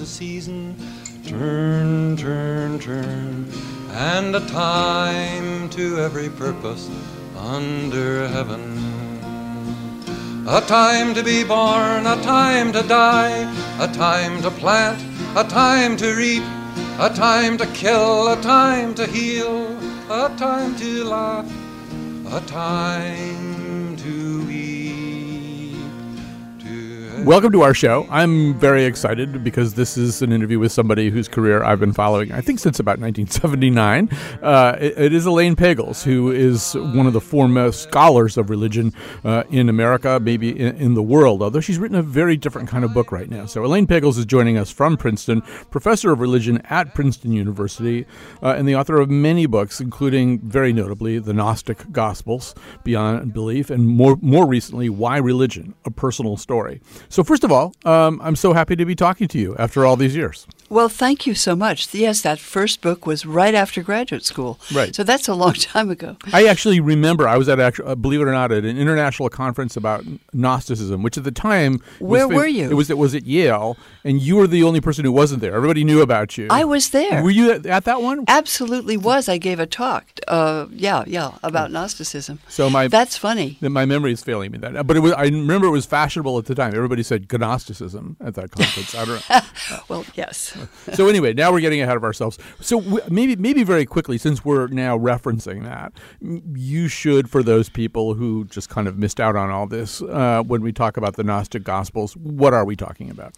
A 0.00 0.06
season, 0.06 0.76
turn, 1.26 2.16
turn, 2.16 2.78
turn. 2.78 3.46
And 3.90 4.34
a 4.34 4.40
time 4.46 5.68
to 5.70 5.98
every 5.98 6.30
purpose 6.30 6.88
under 7.36 8.26
heaven. 8.28 8.78
A 10.48 10.62
time 10.62 11.12
to 11.12 11.22
be 11.22 11.44
born, 11.44 12.06
a 12.06 12.16
time 12.22 12.72
to 12.72 12.82
die, 12.82 13.44
a 13.78 13.88
time 13.88 14.40
to 14.40 14.50
plant, 14.50 15.04
a 15.36 15.44
time 15.44 15.98
to 15.98 16.14
reap, 16.14 16.44
a 16.98 17.10
time 17.14 17.58
to 17.58 17.66
kill, 17.66 18.28
a 18.28 18.40
time 18.40 18.94
to 18.94 19.06
heal, 19.06 19.66
a 20.10 20.34
time 20.38 20.74
to 20.76 21.04
laugh, 21.04 21.52
a 22.32 22.40
time 22.46 23.49
Welcome 27.24 27.52
to 27.52 27.60
our 27.60 27.74
show. 27.74 28.06
I'm 28.10 28.58
very 28.58 28.86
excited 28.86 29.44
because 29.44 29.74
this 29.74 29.98
is 29.98 30.22
an 30.22 30.32
interview 30.32 30.58
with 30.58 30.72
somebody 30.72 31.10
whose 31.10 31.28
career 31.28 31.62
I've 31.62 31.78
been 31.78 31.92
following, 31.92 32.32
I 32.32 32.40
think, 32.40 32.58
since 32.58 32.80
about 32.80 32.98
1979. 32.98 34.08
Uh, 34.42 34.76
it, 34.80 34.98
it 34.98 35.12
is 35.12 35.26
Elaine 35.26 35.54
Pagels, 35.54 36.02
who 36.02 36.30
is 36.30 36.74
one 36.74 37.06
of 37.06 37.12
the 37.12 37.20
foremost 37.20 37.82
scholars 37.82 38.38
of 38.38 38.48
religion 38.48 38.94
uh, 39.22 39.44
in 39.50 39.68
America, 39.68 40.18
maybe 40.18 40.58
in, 40.58 40.76
in, 40.76 40.94
the 40.94 41.02
world, 41.02 41.42
although 41.42 41.60
she's 41.60 41.78
written 41.78 41.98
a 41.98 42.02
very 42.02 42.38
different 42.38 42.68
kind 42.68 42.84
of 42.84 42.94
book 42.94 43.12
right 43.12 43.28
now. 43.28 43.44
So, 43.44 43.64
Elaine 43.64 43.86
Pagels 43.86 44.16
is 44.16 44.24
joining 44.24 44.56
us 44.56 44.70
from 44.70 44.96
Princeton, 44.96 45.42
professor 45.70 46.12
of 46.12 46.20
religion 46.20 46.62
at 46.70 46.94
Princeton 46.94 47.32
University, 47.32 48.06
uh, 48.42 48.54
and 48.56 48.66
the 48.66 48.74
author 48.74 48.98
of 48.98 49.10
many 49.10 49.44
books, 49.44 49.78
including, 49.78 50.40
very 50.40 50.72
notably, 50.72 51.18
The 51.18 51.34
Gnostic 51.34 51.92
Gospels, 51.92 52.54
Beyond 52.82 53.34
Belief, 53.34 53.68
and 53.68 53.86
more, 53.86 54.16
more 54.22 54.46
recently, 54.46 54.88
Why 54.88 55.18
Religion? 55.18 55.74
A 55.84 55.90
Personal 55.90 56.38
Story. 56.38 56.80
So, 57.10 57.24
first 57.24 57.42
of 57.42 57.50
all, 57.50 57.74
um, 57.84 58.20
I'm 58.22 58.36
so 58.36 58.52
happy 58.52 58.76
to 58.76 58.84
be 58.84 58.94
talking 58.94 59.26
to 59.28 59.38
you 59.38 59.56
after 59.58 59.84
all 59.84 59.96
these 59.96 60.14
years. 60.14 60.46
Well, 60.70 60.88
thank 60.88 61.26
you 61.26 61.34
so 61.34 61.56
much. 61.56 61.92
Yes, 61.92 62.22
that 62.22 62.38
first 62.38 62.80
book 62.80 63.04
was 63.04 63.26
right 63.26 63.56
after 63.56 63.82
graduate 63.82 64.24
school. 64.24 64.60
Right. 64.72 64.94
So 64.94 65.02
that's 65.02 65.26
a 65.26 65.34
long 65.34 65.52
time 65.54 65.90
ago. 65.90 66.16
I 66.32 66.46
actually 66.46 66.78
remember 66.78 67.26
I 67.26 67.36
was 67.36 67.48
at, 67.48 67.58
uh, 67.58 67.96
believe 67.96 68.20
it 68.20 68.28
or 68.28 68.32
not, 68.32 68.52
at 68.52 68.64
an 68.64 68.78
international 68.78 69.28
conference 69.30 69.76
about 69.76 70.04
Gnosticism, 70.32 71.02
which 71.02 71.18
at 71.18 71.24
the 71.24 71.32
time. 71.32 71.82
Where 71.98 72.28
were 72.28 72.46
you? 72.46 72.70
It 72.70 72.74
was, 72.74 72.88
it 72.88 72.98
was 72.98 73.16
at 73.16 73.26
Yale, 73.26 73.76
and 74.04 74.22
you 74.22 74.36
were 74.36 74.46
the 74.46 74.62
only 74.62 74.80
person 74.80 75.04
who 75.04 75.10
wasn't 75.10 75.40
there. 75.40 75.54
Everybody 75.54 75.82
knew 75.82 76.02
about 76.02 76.38
you. 76.38 76.46
I 76.50 76.64
was 76.64 76.90
there. 76.90 77.20
Were 77.20 77.30
you 77.30 77.50
at, 77.50 77.66
at 77.66 77.84
that 77.86 78.00
one? 78.00 78.24
Absolutely 78.28 78.96
was. 78.96 79.28
I 79.28 79.38
gave 79.38 79.58
a 79.58 79.66
talk. 79.66 80.06
Uh, 80.28 80.66
yeah, 80.70 81.02
yeah, 81.04 81.32
about 81.42 81.72
Gnosticism. 81.72 82.38
So 82.48 82.70
my 82.70 82.86
that's 82.86 83.16
funny. 83.16 83.58
My 83.60 83.86
memory 83.86 84.12
is 84.12 84.22
failing 84.22 84.52
me 84.52 84.58
that, 84.58 84.86
but 84.86 84.96
it 84.96 85.00
was. 85.00 85.12
I 85.14 85.24
remember 85.24 85.66
it 85.66 85.70
was 85.70 85.86
fashionable 85.86 86.38
at 86.38 86.44
the 86.44 86.54
time. 86.54 86.76
Everybody 86.76 87.02
said 87.02 87.26
Gnosticism 87.32 88.16
at 88.20 88.36
that 88.36 88.52
conference. 88.52 88.94
I 88.94 89.04
don't 89.04 89.30
know. 89.30 89.80
well, 89.88 90.04
yes. 90.14 90.56
so 90.94 91.08
anyway, 91.08 91.32
now 91.32 91.52
we're 91.52 91.60
getting 91.60 91.80
ahead 91.80 91.96
of 91.96 92.04
ourselves. 92.04 92.38
So 92.60 92.80
w- 92.80 93.04
maybe 93.08 93.36
maybe 93.36 93.64
very 93.64 93.86
quickly, 93.86 94.18
since 94.18 94.44
we're 94.44 94.68
now 94.68 94.98
referencing 94.98 95.64
that, 95.64 95.92
you 96.20 96.88
should 96.88 97.30
for 97.30 97.42
those 97.42 97.68
people 97.68 98.14
who 98.14 98.44
just 98.46 98.68
kind 98.68 98.88
of 98.88 98.98
missed 98.98 99.20
out 99.20 99.36
on 99.36 99.50
all 99.50 99.66
this 99.66 100.02
uh, 100.02 100.42
when 100.46 100.62
we 100.62 100.72
talk 100.72 100.96
about 100.96 101.16
the 101.16 101.24
Gnostic 101.24 101.64
Gospels. 101.64 102.16
What 102.16 102.54
are 102.54 102.64
we 102.64 102.76
talking 102.76 103.10
about? 103.10 103.34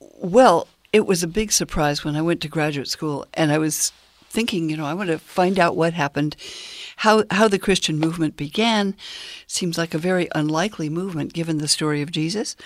Well, 0.00 0.68
it 0.92 1.06
was 1.06 1.22
a 1.22 1.28
big 1.28 1.52
surprise 1.52 2.04
when 2.04 2.16
I 2.16 2.22
went 2.22 2.40
to 2.42 2.48
graduate 2.48 2.88
school, 2.88 3.26
and 3.34 3.50
I 3.50 3.58
was 3.58 3.92
thinking, 4.34 4.68
you 4.68 4.76
know, 4.76 4.84
I 4.84 4.94
want 4.94 5.10
to 5.10 5.18
find 5.18 5.58
out 5.58 5.76
what 5.76 5.94
happened, 5.94 6.36
how 6.96 7.24
how 7.30 7.48
the 7.48 7.58
Christian 7.58 7.98
movement 7.98 8.36
began. 8.36 8.94
Seems 9.46 9.78
like 9.78 9.94
a 9.94 9.98
very 9.98 10.28
unlikely 10.34 10.90
movement 10.90 11.32
given 11.32 11.58
the 11.58 11.68
story 11.68 12.02
of 12.02 12.10
Jesus. 12.10 12.56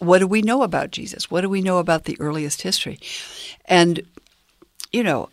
What 0.00 0.18
do 0.18 0.26
we 0.26 0.42
know 0.42 0.62
about 0.62 0.90
Jesus? 0.90 1.30
What 1.30 1.42
do 1.42 1.48
we 1.48 1.62
know 1.62 1.78
about 1.78 2.04
the 2.04 2.20
earliest 2.20 2.62
history? 2.62 2.98
And 3.66 4.02
you 4.92 5.02
know, 5.02 5.28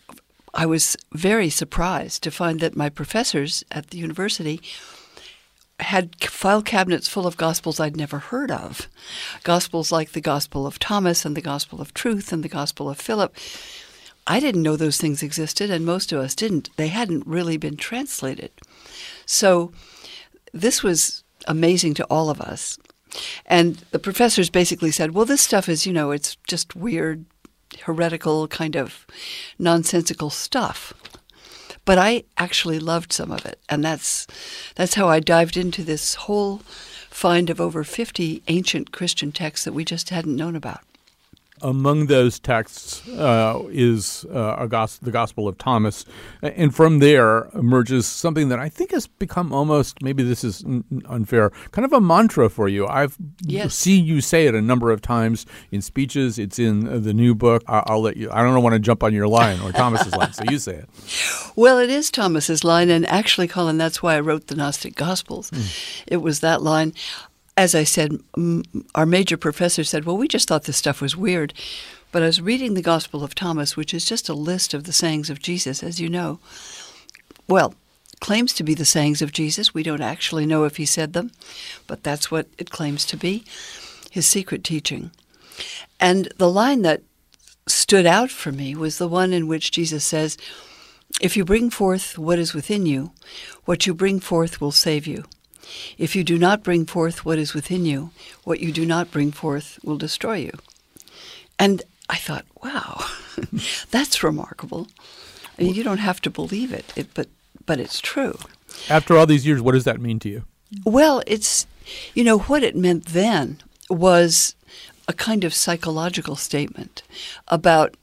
I 0.53 0.65
was 0.65 0.95
very 1.13 1.49
surprised 1.49 2.23
to 2.23 2.31
find 2.31 2.59
that 2.59 2.75
my 2.75 2.89
professors 2.89 3.63
at 3.71 3.89
the 3.89 3.97
university 3.97 4.61
had 5.79 6.15
file 6.23 6.61
cabinets 6.61 7.07
full 7.07 7.25
of 7.25 7.37
gospels 7.37 7.79
I'd 7.79 7.97
never 7.97 8.19
heard 8.19 8.51
of. 8.51 8.87
Gospels 9.43 9.91
like 9.91 10.11
the 10.11 10.21
Gospel 10.21 10.67
of 10.67 10.77
Thomas 10.77 11.25
and 11.25 11.35
the 11.35 11.41
Gospel 11.41 11.81
of 11.81 11.93
Truth 11.93 12.31
and 12.31 12.43
the 12.43 12.49
Gospel 12.49 12.89
of 12.89 12.99
Philip. 12.99 13.35
I 14.27 14.39
didn't 14.39 14.61
know 14.61 14.75
those 14.75 14.97
things 14.97 15.23
existed, 15.23 15.69
and 15.69 15.85
most 15.85 16.11
of 16.11 16.19
us 16.19 16.35
didn't. 16.35 16.69
They 16.77 16.87
hadn't 16.87 17.25
really 17.25 17.57
been 17.57 17.77
translated. 17.77 18.51
So 19.25 19.71
this 20.53 20.83
was 20.83 21.23
amazing 21.47 21.95
to 21.95 22.05
all 22.05 22.29
of 22.29 22.41
us. 22.41 22.77
And 23.45 23.75
the 23.91 23.99
professors 23.99 24.49
basically 24.49 24.91
said, 24.91 25.11
well, 25.11 25.25
this 25.25 25.41
stuff 25.41 25.67
is, 25.67 25.85
you 25.85 25.93
know, 25.93 26.11
it's 26.11 26.37
just 26.47 26.75
weird, 26.75 27.25
heretical, 27.83 28.47
kind 28.47 28.75
of 28.75 29.05
nonsensical 29.59 30.29
stuff. 30.29 30.93
But 31.83 31.97
I 31.97 32.23
actually 32.37 32.79
loved 32.79 33.11
some 33.11 33.31
of 33.31 33.45
it, 33.45 33.59
and 33.67 33.83
that's 33.83 34.27
that's 34.75 34.93
how 34.93 35.09
I 35.09 35.19
dived 35.19 35.57
into 35.57 35.83
this 35.83 36.13
whole 36.13 36.59
find 37.09 37.49
of 37.49 37.59
over 37.59 37.83
50 37.83 38.43
ancient 38.47 38.91
Christian 38.91 39.31
texts 39.31 39.65
that 39.65 39.73
we 39.73 39.83
just 39.83 40.11
hadn't 40.11 40.35
known 40.35 40.55
about. 40.55 40.81
Among 41.61 42.07
those 42.07 42.39
texts 42.39 43.07
uh, 43.09 43.61
is 43.69 44.25
uh, 44.33 44.65
gos- 44.65 44.97
the 44.97 45.11
Gospel 45.11 45.47
of 45.47 45.57
Thomas, 45.57 46.05
and 46.41 46.73
from 46.73 46.99
there 46.99 47.49
emerges 47.53 48.05
something 48.07 48.49
that 48.49 48.59
I 48.59 48.69
think 48.69 48.91
has 48.91 49.07
become 49.07 49.53
almost 49.53 50.01
maybe 50.01 50.23
this 50.23 50.43
is 50.43 50.63
n- 50.63 50.83
unfair, 51.07 51.51
kind 51.71 51.85
of 51.85 51.93
a 51.93 52.01
mantra 52.01 52.49
for 52.49 52.67
you. 52.67 52.87
I've 52.87 53.17
yes. 53.41 53.75
seen 53.75 54.05
you 54.05 54.21
say 54.21 54.47
it 54.47 54.55
a 54.55 54.61
number 54.61 54.91
of 54.91 55.01
times 55.01 55.45
in 55.71 55.81
speeches. 55.81 56.39
It's 56.39 56.57
in 56.59 57.03
the 57.03 57.13
new 57.13 57.35
book. 57.35 57.63
I- 57.67 57.83
will 57.93 58.01
let 58.01 58.17
you. 58.17 58.29
I 58.31 58.43
don't 58.43 58.61
want 58.63 58.73
to 58.73 58.79
jump 58.79 59.03
on 59.03 59.13
your 59.13 59.27
line 59.27 59.59
or 59.61 59.71
Thomas's 59.71 60.15
line, 60.15 60.33
so 60.33 60.43
you 60.49 60.59
say 60.59 60.75
it. 60.75 60.89
Well, 61.55 61.77
it 61.77 61.89
is 61.89 62.09
Thomas's 62.09 62.63
line, 62.63 62.89
and 62.89 63.05
actually, 63.07 63.47
Colin, 63.47 63.77
that's 63.77 64.01
why 64.01 64.15
I 64.15 64.19
wrote 64.19 64.47
the 64.47 64.55
Gnostic 64.55 64.95
Gospels. 64.95 65.51
Mm. 65.51 66.03
It 66.07 66.17
was 66.17 66.39
that 66.39 66.61
line 66.61 66.93
as 67.61 67.75
I 67.75 67.83
said, 67.83 68.17
our 68.95 69.05
major 69.05 69.37
professor 69.37 69.83
said, 69.83 70.03
Well, 70.03 70.17
we 70.17 70.27
just 70.27 70.47
thought 70.47 70.63
this 70.63 70.77
stuff 70.77 70.99
was 70.99 71.15
weird. 71.15 71.53
But 72.11 72.23
I 72.23 72.25
was 72.25 72.41
reading 72.41 72.73
the 72.73 72.81
Gospel 72.81 73.23
of 73.23 73.35
Thomas, 73.35 73.77
which 73.77 73.93
is 73.93 74.03
just 74.03 74.27
a 74.27 74.33
list 74.33 74.73
of 74.73 74.85
the 74.85 74.91
sayings 74.91 75.29
of 75.29 75.43
Jesus, 75.43 75.83
as 75.83 76.01
you 76.01 76.09
know. 76.09 76.39
Well, 77.47 77.75
claims 78.19 78.51
to 78.53 78.63
be 78.63 78.73
the 78.73 78.83
sayings 78.83 79.21
of 79.21 79.31
Jesus. 79.31 79.75
We 79.75 79.83
don't 79.83 80.01
actually 80.01 80.47
know 80.47 80.63
if 80.63 80.77
he 80.77 80.87
said 80.87 81.13
them, 81.13 81.31
but 81.85 82.03
that's 82.03 82.31
what 82.31 82.47
it 82.57 82.71
claims 82.71 83.05
to 83.05 83.15
be 83.15 83.43
his 84.09 84.25
secret 84.25 84.63
teaching. 84.63 85.11
And 85.99 86.29
the 86.37 86.49
line 86.49 86.81
that 86.81 87.03
stood 87.67 88.07
out 88.07 88.31
for 88.31 88.51
me 88.51 88.73
was 88.75 88.97
the 88.97 89.07
one 89.07 89.33
in 89.33 89.47
which 89.47 89.71
Jesus 89.71 90.03
says, 90.03 90.35
If 91.21 91.37
you 91.37 91.45
bring 91.45 91.69
forth 91.69 92.17
what 92.17 92.39
is 92.39 92.55
within 92.55 92.87
you, 92.87 93.11
what 93.65 93.85
you 93.85 93.93
bring 93.93 94.19
forth 94.19 94.59
will 94.59 94.71
save 94.71 95.05
you. 95.05 95.25
If 95.97 96.15
you 96.15 96.23
do 96.23 96.37
not 96.37 96.63
bring 96.63 96.85
forth 96.85 97.25
what 97.25 97.37
is 97.37 97.53
within 97.53 97.85
you, 97.85 98.11
what 98.43 98.59
you 98.59 98.71
do 98.71 98.85
not 98.85 99.11
bring 99.11 99.31
forth 99.31 99.79
will 99.83 99.97
destroy 99.97 100.35
you. 100.35 100.51
And 101.57 101.83
I 102.09 102.17
thought, 102.17 102.45
wow, 102.63 103.05
that's 103.91 104.23
remarkable. 104.23 104.87
I 105.57 105.63
mean, 105.63 105.75
you 105.75 105.83
don't 105.83 105.99
have 105.99 106.21
to 106.21 106.29
believe 106.29 106.73
it, 106.73 106.91
it, 106.95 107.13
but 107.13 107.27
but 107.65 107.79
it's 107.79 108.01
true. 108.01 108.37
After 108.89 109.15
all 109.15 109.25
these 109.25 109.45
years, 109.45 109.61
what 109.61 109.73
does 109.73 109.83
that 109.83 110.01
mean 110.01 110.19
to 110.19 110.29
you? 110.29 110.43
Well, 110.85 111.21
it's 111.27 111.67
you 112.13 112.23
know 112.23 112.39
what 112.39 112.63
it 112.63 112.75
meant 112.75 113.07
then 113.07 113.61
was 113.89 114.55
a 115.07 115.13
kind 115.13 115.43
of 115.43 115.53
psychological 115.53 116.35
statement 116.35 117.03
about 117.47 117.95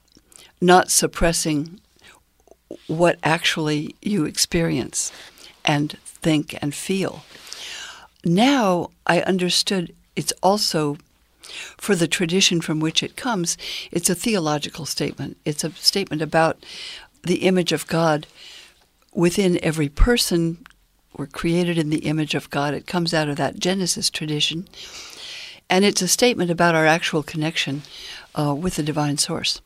not 0.61 0.91
suppressing 0.91 1.79
what 2.87 3.17
actually 3.23 3.95
you 4.01 4.25
experience 4.25 5.11
and 5.65 5.97
think 6.03 6.57
and 6.61 6.73
feel 6.73 7.23
now 8.25 8.89
I 9.05 9.21
understood 9.21 9.95
it's 10.15 10.33
also 10.43 10.97
for 11.77 11.95
the 11.95 12.07
tradition 12.07 12.61
from 12.61 12.79
which 12.79 13.01
it 13.01 13.15
comes, 13.15 13.57
it's 13.91 14.09
a 14.09 14.15
theological 14.15 14.85
statement. 14.85 15.37
It's 15.45 15.63
a 15.63 15.71
statement 15.71 16.21
about 16.21 16.63
the 17.23 17.47
image 17.47 17.71
of 17.71 17.87
God 17.87 18.27
within 19.13 19.63
every 19.63 19.89
person. 19.89 20.65
We're 21.17 21.27
created 21.27 21.77
in 21.77 21.89
the 21.89 22.05
image 22.05 22.35
of 22.35 22.49
God. 22.49 22.73
It 22.73 22.87
comes 22.87 23.13
out 23.13 23.29
of 23.29 23.37
that 23.37 23.59
Genesis 23.59 24.09
tradition. 24.09 24.67
And 25.69 25.85
it's 25.85 26.01
a 26.01 26.07
statement 26.07 26.51
about 26.51 26.75
our 26.75 26.85
actual 26.85 27.23
connection 27.23 27.83
uh, 28.35 28.55
with 28.55 28.75
the 28.75 28.83
divine 28.83 29.17
source. 29.17 29.61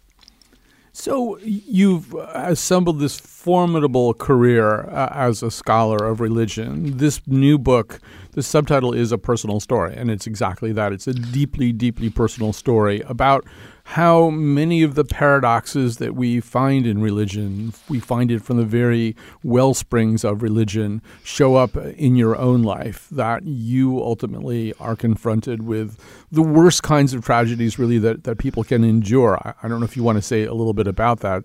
So 0.96 1.40
you've 1.40 2.14
assembled 2.14 3.00
this 3.00 3.20
formidable 3.20 4.14
career 4.14 4.82
uh, 4.90 5.10
as 5.12 5.42
a 5.42 5.50
scholar 5.50 6.06
of 6.06 6.22
religion. 6.22 6.98
This 6.98 7.20
new 7.26 7.58
book, 7.58 8.00
the 8.34 8.44
subtitle 8.44 8.94
is 8.94 9.12
a 9.12 9.18
personal 9.18 9.60
story, 9.60 9.96
and 9.96 10.12
it's 10.12 10.28
exactly 10.28 10.72
that. 10.74 10.94
It's 10.94 11.08
a 11.08 11.14
deeply, 11.14 11.72
deeply 11.72 12.12
personal 12.12 12.54
story 12.54 13.02
about 13.08 13.44
how 13.86 14.30
many 14.30 14.82
of 14.82 14.96
the 14.96 15.04
paradoxes 15.04 15.98
that 15.98 16.16
we 16.16 16.40
find 16.40 16.88
in 16.88 17.02
religion, 17.02 17.74
we 17.90 18.00
find 18.00 18.32
it 18.32 18.42
from 18.42 18.58
the 18.58 18.66
very 18.66 19.16
well 19.44 19.74
springs 19.74 20.24
of 20.24 20.42
religion, 20.42 21.02
show 21.24 21.56
up 21.56 21.76
in 21.76 22.16
your 22.16 22.38
own 22.38 22.64
life, 22.64 23.08
that 23.12 23.44
you 23.44 24.00
ultimately 24.02 24.74
are 24.80 24.96
confronted 24.96 25.64
with 25.64 25.98
the 26.32 26.42
worst 26.42 26.82
kinds 26.82 27.14
of 27.14 27.24
tragedies, 27.24 27.78
really, 27.78 28.00
that, 28.00 28.24
that 28.24 28.38
people 28.38 28.64
can 28.64 28.84
endure. 28.84 29.38
I, 29.38 29.54
I 29.64 29.68
don't 29.68 29.80
know 29.80 29.86
if 29.86 29.98
you 29.98 30.04
want 30.04 30.18
to 30.18 30.22
say 30.22 30.44
a 30.44 30.54
little 30.54 30.74
bit 30.74 30.88
about 30.88 31.20
that. 31.20 31.44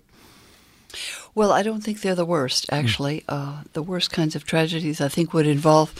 Well, 1.35 1.51
I 1.51 1.61
don't 1.61 1.81
think 1.81 2.01
they're 2.01 2.15
the 2.15 2.25
worst, 2.25 2.65
actually. 2.71 3.21
Mm. 3.21 3.23
Uh, 3.29 3.63
the 3.73 3.83
worst 3.83 4.11
kinds 4.11 4.35
of 4.35 4.45
tragedies, 4.45 5.01
I 5.01 5.07
think, 5.07 5.33
would 5.33 5.45
involve 5.45 5.93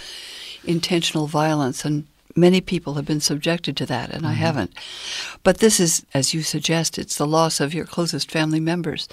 intentional 0.65 1.27
violence 1.27 1.85
and 1.85 2.07
Many 2.39 2.61
people 2.61 2.93
have 2.93 3.05
been 3.05 3.19
subjected 3.19 3.75
to 3.77 3.85
that, 3.87 4.09
and 4.09 4.19
mm-hmm. 4.21 4.31
I 4.31 4.33
haven't. 4.33 4.73
But 5.43 5.57
this 5.57 5.79
is, 5.79 6.05
as 6.13 6.33
you 6.33 6.41
suggest, 6.41 6.97
it's 6.97 7.17
the 7.17 7.27
loss 7.27 7.59
of 7.59 7.73
your 7.73 7.85
closest 7.85 8.31
family 8.31 8.59
members. 8.59 9.09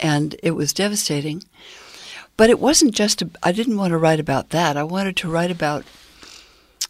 And 0.00 0.36
it 0.42 0.52
was 0.52 0.72
devastating. 0.72 1.42
But 2.36 2.50
it 2.50 2.60
wasn't 2.60 2.94
just, 2.94 3.22
I 3.42 3.52
didn't 3.52 3.76
want 3.76 3.92
to 3.92 3.98
write 3.98 4.20
about 4.20 4.50
that. 4.50 4.76
I 4.76 4.82
wanted 4.82 5.16
to 5.18 5.30
write 5.30 5.50
about 5.50 5.84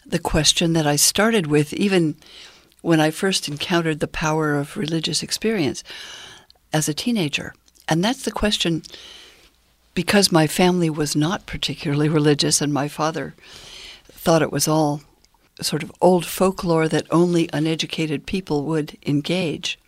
the 0.05 0.19
question 0.19 0.75
that 0.75 0.87
I 0.87 0.97
started 0.97 1.47
with, 1.47 1.73
even 1.73 2.17
when 2.83 3.01
I 3.01 3.11
first 3.11 3.49
encountered 3.49 4.01
the 4.01 4.09
power 4.09 4.57
of 4.57 4.77
religious 4.77 5.23
experience 5.23 5.83
as 6.73 6.89
a 6.89 6.95
teenager. 6.95 7.55
And 7.89 8.05
that's 8.05 8.25
the 8.25 8.31
question 8.31 8.83
because 9.95 10.33
my 10.33 10.47
family 10.47 10.91
was 10.91 11.15
not 11.17 11.47
particularly 11.47 12.09
religious 12.21 12.61
and 12.61 12.73
my 12.73 12.89
father 12.89 13.35
thought 14.05 14.43
it 14.43 14.53
was 14.53 14.69
all 14.69 15.03
sort 15.61 15.83
of 15.83 15.93
old 16.01 16.27
folklore 16.27 16.89
that 16.89 17.07
only 17.11 17.49
uneducated 17.53 18.27
people 18.27 18.65
would 18.65 18.97
engage. 19.07 19.79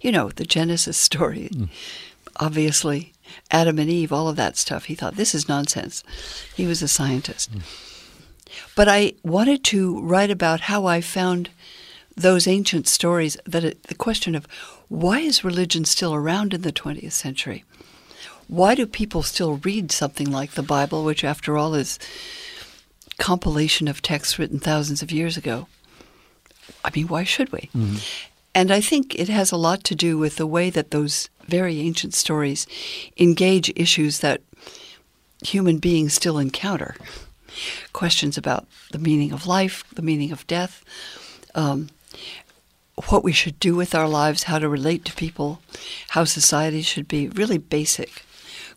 You 0.00 0.12
know, 0.12 0.30
the 0.30 0.44
Genesis 0.44 0.96
story, 0.96 1.50
mm. 1.52 1.68
obviously, 2.36 3.12
Adam 3.50 3.78
and 3.78 3.90
Eve, 3.90 4.12
all 4.12 4.28
of 4.28 4.36
that 4.36 4.56
stuff. 4.56 4.86
He 4.86 4.94
thought, 4.94 5.16
this 5.16 5.34
is 5.34 5.48
nonsense. 5.48 6.02
He 6.54 6.66
was 6.66 6.82
a 6.82 6.88
scientist. 6.88 7.52
Mm. 7.52 7.62
But 8.74 8.88
I 8.88 9.14
wanted 9.22 9.64
to 9.64 10.00
write 10.00 10.30
about 10.30 10.62
how 10.62 10.86
I 10.86 11.00
found 11.00 11.50
those 12.16 12.46
ancient 12.46 12.86
stories 12.86 13.36
that 13.46 13.64
it, 13.64 13.84
the 13.84 13.94
question 13.94 14.34
of 14.34 14.46
why 14.88 15.20
is 15.20 15.44
religion 15.44 15.84
still 15.84 16.14
around 16.14 16.52
in 16.52 16.62
the 16.62 16.72
20th 16.72 17.12
century? 17.12 17.64
Why 18.48 18.74
do 18.74 18.86
people 18.86 19.22
still 19.22 19.56
read 19.56 19.90
something 19.90 20.30
like 20.30 20.52
the 20.52 20.62
Bible, 20.62 21.04
which, 21.04 21.24
after 21.24 21.56
all, 21.56 21.74
is 21.74 21.98
compilation 23.22 23.86
of 23.86 24.02
texts 24.02 24.36
written 24.36 24.58
thousands 24.58 25.00
of 25.00 25.12
years 25.12 25.36
ago. 25.36 25.68
I 26.84 26.90
mean, 26.92 27.06
why 27.06 27.22
should 27.22 27.52
we? 27.52 27.70
Mm-hmm. 27.72 27.98
And 28.52 28.72
I 28.72 28.80
think 28.80 29.14
it 29.14 29.28
has 29.28 29.52
a 29.52 29.56
lot 29.56 29.84
to 29.84 29.94
do 29.94 30.18
with 30.18 30.36
the 30.36 30.46
way 30.46 30.70
that 30.70 30.90
those 30.90 31.30
very 31.46 31.78
ancient 31.78 32.14
stories 32.14 32.66
engage 33.16 33.72
issues 33.76 34.18
that 34.18 34.42
human 35.46 35.78
beings 35.78 36.14
still 36.14 36.36
encounter. 36.36 36.96
Questions 37.92 38.36
about 38.36 38.66
the 38.90 38.98
meaning 38.98 39.30
of 39.30 39.46
life, 39.46 39.84
the 39.94 40.02
meaning 40.02 40.32
of 40.32 40.44
death, 40.48 40.82
um, 41.54 41.90
what 43.08 43.22
we 43.22 43.32
should 43.32 43.60
do 43.60 43.76
with 43.76 43.94
our 43.94 44.08
lives, 44.08 44.44
how 44.44 44.58
to 44.58 44.68
relate 44.68 45.04
to 45.04 45.14
people, 45.14 45.60
how 46.08 46.24
society 46.24 46.82
should 46.82 47.06
be 47.06 47.28
really 47.28 47.58
basic 47.58 48.24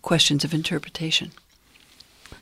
questions 0.04 0.44
of 0.44 0.54
interpretation. 0.54 1.32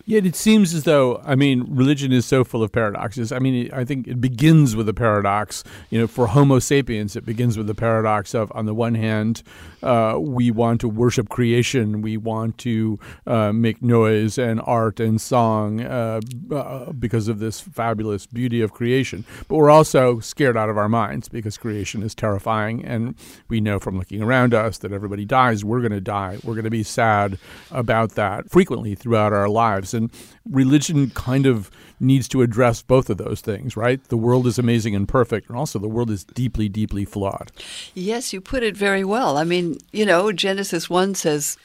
Yet 0.05 0.25
it 0.25 0.35
seems 0.35 0.73
as 0.73 0.83
though, 0.83 1.21
I 1.23 1.35
mean, 1.35 1.65
religion 1.69 2.11
is 2.11 2.25
so 2.25 2.43
full 2.43 2.61
of 2.61 2.73
paradoxes. 2.73 3.31
I 3.31 3.39
mean, 3.39 3.71
I 3.71 3.85
think 3.85 4.07
it 4.07 4.19
begins 4.19 4.75
with 4.75 4.89
a 4.89 4.93
paradox. 4.93 5.63
You 5.89 5.99
know, 5.99 6.07
for 6.07 6.27
Homo 6.27 6.59
sapiens, 6.59 7.15
it 7.15 7.25
begins 7.25 7.57
with 7.57 7.67
the 7.67 7.75
paradox 7.75 8.35
of, 8.35 8.51
on 8.53 8.65
the 8.65 8.73
one 8.73 8.95
hand, 8.95 9.43
uh, 9.81 10.17
we 10.19 10.51
want 10.51 10.81
to 10.81 10.87
worship 10.89 11.29
creation, 11.29 12.01
we 12.01 12.17
want 12.17 12.57
to 12.57 12.99
uh, 13.27 13.51
make 13.53 13.81
noise 13.81 14.37
and 14.37 14.61
art 14.65 14.99
and 14.99 15.19
song 15.21 15.81
uh, 15.81 16.19
uh, 16.51 16.91
because 16.93 17.27
of 17.27 17.39
this 17.39 17.61
fabulous 17.61 18.25
beauty 18.25 18.61
of 18.61 18.73
creation. 18.73 19.23
But 19.47 19.55
we're 19.55 19.69
also 19.69 20.19
scared 20.19 20.57
out 20.57 20.69
of 20.69 20.77
our 20.77 20.89
minds 20.89 21.29
because 21.29 21.57
creation 21.57 22.03
is 22.03 22.13
terrifying. 22.15 22.83
And 22.83 23.15
we 23.47 23.61
know 23.61 23.79
from 23.79 23.97
looking 23.97 24.21
around 24.21 24.53
us 24.53 24.77
that 24.79 24.91
everybody 24.91 25.25
dies. 25.25 25.63
We're 25.63 25.81
going 25.81 25.91
to 25.91 26.01
die. 26.01 26.39
We're 26.43 26.55
going 26.55 26.63
to 26.65 26.69
be 26.69 26.83
sad 26.83 27.37
about 27.71 28.11
that 28.11 28.49
frequently 28.49 28.95
throughout 28.95 29.33
our 29.33 29.49
lives. 29.49 29.92
And 29.93 30.11
religion 30.49 31.09
kind 31.11 31.45
of 31.45 31.69
needs 31.99 32.27
to 32.29 32.41
address 32.41 32.81
both 32.81 33.09
of 33.09 33.17
those 33.17 33.41
things, 33.41 33.77
right? 33.77 34.03
The 34.09 34.17
world 34.17 34.47
is 34.47 34.59
amazing 34.59 34.95
and 34.95 35.07
perfect, 35.07 35.49
and 35.49 35.57
also 35.57 35.79
the 35.79 35.87
world 35.87 36.09
is 36.09 36.23
deeply, 36.23 36.69
deeply 36.69 37.05
flawed. 37.05 37.51
Yes, 37.93 38.33
you 38.33 38.41
put 38.41 38.63
it 38.63 38.75
very 38.75 39.03
well. 39.03 39.37
I 39.37 39.43
mean, 39.43 39.77
you 39.91 40.05
know, 40.05 40.31
Genesis 40.31 40.89
1 40.89 41.15
says, 41.15 41.57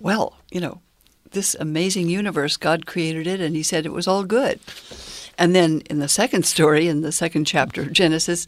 well, 0.00 0.36
you 0.50 0.60
know, 0.60 0.80
this 1.32 1.54
amazing 1.58 2.08
universe, 2.08 2.56
God 2.56 2.86
created 2.86 3.26
it, 3.26 3.40
and 3.40 3.56
He 3.56 3.62
said 3.62 3.86
it 3.86 3.92
was 3.92 4.06
all 4.06 4.24
good. 4.24 4.60
And 5.36 5.54
then 5.54 5.80
in 5.90 5.98
the 5.98 6.08
second 6.08 6.46
story, 6.46 6.86
in 6.86 7.00
the 7.00 7.12
second 7.12 7.44
chapter 7.46 7.82
of 7.82 7.92
Genesis, 7.92 8.46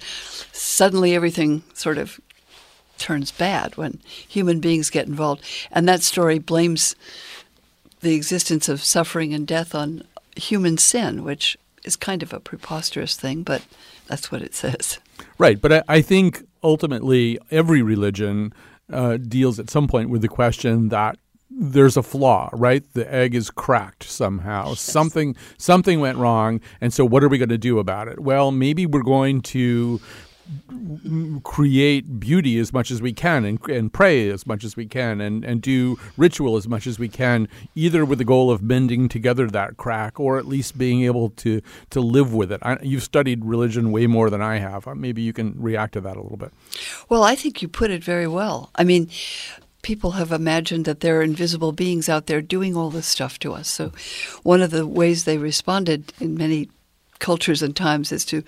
suddenly 0.52 1.14
everything 1.14 1.64
sort 1.74 1.98
of 1.98 2.20
turns 2.98 3.30
bad 3.30 3.76
when 3.76 4.00
human 4.28 4.60
beings 4.60 4.88
get 4.90 5.06
involved. 5.06 5.44
And 5.70 5.88
that 5.88 6.02
story 6.02 6.38
blames 6.38 6.94
the 8.06 8.14
existence 8.14 8.68
of 8.68 8.84
suffering 8.84 9.34
and 9.34 9.48
death 9.48 9.74
on 9.74 10.02
human 10.36 10.78
sin, 10.78 11.24
which 11.24 11.56
is 11.82 11.96
kind 11.96 12.22
of 12.22 12.32
a 12.32 12.38
preposterous 12.38 13.16
thing, 13.16 13.42
but 13.42 13.62
that's 14.06 14.30
what 14.30 14.42
it 14.42 14.54
says. 14.54 15.00
Right. 15.38 15.60
But 15.60 15.72
I, 15.72 15.82
I 15.88 16.02
think 16.02 16.46
ultimately 16.62 17.36
every 17.50 17.82
religion 17.82 18.52
uh, 18.92 19.16
deals 19.16 19.58
at 19.58 19.70
some 19.70 19.88
point 19.88 20.10
with 20.10 20.22
the 20.22 20.28
question 20.28 20.88
that 20.90 21.18
there's 21.50 21.96
a 21.96 22.02
flaw, 22.02 22.48
right? 22.52 22.84
The 22.92 23.12
egg 23.12 23.34
is 23.34 23.50
cracked 23.50 24.04
somehow. 24.04 24.68
Yes. 24.68 24.80
Something 24.80 25.34
something 25.58 25.98
went 25.98 26.18
wrong, 26.18 26.60
and 26.80 26.92
so 26.92 27.04
what 27.04 27.24
are 27.24 27.28
we 27.28 27.38
going 27.38 27.48
to 27.48 27.58
do 27.58 27.80
about 27.80 28.06
it? 28.06 28.20
Well, 28.20 28.52
maybe 28.52 28.86
we're 28.86 29.02
going 29.02 29.40
to 29.42 30.00
create 31.42 32.20
beauty 32.20 32.58
as 32.58 32.72
much 32.72 32.90
as 32.90 33.02
we 33.02 33.12
can 33.12 33.44
and, 33.44 33.62
and 33.68 33.92
pray 33.92 34.30
as 34.30 34.46
much 34.46 34.64
as 34.64 34.76
we 34.76 34.86
can 34.86 35.20
and, 35.20 35.44
and 35.44 35.62
do 35.62 35.98
ritual 36.16 36.56
as 36.56 36.68
much 36.68 36.86
as 36.86 36.98
we 36.98 37.08
can, 37.08 37.48
either 37.74 38.04
with 38.04 38.18
the 38.18 38.24
goal 38.24 38.50
of 38.50 38.62
mending 38.62 39.08
together 39.08 39.46
that 39.48 39.76
crack 39.76 40.20
or 40.20 40.38
at 40.38 40.46
least 40.46 40.78
being 40.78 41.02
able 41.02 41.30
to, 41.30 41.60
to 41.90 42.00
live 42.00 42.32
with 42.34 42.52
it. 42.52 42.60
I, 42.62 42.78
you've 42.82 43.02
studied 43.02 43.44
religion 43.44 43.92
way 43.92 44.06
more 44.06 44.30
than 44.30 44.42
I 44.42 44.58
have. 44.58 44.86
Uh, 44.86 44.94
maybe 44.94 45.22
you 45.22 45.32
can 45.32 45.54
react 45.60 45.94
to 45.94 46.00
that 46.02 46.16
a 46.16 46.22
little 46.22 46.38
bit. 46.38 46.52
Well, 47.08 47.22
I 47.22 47.34
think 47.34 47.62
you 47.62 47.68
put 47.68 47.90
it 47.90 48.04
very 48.04 48.28
well. 48.28 48.70
I 48.74 48.84
mean, 48.84 49.10
people 49.82 50.12
have 50.12 50.32
imagined 50.32 50.84
that 50.84 51.00
there 51.00 51.18
are 51.18 51.22
invisible 51.22 51.72
beings 51.72 52.08
out 52.08 52.26
there 52.26 52.42
doing 52.42 52.76
all 52.76 52.90
this 52.90 53.06
stuff 53.06 53.38
to 53.38 53.52
us. 53.52 53.68
So, 53.68 53.92
one 54.42 54.60
of 54.60 54.70
the 54.70 54.86
ways 54.86 55.24
they 55.24 55.38
responded 55.38 56.12
in 56.20 56.36
many 56.36 56.68
cultures 57.18 57.62
and 57.62 57.74
times 57.74 58.12
is 58.12 58.24
to 58.26 58.42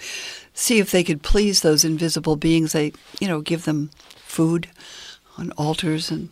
see 0.54 0.78
if 0.78 0.90
they 0.90 1.04
could 1.04 1.22
please 1.22 1.60
those 1.60 1.84
invisible 1.84 2.36
beings. 2.36 2.72
They, 2.72 2.92
you 3.20 3.28
know, 3.28 3.40
give 3.40 3.64
them 3.64 3.90
food 4.16 4.68
on 5.36 5.52
altars 5.52 6.10
and 6.10 6.28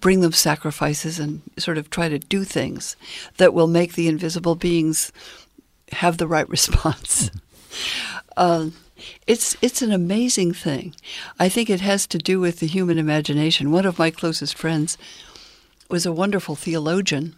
bring 0.00 0.20
them 0.20 0.32
sacrifices 0.32 1.18
and 1.18 1.42
sort 1.58 1.78
of 1.78 1.88
try 1.88 2.08
to 2.08 2.18
do 2.18 2.44
things 2.44 2.96
that 3.36 3.54
will 3.54 3.68
make 3.68 3.94
the 3.94 4.08
invisible 4.08 4.54
beings 4.54 5.12
have 5.92 6.18
the 6.18 6.26
right 6.26 6.48
response. 6.56 7.30
uh, 8.36 8.68
it's 9.26 9.56
it's 9.60 9.82
an 9.82 9.92
amazing 9.92 10.52
thing. 10.52 10.94
I 11.38 11.48
think 11.48 11.68
it 11.68 11.80
has 11.80 12.06
to 12.08 12.18
do 12.18 12.38
with 12.38 12.60
the 12.60 12.66
human 12.66 12.98
imagination. 12.98 13.72
One 13.72 13.86
of 13.86 13.98
my 13.98 14.10
closest 14.10 14.56
friends 14.56 14.96
was 15.88 16.06
a 16.06 16.12
wonderful 16.12 16.54
theologian, 16.54 17.34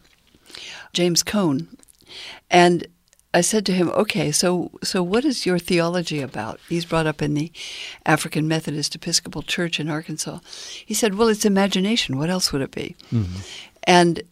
James 0.92 1.22
Cone, 1.22 1.68
and 2.50 2.86
I 3.34 3.40
said 3.40 3.66
to 3.66 3.72
him, 3.72 3.90
"Okay, 3.90 4.30
so 4.30 4.70
so 4.82 5.02
what 5.02 5.24
is 5.24 5.44
your 5.44 5.58
theology 5.58 6.20
about?" 6.20 6.60
He's 6.68 6.84
brought 6.84 7.06
up 7.06 7.20
in 7.20 7.34
the 7.34 7.50
African 8.06 8.46
Methodist 8.46 8.94
Episcopal 8.94 9.42
Church 9.42 9.80
in 9.80 9.90
Arkansas. 9.90 10.38
He 10.86 10.94
said, 10.94 11.16
"Well, 11.16 11.28
it's 11.28 11.44
imagination. 11.44 12.16
What 12.16 12.30
else 12.30 12.52
would 12.52 12.62
it 12.62 12.70
be?" 12.70 12.94
Mm-hmm. 13.12 13.40
And 13.82 14.22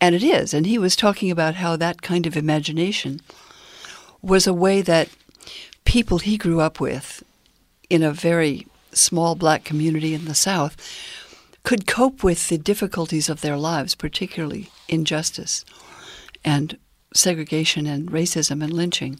and 0.00 0.14
it 0.14 0.22
is. 0.22 0.52
And 0.52 0.66
he 0.66 0.78
was 0.78 0.96
talking 0.96 1.30
about 1.30 1.54
how 1.54 1.76
that 1.76 2.02
kind 2.02 2.26
of 2.26 2.36
imagination 2.36 3.20
was 4.20 4.46
a 4.46 4.54
way 4.54 4.82
that 4.82 5.08
people 5.84 6.18
he 6.18 6.36
grew 6.36 6.60
up 6.60 6.80
with 6.80 7.22
in 7.88 8.02
a 8.02 8.12
very 8.12 8.66
small 8.92 9.34
black 9.34 9.64
community 9.64 10.14
in 10.14 10.24
the 10.24 10.34
South 10.34 10.76
could 11.62 11.86
cope 11.86 12.24
with 12.24 12.48
the 12.48 12.58
difficulties 12.58 13.28
of 13.28 13.40
their 13.40 13.56
lives, 13.56 13.94
particularly 13.94 14.70
injustice 14.88 15.64
and 16.44 16.76
segregation 17.14 17.86
and 17.86 18.10
racism 18.10 18.62
and 18.62 18.72
lynching. 18.72 19.18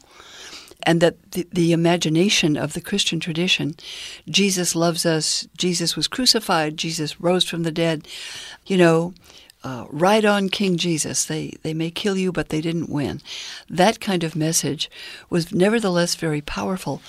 and 0.82 1.00
that 1.00 1.32
the, 1.32 1.47
the 1.52 1.73
imagination 1.73 2.56
of 2.56 2.73
the 2.73 2.80
Christian 2.80 3.20
tradition, 3.20 3.75
Jesus 4.28 4.75
loves 4.75 5.04
us, 5.04 5.47
Jesus 5.56 5.97
was 5.97 6.09
crucified, 6.09 6.76
Jesus 6.76 7.20
rose 7.20 7.44
from 7.44 7.62
the 7.62 7.73
dead, 7.73 8.06
you 8.66 8.76
know, 8.76 9.14
uh, 9.62 9.85
ride 9.90 10.25
on 10.25 10.49
King 10.49 10.78
Jesus. 10.78 11.25
They 11.26 11.52
they 11.62 11.75
may 11.75 11.90
kill 11.90 12.16
you, 12.16 12.32
but 12.32 12.49
they 12.49 12.62
didn't 12.62 12.88
win. 12.88 13.20
That 13.68 14.00
kind 14.00 14.25
of 14.25 14.35
message 14.35 14.90
was 15.28 15.52
nevertheless 15.52 16.14
very 16.14 16.40
powerful 16.40 17.02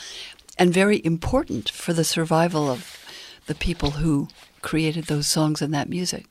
and 0.57 0.73
very 0.73 1.01
important 1.05 1.69
for 1.69 1.93
the 1.93 2.03
survival 2.03 2.69
of 2.69 2.97
the 3.45 3.55
people 3.55 3.91
who 3.91 4.27
created 4.61 5.05
those 5.05 5.27
songs 5.27 5.61
and 5.61 5.73
that 5.73 5.89
music. 5.89 6.25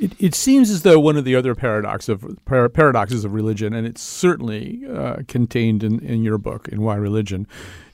It, 0.00 0.12
it 0.18 0.34
seems 0.34 0.70
as 0.70 0.80
though 0.80 0.98
one 0.98 1.18
of 1.18 1.26
the 1.26 1.36
other 1.36 1.54
paradox 1.54 2.08
of 2.08 2.24
paradoxes 2.46 3.24
of 3.24 3.34
religion, 3.34 3.74
and 3.74 3.86
it's 3.86 4.00
certainly 4.00 4.80
uh, 4.90 5.16
contained 5.28 5.84
in, 5.84 6.00
in 6.00 6.22
your 6.22 6.38
book 6.38 6.68
in 6.68 6.80
Why 6.80 6.96
Religion, 6.96 7.46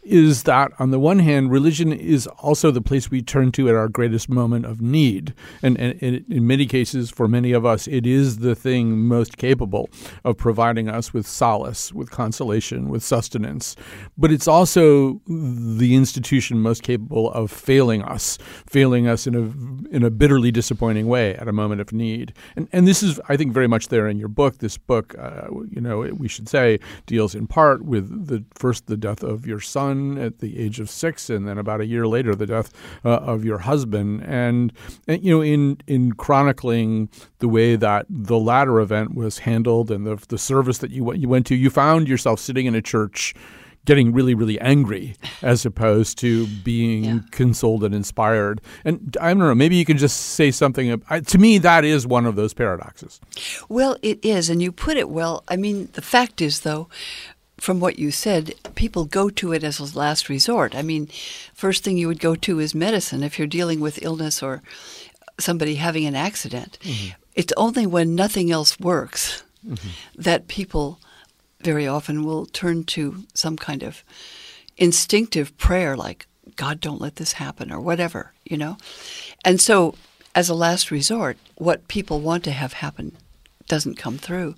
is 0.06 0.44
that 0.44 0.72
on 0.78 0.90
the 0.90 1.00
one 1.00 1.18
hand, 1.18 1.50
religion 1.50 1.92
is 1.92 2.26
also 2.38 2.70
the 2.70 2.80
place 2.80 3.10
we 3.10 3.20
turn 3.20 3.50
to 3.52 3.68
at 3.68 3.74
our 3.74 3.88
greatest 3.88 4.28
moment 4.28 4.64
of 4.64 4.80
need. 4.80 5.34
And, 5.62 5.78
and, 5.78 6.00
and, 6.00 6.24
in 6.28 6.46
many 6.46 6.66
cases, 6.66 7.10
for 7.10 7.26
many 7.26 7.52
of 7.52 7.66
us, 7.66 7.88
it 7.88 8.06
is 8.06 8.38
the 8.38 8.54
thing 8.54 8.98
most 8.98 9.36
capable 9.36 9.90
of 10.24 10.36
providing 10.36 10.88
us 10.88 11.12
with 11.12 11.26
solace, 11.26 11.92
with 11.92 12.10
consolation, 12.10 12.88
with 12.88 13.02
sustenance. 13.02 13.74
But 14.16 14.30
it's 14.30 14.48
also 14.48 15.20
the 15.26 15.94
institution 15.94 16.60
most 16.60 16.82
capable 16.82 17.30
of 17.32 17.50
failing 17.50 18.02
us, 18.02 18.38
failing 18.66 19.08
us 19.08 19.26
in 19.26 19.34
a, 19.34 19.94
in 19.94 20.04
a 20.04 20.10
bitterly 20.10 20.52
disappointing 20.52 21.08
way 21.08 21.34
at 21.34 21.48
a 21.48 21.52
moment 21.52 21.80
of 21.80 21.92
need. 21.92 22.32
And, 22.54 22.68
and 22.72 22.86
this 22.86 23.02
is, 23.02 23.20
I 23.28 23.36
think, 23.36 23.52
very 23.52 23.66
much 23.66 23.88
there 23.88 24.06
in 24.06 24.18
your 24.18 24.28
book. 24.28 24.58
This 24.58 24.78
book, 24.78 25.16
uh, 25.18 25.48
you 25.68 25.80
know, 25.80 26.00
we 26.00 26.28
should 26.28 26.48
say, 26.48 26.78
deals 27.06 27.34
in 27.34 27.46
part 27.46 27.84
with 27.84 28.28
the 28.28 28.44
first 28.54 28.86
the 28.86 28.96
death 28.96 29.22
of 29.22 29.46
your 29.46 29.60
son 29.60 29.95
son 29.96 30.18
at 30.18 30.38
the 30.38 30.58
age 30.58 30.80
of 30.80 30.90
six, 30.90 31.30
and 31.30 31.46
then 31.46 31.58
about 31.58 31.80
a 31.80 31.86
year 31.86 32.06
later, 32.06 32.34
the 32.34 32.46
death 32.46 32.72
uh, 33.04 33.10
of 33.16 33.44
your 33.44 33.58
husband. 33.58 34.22
And, 34.24 34.72
and, 35.06 35.24
you 35.24 35.36
know, 35.36 35.42
in 35.42 35.78
in 35.86 36.12
chronicling 36.12 37.08
the 37.38 37.48
way 37.48 37.76
that 37.76 38.06
the 38.08 38.38
latter 38.38 38.80
event 38.80 39.14
was 39.14 39.40
handled 39.40 39.90
and 39.90 40.06
the 40.06 40.16
the 40.28 40.38
service 40.38 40.78
that 40.78 40.90
you 40.90 41.12
you 41.14 41.28
went 41.28 41.46
to, 41.46 41.54
you 41.54 41.70
found 41.70 42.08
yourself 42.08 42.40
sitting 42.40 42.66
in 42.66 42.74
a 42.74 42.82
church 42.82 43.34
getting 43.84 44.12
really, 44.12 44.34
really 44.34 44.60
angry 44.60 45.14
as 45.42 45.64
opposed 45.64 46.18
to 46.18 46.44
being 46.64 47.04
yeah. 47.04 47.18
consoled 47.30 47.84
and 47.84 47.94
inspired. 47.94 48.60
And 48.84 49.16
I 49.20 49.28
don't 49.28 49.38
know, 49.38 49.54
maybe 49.54 49.76
you 49.76 49.84
can 49.84 49.96
just 49.96 50.16
say 50.34 50.50
something. 50.50 51.00
To 51.00 51.38
me, 51.38 51.58
that 51.58 51.84
is 51.84 52.04
one 52.04 52.26
of 52.26 52.34
those 52.34 52.52
paradoxes. 52.52 53.20
Well, 53.68 53.96
it 54.02 54.18
is. 54.24 54.50
And 54.50 54.60
you 54.60 54.72
put 54.72 54.96
it 54.96 55.08
well. 55.08 55.44
I 55.46 55.56
mean, 55.56 55.88
the 55.92 56.02
fact 56.02 56.42
is, 56.42 56.60
though, 56.60 56.88
from 57.58 57.80
what 57.80 57.98
you 57.98 58.10
said, 58.10 58.54
people 58.74 59.04
go 59.04 59.30
to 59.30 59.52
it 59.52 59.64
as 59.64 59.80
a 59.80 59.98
last 59.98 60.28
resort. 60.28 60.74
I 60.74 60.82
mean, 60.82 61.08
first 61.54 61.82
thing 61.82 61.96
you 61.96 62.08
would 62.08 62.20
go 62.20 62.34
to 62.36 62.58
is 62.60 62.74
medicine 62.74 63.22
if 63.22 63.38
you're 63.38 63.48
dealing 63.48 63.80
with 63.80 64.02
illness 64.02 64.42
or 64.42 64.62
somebody 65.38 65.76
having 65.76 66.04
an 66.04 66.14
accident. 66.14 66.78
Mm-hmm. 66.82 67.14
It's 67.34 67.52
only 67.56 67.86
when 67.86 68.14
nothing 68.14 68.50
else 68.50 68.78
works 68.78 69.42
mm-hmm. 69.66 69.88
that 70.16 70.48
people 70.48 70.98
very 71.60 71.86
often 71.86 72.24
will 72.24 72.46
turn 72.46 72.84
to 72.84 73.24
some 73.34 73.56
kind 73.56 73.82
of 73.82 74.04
instinctive 74.76 75.56
prayer 75.56 75.96
like, 75.96 76.26
God, 76.56 76.80
don't 76.80 77.00
let 77.00 77.16
this 77.16 77.32
happen, 77.32 77.72
or 77.72 77.80
whatever, 77.80 78.32
you 78.44 78.56
know? 78.56 78.76
And 79.44 79.60
so, 79.60 79.94
as 80.34 80.48
a 80.48 80.54
last 80.54 80.90
resort, 80.90 81.38
what 81.56 81.88
people 81.88 82.20
want 82.20 82.44
to 82.44 82.50
have 82.52 82.74
happen 82.74 83.16
doesn't 83.66 83.96
come 83.96 84.18
through. 84.18 84.54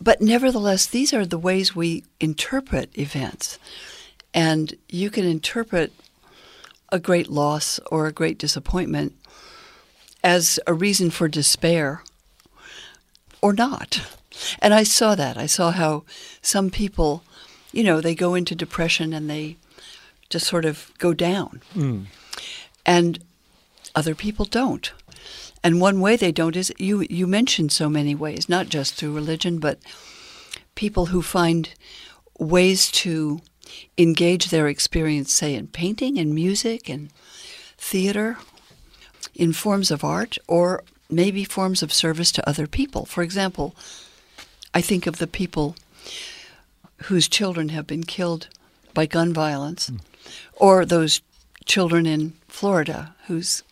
But 0.00 0.20
nevertheless, 0.20 0.86
these 0.86 1.12
are 1.12 1.26
the 1.26 1.38
ways 1.38 1.74
we 1.74 2.04
interpret 2.20 2.96
events. 2.98 3.58
And 4.32 4.74
you 4.88 5.10
can 5.10 5.24
interpret 5.24 5.92
a 6.90 6.98
great 6.98 7.28
loss 7.28 7.80
or 7.90 8.06
a 8.06 8.12
great 8.12 8.38
disappointment 8.38 9.14
as 10.22 10.58
a 10.66 10.72
reason 10.72 11.10
for 11.10 11.28
despair 11.28 12.02
or 13.40 13.52
not. 13.52 14.00
And 14.60 14.74
I 14.74 14.82
saw 14.82 15.14
that. 15.14 15.36
I 15.36 15.46
saw 15.46 15.70
how 15.70 16.04
some 16.42 16.70
people, 16.70 17.22
you 17.72 17.84
know, 17.84 18.00
they 18.00 18.14
go 18.14 18.34
into 18.34 18.54
depression 18.54 19.12
and 19.12 19.30
they 19.30 19.56
just 20.30 20.46
sort 20.46 20.64
of 20.64 20.90
go 20.98 21.14
down. 21.14 21.62
Mm. 21.74 22.06
And 22.84 23.18
other 23.94 24.14
people 24.14 24.44
don't. 24.44 24.92
And 25.64 25.80
one 25.80 26.00
way 26.00 26.14
they 26.14 26.30
don't 26.30 26.56
is 26.56 26.72
you 26.78 27.06
you 27.08 27.26
mentioned 27.26 27.72
so 27.72 27.88
many 27.88 28.14
ways, 28.14 28.50
not 28.50 28.68
just 28.68 28.94
through 28.94 29.14
religion, 29.14 29.58
but 29.58 29.78
people 30.74 31.06
who 31.06 31.22
find 31.22 31.70
ways 32.38 32.90
to 32.90 33.40
engage 33.96 34.50
their 34.50 34.68
experience, 34.68 35.32
say 35.32 35.54
in 35.54 35.68
painting 35.68 36.18
and 36.18 36.34
music 36.34 36.90
and 36.90 37.08
theater, 37.78 38.36
in 39.34 39.54
forms 39.54 39.90
of 39.90 40.04
art, 40.04 40.36
or 40.46 40.84
maybe 41.08 41.44
forms 41.44 41.82
of 41.82 41.94
service 41.94 42.30
to 42.32 42.48
other 42.48 42.66
people. 42.66 43.06
For 43.06 43.22
example, 43.22 43.74
I 44.74 44.82
think 44.82 45.06
of 45.06 45.16
the 45.16 45.26
people 45.26 45.76
whose 47.04 47.26
children 47.26 47.70
have 47.70 47.86
been 47.86 48.04
killed 48.04 48.48
by 48.92 49.06
gun 49.06 49.32
violence, 49.32 49.88
mm. 49.88 50.00
or 50.54 50.84
those 50.84 51.22
children 51.64 52.04
in 52.04 52.34
Florida 52.48 53.14
whose 53.28 53.62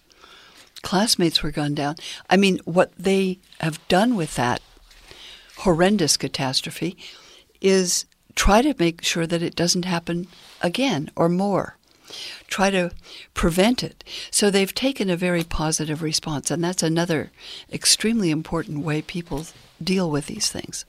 classmates 0.82 1.42
were 1.42 1.50
gunned 1.50 1.76
down. 1.76 1.96
I 2.28 2.36
mean, 2.36 2.60
what 2.64 2.92
they 2.96 3.38
have 3.60 3.86
done 3.88 4.16
with 4.16 4.34
that 4.36 4.60
horrendous 5.58 6.16
catastrophe 6.16 6.96
is 7.60 8.04
try 8.34 8.62
to 8.62 8.74
make 8.78 9.02
sure 9.02 9.26
that 9.26 9.42
it 9.42 9.54
doesn't 9.54 9.84
happen 9.84 10.26
again 10.60 11.10
or 11.16 11.28
more. 11.28 11.76
Try 12.48 12.70
to 12.70 12.90
prevent 13.32 13.82
it. 13.82 14.04
So 14.30 14.50
they've 14.50 14.74
taken 14.74 15.08
a 15.08 15.16
very 15.16 15.44
positive 15.44 16.02
response, 16.02 16.50
and 16.50 16.62
that's 16.62 16.82
another 16.82 17.30
extremely 17.72 18.30
important 18.30 18.84
way 18.84 19.00
people 19.00 19.46
deal 19.82 20.10
with 20.10 20.26
these 20.26 20.50
things. 20.50 20.84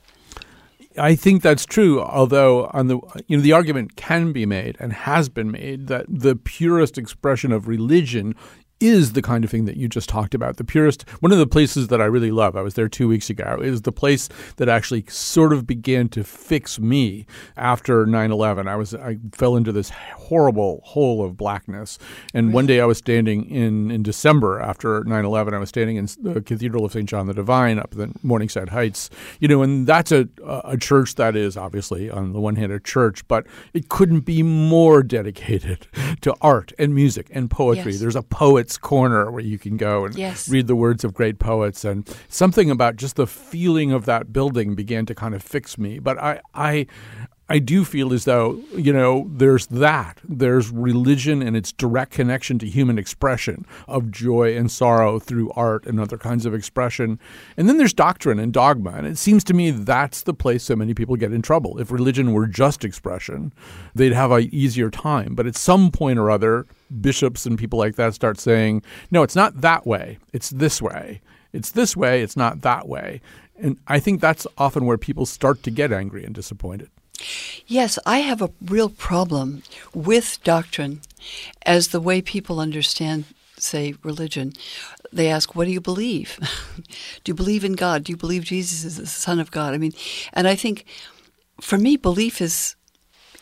I 0.98 1.16
think 1.16 1.42
that's 1.42 1.66
true. 1.66 2.02
Although 2.02 2.68
on 2.68 2.88
the 2.88 3.00
you 3.28 3.38
know 3.38 3.44
the 3.44 3.54
argument 3.54 3.96
can 3.96 4.32
be 4.32 4.46
made 4.46 4.78
and 4.80 4.94
has 4.94 5.30
been 5.30 5.52
made 5.52 5.88
that 5.88 6.06
the 6.08 6.36
purest 6.36 6.98
expression 6.98 7.52
of 7.52 7.68
religion 7.68 8.36
is 8.84 9.14
the 9.14 9.22
kind 9.22 9.44
of 9.44 9.50
thing 9.50 9.66
that 9.66 9.78
you 9.78 9.88
just 9.88 10.10
talked 10.10 10.36
about. 10.36 10.58
The 10.58 10.64
purest, 10.64 11.10
one 11.22 11.32
of 11.32 11.38
the 11.38 11.48
places 11.48 11.88
that 11.88 12.02
I 12.02 12.06
really 12.06 12.32
love, 12.32 12.56
I 12.56 12.62
was 12.62 12.74
there 12.74 12.90
two 12.90 13.08
weeks 13.08 13.30
ago, 13.30 13.60
is 13.62 13.84
the 13.84 13.92
place 13.92 14.28
that 14.58 14.68
actually 14.68 15.06
sort 15.08 15.54
of 15.54 15.66
began 15.66 16.10
to 16.10 16.24
fix 16.24 16.80
me 16.80 17.26
after 17.56 18.06
9 18.06 18.32
11. 18.32 18.68
I 18.68 18.76
was, 18.76 18.94
I 18.94 19.18
fell 19.32 19.56
into 19.56 19.72
this 19.72 19.90
horrible 19.90 20.82
hole 20.84 21.24
of 21.24 21.38
blackness. 21.38 21.98
And 22.34 22.48
really? 22.48 22.54
one 22.54 22.66
day 22.66 22.82
I 22.82 22.86
was 22.86 22.98
standing 22.98 23.50
in, 23.50 23.90
in 23.90 24.04
December 24.04 24.60
after 24.60 25.04
9 25.04 25.26
11, 25.26 25.54
I 25.54 25.60
was 25.60 25.70
standing 25.70 25.96
in 25.96 26.08
the 26.22 26.42
Cathedral 26.42 26.86
of 26.86 26.92
St. 26.92 27.08
John 27.08 27.28
the 27.28 27.34
Divine 27.34 27.80
up 27.80 27.96
in 27.96 28.16
Morningside 28.22 28.70
Heights, 28.70 29.10
you 29.40 29.48
know, 29.48 29.62
and 29.62 29.88
that's 29.88 30.12
a, 30.12 30.28
a 30.44 30.78
church 30.78 31.16
that 31.16 31.36
is 31.36 31.56
obviously, 31.56 32.10
on 32.10 32.34
the 32.34 32.40
one 32.40 32.58
hand, 32.58 32.72
a 32.72 32.80
church, 32.80 33.26
but 33.28 33.48
it 33.74 33.90
couldn't 33.90 34.22
be 34.22 34.44
more 34.44 35.04
dedicated 35.04 35.88
to 36.22 36.36
art 36.42 36.74
and 36.78 36.94
music 36.94 37.28
and 37.32 37.50
poetry. 37.50 37.92
Yes. 37.94 38.02
There's 38.02 38.16
a 38.16 38.24
poet's 38.74 38.78
corner 38.78 39.32
where 39.32 39.44
you 39.44 39.58
can 39.58 39.78
go 39.78 40.06
and 40.06 40.16
yes. 40.16 40.50
read 40.50 40.68
the 40.68 40.76
words 40.76 41.04
of 41.04 41.14
great 41.14 41.40
poets 41.40 41.86
and 41.86 42.08
something 42.30 42.72
about 42.72 42.96
just 42.96 43.16
the 43.16 43.28
feeling 43.28 43.92
of 43.92 44.06
that 44.06 44.32
building 44.32 44.76
began 44.76 45.06
to 45.06 45.16
kind 45.16 45.36
of 45.36 45.44
fix 45.44 45.78
me 45.78 46.00
but 46.00 46.18
i 46.18 46.40
i 46.54 46.86
I 47.50 47.60
do 47.60 47.84
feel 47.84 48.14
as 48.14 48.24
though, 48.24 48.62
you 48.74 48.94
know, 48.94 49.30
there's 49.30 49.68
that. 49.68 50.18
There's 50.24 50.72
religion 50.72 51.42
and 51.42 51.58
its 51.58 51.74
direct 51.74 52.14
connection 52.14 52.58
to 52.60 52.68
human 52.68 52.98
expression 52.98 53.66
of 53.88 54.12
joy 54.12 54.58
and 54.58 54.72
sorrow 54.72 55.20
through 55.20 55.52
art 55.52 55.86
and 55.86 56.00
other 56.00 56.18
kinds 56.18 56.46
of 56.46 56.54
expression. 56.54 57.20
And 57.58 57.68
then 57.68 57.78
there's 57.78 57.94
doctrine 57.94 58.40
and 58.40 58.54
dogma. 58.54 58.92
And 58.92 59.06
it 59.06 59.18
seems 59.18 59.44
to 59.44 59.54
me 59.54 59.72
that's 59.72 60.24
the 60.24 60.34
place 60.34 60.64
so 60.64 60.76
many 60.78 60.94
people 60.94 61.18
get 61.18 61.34
in 61.34 61.42
trouble. 61.42 61.80
If 61.80 61.92
religion 61.92 62.32
were 62.32 62.48
just 62.48 62.86
expression, 62.86 63.54
they'd 63.94 64.14
have 64.14 64.32
an 64.32 64.48
easier 64.52 64.90
time. 64.90 65.36
But 65.36 65.46
at 65.46 65.58
some 65.58 65.92
point 65.92 66.20
or 66.20 66.32
other, 66.32 66.66
bishops 67.02 67.46
and 67.46 67.58
people 67.58 67.80
like 67.80 67.96
that 67.96 68.14
start 68.14 68.40
saying, 68.40 68.84
no, 69.12 69.24
it's 69.24 69.36
not 69.36 69.62
that 69.62 69.86
way, 69.86 70.18
it's 70.32 70.50
this 70.50 70.82
way. 70.82 71.22
It's 71.52 71.72
this 71.72 71.96
way, 71.96 72.22
it's 72.24 72.36
not 72.36 72.62
that 72.62 72.88
way. 72.88 73.22
And 73.56 73.78
I 73.88 74.00
think 74.00 74.20
that's 74.20 74.48
often 74.58 74.86
where 74.86 74.98
people 74.98 75.26
start 75.26 75.64
to 75.64 75.72
get 75.72 75.92
angry 75.92 76.24
and 76.24 76.34
disappointed. 76.34 76.90
Yes, 77.68 78.00
I 78.06 78.20
have 78.20 78.42
a 78.42 78.52
real 78.66 78.90
problem 78.90 79.64
with 79.94 80.40
doctrine 80.44 81.02
as 81.66 81.90
the 81.90 82.02
way 82.02 82.22
people 82.22 82.60
understand, 82.60 83.26
say, 83.58 83.94
religion. 84.04 84.54
They 85.12 85.30
ask, 85.30 85.56
What 85.56 85.66
do 85.66 85.72
you 85.72 85.80
believe? 85.80 86.40
do 87.24 87.30
you 87.30 87.36
believe 87.36 87.64
in 87.64 87.74
God? 87.74 88.04
Do 88.04 88.12
you 88.12 88.18
believe 88.18 88.44
Jesus 88.44 88.84
is 88.84 88.98
the 88.98 89.06
Son 89.06 89.40
of 89.40 89.52
God? 89.52 89.74
I 89.74 89.78
mean, 89.78 89.94
and 90.34 90.48
I 90.48 90.56
think 90.56 90.86
for 91.62 91.78
me, 91.78 91.98
belief 91.98 92.42
is. 92.42 92.76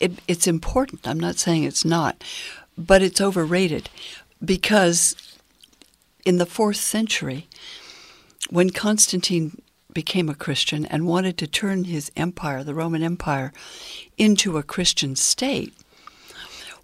It, 0.00 0.18
it's 0.26 0.48
important. 0.48 1.06
I'm 1.06 1.20
not 1.20 1.36
saying 1.36 1.62
it's 1.62 1.84
not, 1.84 2.24
but 2.76 3.02
it's 3.02 3.20
overrated 3.20 3.90
because 4.44 5.14
in 6.24 6.38
the 6.38 6.46
fourth 6.46 6.76
century, 6.76 7.48
when 8.50 8.70
Constantine 8.70 9.60
became 9.92 10.28
a 10.28 10.34
Christian 10.34 10.86
and 10.86 11.06
wanted 11.06 11.36
to 11.38 11.46
turn 11.46 11.84
his 11.84 12.10
empire, 12.16 12.64
the 12.64 12.74
Roman 12.74 13.02
Empire, 13.02 13.52
into 14.16 14.56
a 14.56 14.62
Christian 14.62 15.16
state, 15.16 15.74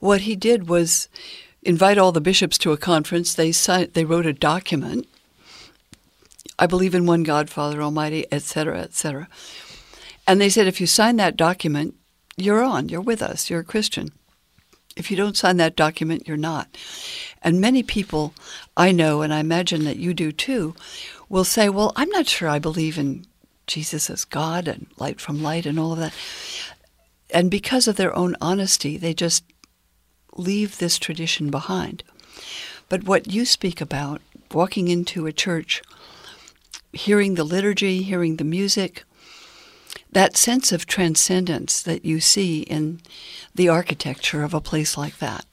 what 0.01 0.23
he 0.23 0.37
did 0.37 0.69
was 0.69 1.09
invite 1.63 1.99
all 1.99 2.13
the 2.13 2.21
bishops 2.21 2.59
to 2.59 2.73
a 2.73 2.77
conference. 2.77 3.35
They 3.35 3.53
signed, 3.53 3.95
they 3.95 4.05
wrote 4.05 4.27
a 4.27 4.33
document. 4.33 5.07
I 6.59 6.67
believe 6.67 6.95
in 6.95 7.07
one 7.07 7.23
God, 7.23 7.51
Father 7.51 7.83
Almighty, 7.83 8.27
etc., 8.33 8.81
etc. 8.81 9.29
And 10.27 10.41
they 10.41 10.49
said, 10.49 10.67
if 10.67 10.81
you 10.81 10.87
sign 10.87 11.17
that 11.17 11.37
document, 11.37 11.95
you're 12.37 12.63
on. 12.63 12.89
You're 12.89 13.01
with 13.01 13.23
us. 13.23 13.51
You're 13.51 13.61
a 13.61 13.65
Christian. 13.65 14.13
If 14.99 15.13
you 15.13 15.17
don't 15.17 15.37
sign 15.37 15.59
that 15.59 15.77
document, 15.77 16.27
you're 16.27 16.37
not. 16.37 16.77
And 17.41 17.61
many 17.61 17.85
people 17.85 18.35
I 18.77 18.91
know, 18.91 19.23
and 19.23 19.33
I 19.33 19.39
imagine 19.39 19.85
that 19.85 19.97
you 19.97 20.13
do 20.13 20.33
too, 20.33 20.75
will 21.29 21.45
say, 21.45 21.69
Well, 21.69 21.93
I'm 21.95 22.11
not 22.11 22.27
sure 22.27 22.49
I 22.49 22.59
believe 22.59 22.99
in 22.99 23.25
Jesus 23.69 24.11
as 24.11 24.25
God 24.25 24.67
and 24.67 24.89
light 24.99 25.21
from 25.21 25.43
light 25.43 25.67
and 25.67 25.79
all 25.79 25.93
of 25.93 26.01
that. 26.01 26.13
And 27.31 27.49
because 27.51 27.87
of 27.87 27.97
their 27.97 28.15
own 28.17 28.35
honesty, 28.41 28.97
they 28.97 29.15
just 29.15 29.45
leave 30.35 30.79
this 30.79 30.99
tradition 30.99 31.49
behind. 31.49 32.03
But 32.89 33.05
what 33.05 33.33
you 33.33 33.45
speak 33.45 33.81
about, 33.81 34.21
walking 34.53 34.89
into 34.89 35.27
a 35.27 35.33
church, 35.33 35.81
hearing 36.93 37.35
the 37.35 37.45
liturgy, 37.45 38.03
hearing 38.03 38.37
the 38.37 38.45
music, 38.45 39.05
that 40.13 40.37
sense 40.37 40.73
of 40.73 40.87
transcendence 40.87 41.83
that 41.83 42.05
you 42.05 42.21
see 42.21 42.63
in 42.63 43.01
the 43.55 43.69
architecture 43.69 44.43
of 44.43 44.55
a 44.55 44.61
place 44.61 44.97
like 44.97 45.19
that. 45.19 45.45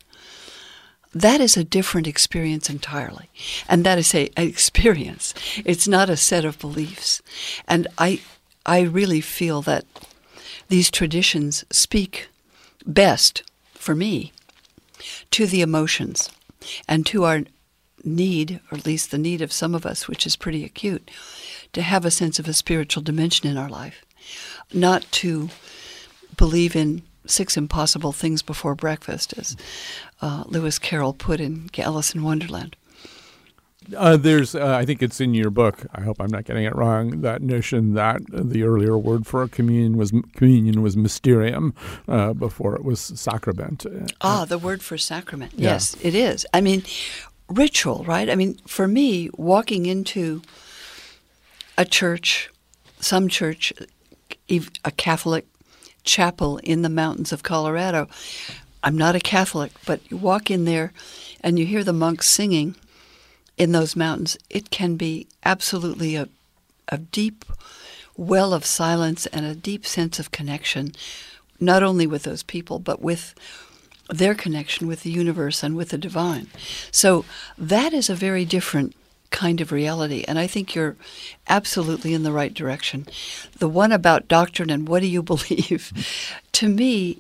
That 1.14 1.40
is 1.40 1.56
a 1.56 1.64
different 1.64 2.08
experience 2.08 2.70
entirely. 2.70 3.30
And 3.70 3.86
that 3.86 3.98
is 3.98 4.14
a, 4.14 4.30
an 4.36 4.48
experience. 4.48 5.34
It's 5.64 5.88
not 5.88 6.10
a 6.10 6.18
set 6.18 6.46
of 6.46 6.60
beliefs. 6.60 7.22
And 7.68 7.88
I 7.98 8.22
I 8.66 8.82
really 8.82 9.22
feel 9.22 9.62
that 9.62 9.86
these 10.70 10.90
traditions 10.90 11.64
speak 11.72 12.30
best 12.86 13.44
for 13.74 13.94
me 13.94 14.34
to 15.32 15.46
the 15.46 15.62
emotions 15.62 16.30
and 16.88 17.06
to 17.06 17.26
our 17.26 17.42
need, 18.04 18.60
or 18.72 18.78
at 18.78 18.86
least 18.86 19.12
the 19.12 19.18
need 19.18 19.42
of 19.42 19.54
some 19.54 19.76
of 19.76 19.86
us, 19.86 20.08
which 20.08 20.26
is 20.26 20.36
pretty 20.36 20.66
acute, 20.66 21.12
to 21.74 21.82
have 21.82 22.06
a 22.06 22.12
sense 22.12 22.40
of 22.40 22.48
a 22.48 22.54
spiritual 22.54 23.04
dimension 23.04 23.48
in 23.50 23.58
our 23.58 23.70
life 23.70 24.05
not 24.74 25.04
to 25.12 25.50
believe 26.38 26.76
in 26.76 27.02
six 27.26 27.58
impossible 27.58 28.12
things 28.12 28.42
before 28.42 28.76
breakfast, 28.76 29.34
as 29.38 29.56
uh, 30.22 30.44
Lewis 30.48 30.80
Carroll 30.80 31.14
put 31.14 31.40
in 31.40 31.70
Alice 31.78 32.14
in 32.14 32.24
Wonderland. 32.24 32.76
Uh, 33.96 34.18
there's, 34.18 34.56
uh, 34.56 34.76
I 34.76 34.86
think 34.86 35.04
it's 35.04 35.22
in 35.22 35.34
your 35.34 35.52
book. 35.52 35.86
I 35.94 36.02
hope 36.02 36.20
I'm 36.20 36.32
not 36.32 36.46
getting 36.46 36.64
it 36.64 36.76
wrong. 36.76 37.22
That 37.22 37.42
notion 37.42 37.94
that 37.94 38.22
the 38.28 38.64
earlier 38.64 38.98
word 38.98 39.28
for 39.28 39.48
communion 39.48 39.98
was 39.98 40.12
communion 40.34 40.82
was 40.82 40.98
mysterium 40.98 41.74
uh, 42.08 42.34
before 42.34 42.76
it 42.76 42.84
was 42.84 43.00
sacrament. 43.00 43.86
Ah, 44.22 44.46
the 44.46 44.58
word 44.58 44.82
for 44.82 44.98
sacrament. 44.98 45.54
Yeah. 45.56 45.74
Yes, 45.74 45.96
it 46.02 46.16
is. 46.16 46.48
I 46.54 46.62
mean, 46.62 46.84
ritual, 47.48 48.04
right? 48.06 48.30
I 48.30 48.36
mean, 48.36 48.56
for 48.66 48.88
me, 48.88 49.30
walking 49.38 49.86
into 49.86 50.42
a 51.78 51.86
church, 51.86 52.50
some 53.00 53.28
church, 53.28 53.72
a 54.50 54.92
Catholic 54.92 55.48
chapel 56.04 56.58
in 56.58 56.82
the 56.82 56.90
mountains 56.90 57.32
of 57.32 57.44
Colorado. 57.44 58.08
I'm 58.84 58.98
not 58.98 59.16
a 59.16 59.20
Catholic, 59.20 59.72
but 59.86 60.00
you 60.10 60.18
walk 60.18 60.52
in 60.52 60.66
there 60.66 60.94
and 61.42 61.58
you 61.58 61.66
hear 61.66 61.84
the 61.84 61.94
monks 61.94 62.30
singing 62.30 62.76
in 63.58 63.72
those 63.72 63.96
mountains. 63.96 64.38
It 64.50 64.70
can 64.70 64.96
be 64.96 65.28
absolutely 65.44 66.16
a, 66.16 66.30
a 66.90 67.00
deep 67.00 67.46
well 68.16 68.54
of 68.54 68.66
silence 68.66 69.26
and 69.28 69.46
a 69.46 69.56
deep 69.56 69.86
sense 69.86 70.20
of 70.20 70.32
connection, 70.32 70.94
not 71.60 71.84
only 71.84 72.06
with 72.06 72.24
those 72.24 72.44
people, 72.44 72.80
but 72.80 73.02
with 73.02 73.34
their 74.10 74.36
connection 74.36 74.88
with 74.88 75.02
the 75.02 75.12
universe 75.12 75.64
and 75.64 75.76
with 75.76 75.90
the 75.90 75.98
divine. 75.98 76.48
So 76.92 77.26
that 77.58 77.94
is 77.94 78.10
a 78.10 78.16
very 78.16 78.46
different 78.46 78.96
kind 79.36 79.60
of 79.60 79.74
reality. 79.74 80.24
And 80.30 80.40
I 80.40 80.48
think 80.48 80.74
you're 80.74 80.96
absolutely 81.50 82.14
in 82.14 82.24
the 82.24 82.32
right 82.32 82.54
direction. 82.54 83.06
The 83.60 83.68
one 83.68 83.92
about 83.92 84.30
doctrine 84.30 84.70
and 84.70 84.88
what 84.88 85.02
do 85.02 85.08
you 85.08 85.22
believe, 85.34 85.92
to 86.54 86.70
me, 86.70 87.20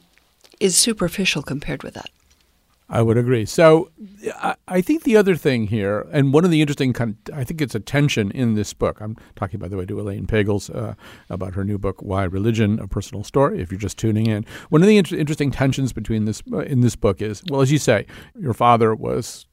is 0.62 0.78
superficial 0.78 1.44
compared 1.44 1.84
with 1.84 1.94
that. 1.96 2.10
I 2.88 3.02
would 3.02 3.18
agree. 3.18 3.46
So 3.46 3.90
I, 4.68 4.82
think 4.82 5.04
the 5.04 5.18
other 5.18 5.36
thing 5.36 5.68
here, 5.68 6.08
and 6.12 6.32
one 6.32 6.46
of 6.46 6.52
the 6.52 6.62
interesting, 6.62 6.96
I 7.34 7.44
think 7.44 7.60
it's 7.60 7.74
a 7.74 7.80
tension 7.80 8.30
in 8.30 8.54
this 8.54 8.74
book. 8.74 9.02
I'm 9.02 9.18
talking, 9.36 9.60
by 9.60 9.68
the 9.68 9.76
way, 9.76 9.88
to 9.88 10.00
Elaine 10.00 10.28
Pagels 10.28 10.70
uh, 10.70 10.94
about 11.28 11.56
her 11.56 11.64
new 11.64 11.80
book, 11.80 12.02
Why 12.04 12.26
Religion: 12.26 12.80
A 12.80 12.88
Personal 12.88 13.24
Story. 13.24 13.60
If 13.60 13.72
you're 13.72 13.80
just 13.80 13.98
tuning 13.98 14.28
in, 14.28 14.46
one 14.70 14.84
of 14.84 14.88
the 14.88 14.98
inter- 14.98 15.16
interesting 15.16 15.50
tensions 15.50 15.94
between 15.94 16.26
this 16.26 16.44
uh, 16.52 16.60
in 16.60 16.82
this 16.82 16.96
book 16.96 17.24
is, 17.24 17.42
well, 17.50 17.62
as 17.62 17.72
you 17.72 17.80
say, 17.80 18.06
your 18.38 18.54
father 18.54 18.94
was 18.94 19.48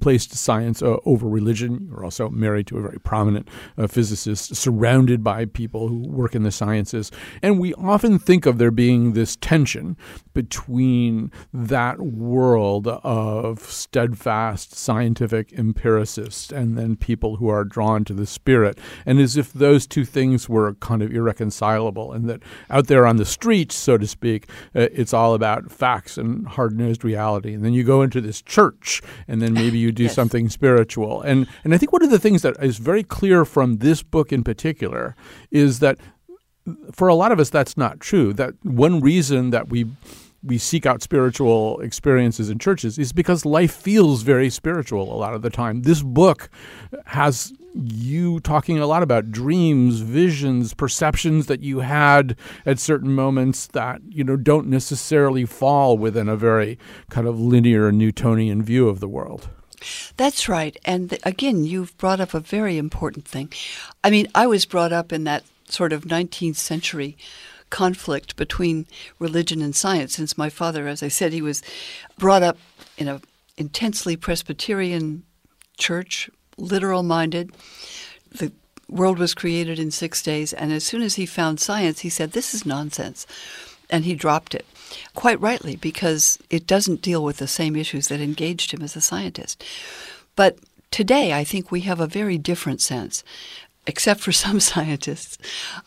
placed 0.00 0.34
science 0.34 0.80
uh, 0.80 0.96
over 1.04 1.28
religion. 1.28 1.88
You're 1.90 2.04
also 2.04 2.30
married 2.30 2.66
to 2.68 2.78
a 2.78 2.82
very 2.82 2.98
prominent 2.98 3.46
uh, 3.76 3.88
physicist, 3.88 4.56
surrounded 4.56 5.22
by 5.22 5.44
people 5.44 5.88
who 5.88 6.08
work 6.08 6.34
in 6.34 6.44
the 6.44 6.52
sciences, 6.52 7.10
and 7.42 7.60
we 7.60 7.74
often 7.74 8.18
think 8.18 8.46
of 8.46 8.56
there 8.56 8.70
being 8.70 9.12
this 9.12 9.36
tension 9.36 9.98
between 10.32 11.30
that 11.52 12.00
world 12.00 12.37
of 12.46 13.60
steadfast 13.60 14.74
scientific 14.74 15.52
empiricists 15.52 16.52
and 16.52 16.76
then 16.76 16.96
people 16.96 17.36
who 17.36 17.48
are 17.48 17.64
drawn 17.64 18.04
to 18.04 18.14
the 18.14 18.26
spirit, 18.26 18.78
and 19.04 19.18
as 19.18 19.36
if 19.36 19.52
those 19.52 19.86
two 19.86 20.04
things 20.04 20.48
were 20.48 20.74
kind 20.74 21.02
of 21.02 21.12
irreconcilable, 21.12 22.12
and 22.12 22.28
that 22.28 22.42
out 22.70 22.86
there 22.86 23.06
on 23.06 23.16
the 23.16 23.24
streets, 23.24 23.74
so 23.74 23.98
to 23.98 24.06
speak, 24.06 24.48
uh, 24.74 24.88
it's 24.92 25.14
all 25.14 25.34
about 25.34 25.70
facts 25.70 26.18
and 26.18 26.46
hard 26.46 26.78
nosed 26.78 27.04
reality. 27.04 27.54
And 27.54 27.64
then 27.64 27.72
you 27.72 27.84
go 27.84 28.02
into 28.02 28.20
this 28.20 28.42
church, 28.42 29.02
and 29.26 29.40
then 29.42 29.52
maybe 29.52 29.78
you 29.78 29.92
do 29.92 30.04
yes. 30.04 30.14
something 30.14 30.48
spiritual. 30.48 31.22
And, 31.22 31.46
and 31.64 31.74
I 31.74 31.78
think 31.78 31.92
one 31.92 32.04
of 32.04 32.10
the 32.10 32.18
things 32.18 32.42
that 32.42 32.62
is 32.62 32.78
very 32.78 33.02
clear 33.02 33.44
from 33.44 33.78
this 33.78 34.02
book 34.02 34.32
in 34.32 34.44
particular 34.44 35.16
is 35.50 35.78
that 35.80 35.98
for 36.92 37.08
a 37.08 37.14
lot 37.14 37.32
of 37.32 37.40
us, 37.40 37.50
that's 37.50 37.76
not 37.76 37.98
true. 37.98 38.32
That 38.34 38.54
one 38.62 39.00
reason 39.00 39.50
that 39.50 39.68
we 39.68 39.86
we 40.42 40.58
seek 40.58 40.86
out 40.86 41.02
spiritual 41.02 41.80
experiences 41.80 42.48
in 42.48 42.58
churches 42.58 42.98
is 42.98 43.12
because 43.12 43.44
life 43.44 43.72
feels 43.72 44.22
very 44.22 44.50
spiritual 44.50 45.12
a 45.12 45.16
lot 45.16 45.34
of 45.34 45.42
the 45.42 45.50
time. 45.50 45.82
This 45.82 46.02
book 46.02 46.48
has 47.06 47.52
you 47.74 48.40
talking 48.40 48.78
a 48.78 48.86
lot 48.86 49.02
about 49.02 49.30
dreams, 49.30 50.00
visions, 50.00 50.74
perceptions 50.74 51.46
that 51.46 51.60
you 51.60 51.80
had 51.80 52.36
at 52.64 52.78
certain 52.78 53.14
moments 53.14 53.66
that, 53.68 54.00
you 54.08 54.24
know, 54.24 54.36
don't 54.36 54.68
necessarily 54.68 55.44
fall 55.44 55.98
within 55.98 56.28
a 56.28 56.36
very 56.36 56.78
kind 57.10 57.26
of 57.26 57.38
linear 57.38 57.92
Newtonian 57.92 58.62
view 58.62 58.88
of 58.88 59.00
the 59.00 59.08
world. 59.08 59.48
That's 60.16 60.48
right. 60.48 60.76
And 60.84 61.18
again, 61.24 61.64
you've 61.64 61.96
brought 61.98 62.20
up 62.20 62.34
a 62.34 62.40
very 62.40 62.78
important 62.78 63.26
thing. 63.26 63.52
I 64.02 64.10
mean, 64.10 64.26
I 64.34 64.46
was 64.46 64.64
brought 64.64 64.92
up 64.92 65.12
in 65.12 65.24
that 65.24 65.44
sort 65.68 65.92
of 65.92 66.04
19th 66.04 66.56
century 66.56 67.16
conflict 67.70 68.36
between 68.36 68.86
religion 69.18 69.62
and 69.62 69.74
science 69.74 70.14
since 70.14 70.38
my 70.38 70.48
father, 70.48 70.88
as 70.88 71.02
I 71.02 71.08
said, 71.08 71.32
he 71.32 71.42
was 71.42 71.62
brought 72.18 72.42
up 72.42 72.58
in 72.96 73.08
a 73.08 73.20
intensely 73.56 74.16
Presbyterian 74.16 75.24
church, 75.76 76.30
literal 76.56 77.02
minded. 77.02 77.52
The 78.30 78.52
world 78.88 79.18
was 79.18 79.34
created 79.34 79.78
in 79.78 79.90
six 79.90 80.22
days, 80.22 80.52
and 80.52 80.72
as 80.72 80.84
soon 80.84 81.02
as 81.02 81.16
he 81.16 81.26
found 81.26 81.60
science, 81.60 82.00
he 82.00 82.08
said, 82.08 82.32
This 82.32 82.54
is 82.54 82.64
nonsense. 82.64 83.26
And 83.90 84.04
he 84.04 84.14
dropped 84.14 84.54
it. 84.54 84.66
Quite 85.14 85.40
rightly, 85.40 85.74
because 85.76 86.38
it 86.50 86.66
doesn't 86.66 87.00
deal 87.00 87.24
with 87.24 87.38
the 87.38 87.46
same 87.46 87.74
issues 87.74 88.08
that 88.08 88.20
engaged 88.20 88.72
him 88.72 88.82
as 88.82 88.94
a 88.96 89.00
scientist. 89.00 89.64
But 90.36 90.58
today, 90.90 91.32
I 91.32 91.42
think 91.42 91.70
we 91.70 91.80
have 91.82 91.98
a 91.98 92.06
very 92.06 92.36
different 92.36 92.82
sense 92.82 93.24
except 93.86 94.20
for 94.20 94.32
some 94.44 94.60
scientists. 94.60 95.38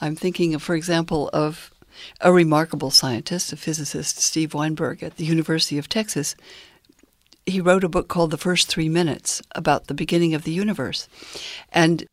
I'm 0.02 0.16
thinking, 0.16 0.54
of, 0.54 0.62
for 0.62 0.76
example, 0.76 1.30
of 1.32 1.71
a 2.20 2.32
remarkable 2.32 2.92
scientist, 2.92 3.54
a 3.54 3.58
physicist, 3.58 4.20
Steve 4.20 4.54
Weinberg 4.54 5.04
at 5.04 5.18
the 5.18 5.26
University 5.26 5.78
of 5.78 5.90
Texas. 5.90 6.36
He 7.46 7.62
wrote 7.62 7.84
a 7.84 7.90
book 7.90 8.08
called 8.08 8.32
The 8.32 8.38
First 8.38 8.68
Three 8.68 8.90
Minutes 8.90 9.42
about 9.54 9.88
the 9.88 9.94
beginning 9.94 10.34
of 10.34 10.44
the 10.44 10.52
universe. 10.52 11.08
And 11.72 12.06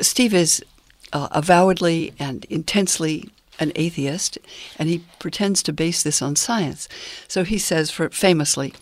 Steve 0.00 0.34
is 0.34 0.64
uh, 1.12 1.28
avowedly 1.32 2.14
and 2.18 2.44
intensely 2.46 3.30
an 3.60 3.72
atheist, 3.76 4.38
and 4.78 4.88
he 4.88 5.04
pretends 5.18 5.62
to 5.62 5.72
base 5.72 6.02
this 6.02 6.22
on 6.22 6.36
science. 6.36 6.88
So 7.28 7.44
he 7.44 7.58
says, 7.58 7.90
for, 7.90 8.08
famously, 8.08 8.72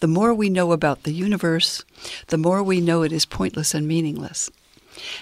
the 0.00 0.06
more 0.06 0.34
we 0.34 0.50
know 0.50 0.72
about 0.72 1.02
the 1.02 1.12
universe, 1.12 1.84
the 2.28 2.38
more 2.38 2.62
we 2.62 2.80
know 2.80 3.02
it 3.02 3.12
is 3.12 3.24
pointless 3.24 3.74
and 3.74 3.88
meaningless. 3.88 4.50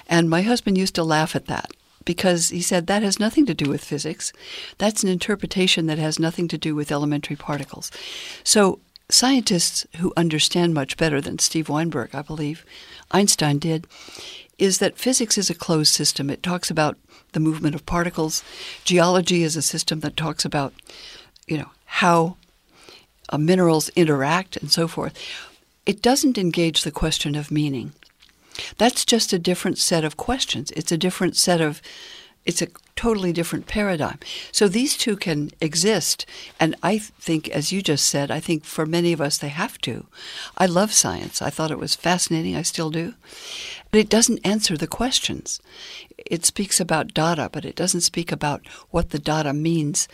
And 0.09 0.29
my 0.29 0.43
husband 0.43 0.77
used 0.77 0.95
to 0.97 1.05
laugh 1.05 1.37
at 1.37 1.47
that 1.47 1.71
because 2.09 2.49
he 2.49 2.63
said 2.63 2.87
that 2.87 3.03
has 3.03 3.21
nothing 3.21 3.45
to 3.45 3.53
do 3.53 3.69
with 3.69 3.85
physics. 3.85 4.33
That's 4.79 5.03
an 5.03 5.11
interpretation 5.11 5.85
that 5.89 5.99
has 5.99 6.19
nothing 6.19 6.49
to 6.49 6.57
do 6.57 6.75
with 6.75 6.91
elementary 6.91 7.37
particles. 7.37 7.91
So 8.43 8.81
scientists 9.11 9.87
who 9.97 10.15
understand 10.17 10.73
much 10.73 10.97
better 10.97 11.21
than 11.21 11.39
Steve 11.39 11.69
Weinberg, 11.69 12.15
I 12.15 12.23
believe, 12.23 12.65
Einstein 13.11 13.59
did, 13.59 13.87
is 14.59 14.79
that 14.79 14.97
physics 14.97 15.37
is 15.37 15.51
a 15.51 15.55
closed 15.55 15.93
system. 15.93 16.31
It 16.31 16.43
talks 16.43 16.71
about 16.71 16.97
the 17.33 17.41
movement 17.41 17.75
of 17.75 17.85
particles. 17.85 18.43
Geology 18.85 19.43
is 19.43 19.55
a 19.55 19.61
system 19.61 20.01
that 20.01 20.17
talks 20.17 20.47
about, 20.47 20.73
you 21.47 21.59
know, 21.59 21.73
how 21.85 22.39
uh, 23.29 23.37
minerals 23.37 23.91
interact 23.91 24.57
and 24.57 24.73
so 24.73 24.89
forth. 24.89 25.13
It 25.85 26.01
doesn't 26.01 26.39
engage 26.39 26.85
the 26.85 26.91
question 26.91 27.35
of 27.35 27.51
meaning. 27.51 27.93
That's 28.77 29.05
just 29.05 29.33
a 29.33 29.39
different 29.39 29.79
set 29.79 30.05
of 30.05 30.17
questions. 30.17 30.71
It's 30.73 30.93
a 30.93 30.99
different 30.99 31.37
set 31.37 31.61
of 31.61 31.81
it's 32.49 32.63
a 32.63 32.69
totally 32.97 33.33
different 33.33 33.67
paradigm. 33.67 34.19
So 34.53 34.69
these 34.69 34.97
two 34.97 35.17
can 35.17 35.51
exist. 35.61 36.25
And 36.59 36.75
I 36.83 36.97
think, 36.99 37.51
as 37.51 37.73
you 37.73 37.83
just 37.83 38.07
said, 38.07 38.31
I 38.31 38.41
think 38.41 38.65
for 38.65 38.87
many 38.87 39.13
of 39.13 39.21
us 39.21 39.37
they 39.37 39.51
have 39.51 39.77
to. 39.83 40.07
I 40.57 40.65
love 40.65 40.93
science. 40.93 41.43
I 41.43 41.51
thought 41.51 41.71
it 41.71 41.79
was 41.79 41.95
fascinating. 41.95 42.57
I 42.57 42.63
still 42.63 42.91
do. 42.91 43.13
But 43.91 44.01
it 44.01 44.09
doesn't 44.09 44.47
answer 44.47 44.79
the 44.79 44.87
questions. 44.87 45.61
It 46.17 46.47
speaks 46.47 46.81
about 46.81 47.13
data, 47.13 47.51
but 47.53 47.67
it 47.67 47.77
doesn't 47.77 48.01
speak 48.01 48.33
about 48.33 48.67
what 48.89 49.11
the 49.11 49.19
data 49.19 49.53
means 49.53 50.09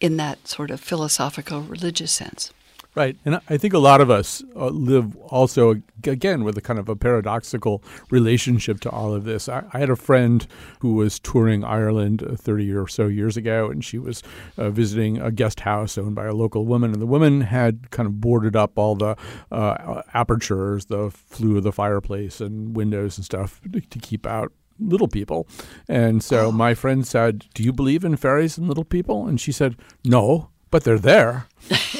in 0.00 0.16
that 0.16 0.48
sort 0.48 0.70
of 0.70 0.80
philosophical 0.80 1.60
religious 1.60 2.12
sense. 2.12 2.50
Right. 2.94 3.16
And 3.24 3.40
I 3.48 3.56
think 3.56 3.72
a 3.72 3.78
lot 3.78 4.02
of 4.02 4.10
us 4.10 4.44
uh, 4.54 4.66
live 4.66 5.16
also, 5.16 5.76
again, 6.04 6.44
with 6.44 6.58
a 6.58 6.60
kind 6.60 6.78
of 6.78 6.90
a 6.90 6.96
paradoxical 6.96 7.82
relationship 8.10 8.80
to 8.80 8.90
all 8.90 9.14
of 9.14 9.24
this. 9.24 9.48
I, 9.48 9.64
I 9.72 9.78
had 9.78 9.88
a 9.88 9.96
friend 9.96 10.46
who 10.80 10.94
was 10.94 11.18
touring 11.18 11.64
Ireland 11.64 12.22
uh, 12.22 12.36
30 12.36 12.70
or 12.74 12.86
so 12.86 13.06
years 13.06 13.38
ago, 13.38 13.70
and 13.70 13.82
she 13.82 13.98
was 13.98 14.22
uh, 14.58 14.68
visiting 14.68 15.18
a 15.18 15.30
guest 15.30 15.60
house 15.60 15.96
owned 15.96 16.14
by 16.14 16.26
a 16.26 16.34
local 16.34 16.66
woman. 16.66 16.92
And 16.92 17.00
the 17.00 17.06
woman 17.06 17.40
had 17.40 17.90
kind 17.90 18.06
of 18.06 18.20
boarded 18.20 18.56
up 18.56 18.78
all 18.78 18.94
the 18.94 19.16
uh, 19.50 20.02
apertures, 20.12 20.84
the 20.86 21.10
flue 21.10 21.56
of 21.56 21.62
the 21.62 21.72
fireplace, 21.72 22.42
and 22.42 22.76
windows 22.76 23.16
and 23.16 23.24
stuff 23.24 23.58
to, 23.72 23.80
to 23.80 23.98
keep 24.00 24.26
out 24.26 24.52
little 24.78 25.08
people. 25.08 25.48
And 25.88 26.22
so 26.22 26.48
oh. 26.48 26.52
my 26.52 26.74
friend 26.74 27.06
said, 27.06 27.46
Do 27.54 27.62
you 27.62 27.72
believe 27.72 28.04
in 28.04 28.16
fairies 28.16 28.58
and 28.58 28.68
little 28.68 28.84
people? 28.84 29.26
And 29.26 29.40
she 29.40 29.52
said, 29.52 29.76
No 30.04 30.50
but 30.72 30.82
they're 30.82 30.98
there. 30.98 31.46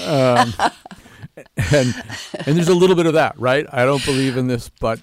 Um, 0.04 0.52
and 1.72 1.94
and 2.46 2.56
there's 2.56 2.68
a 2.68 2.74
little 2.74 2.96
bit 2.96 3.06
of 3.06 3.12
that, 3.14 3.38
right? 3.38 3.66
I 3.70 3.84
don't 3.84 4.04
believe 4.04 4.36
in 4.36 4.48
this, 4.48 4.68
but 4.80 4.98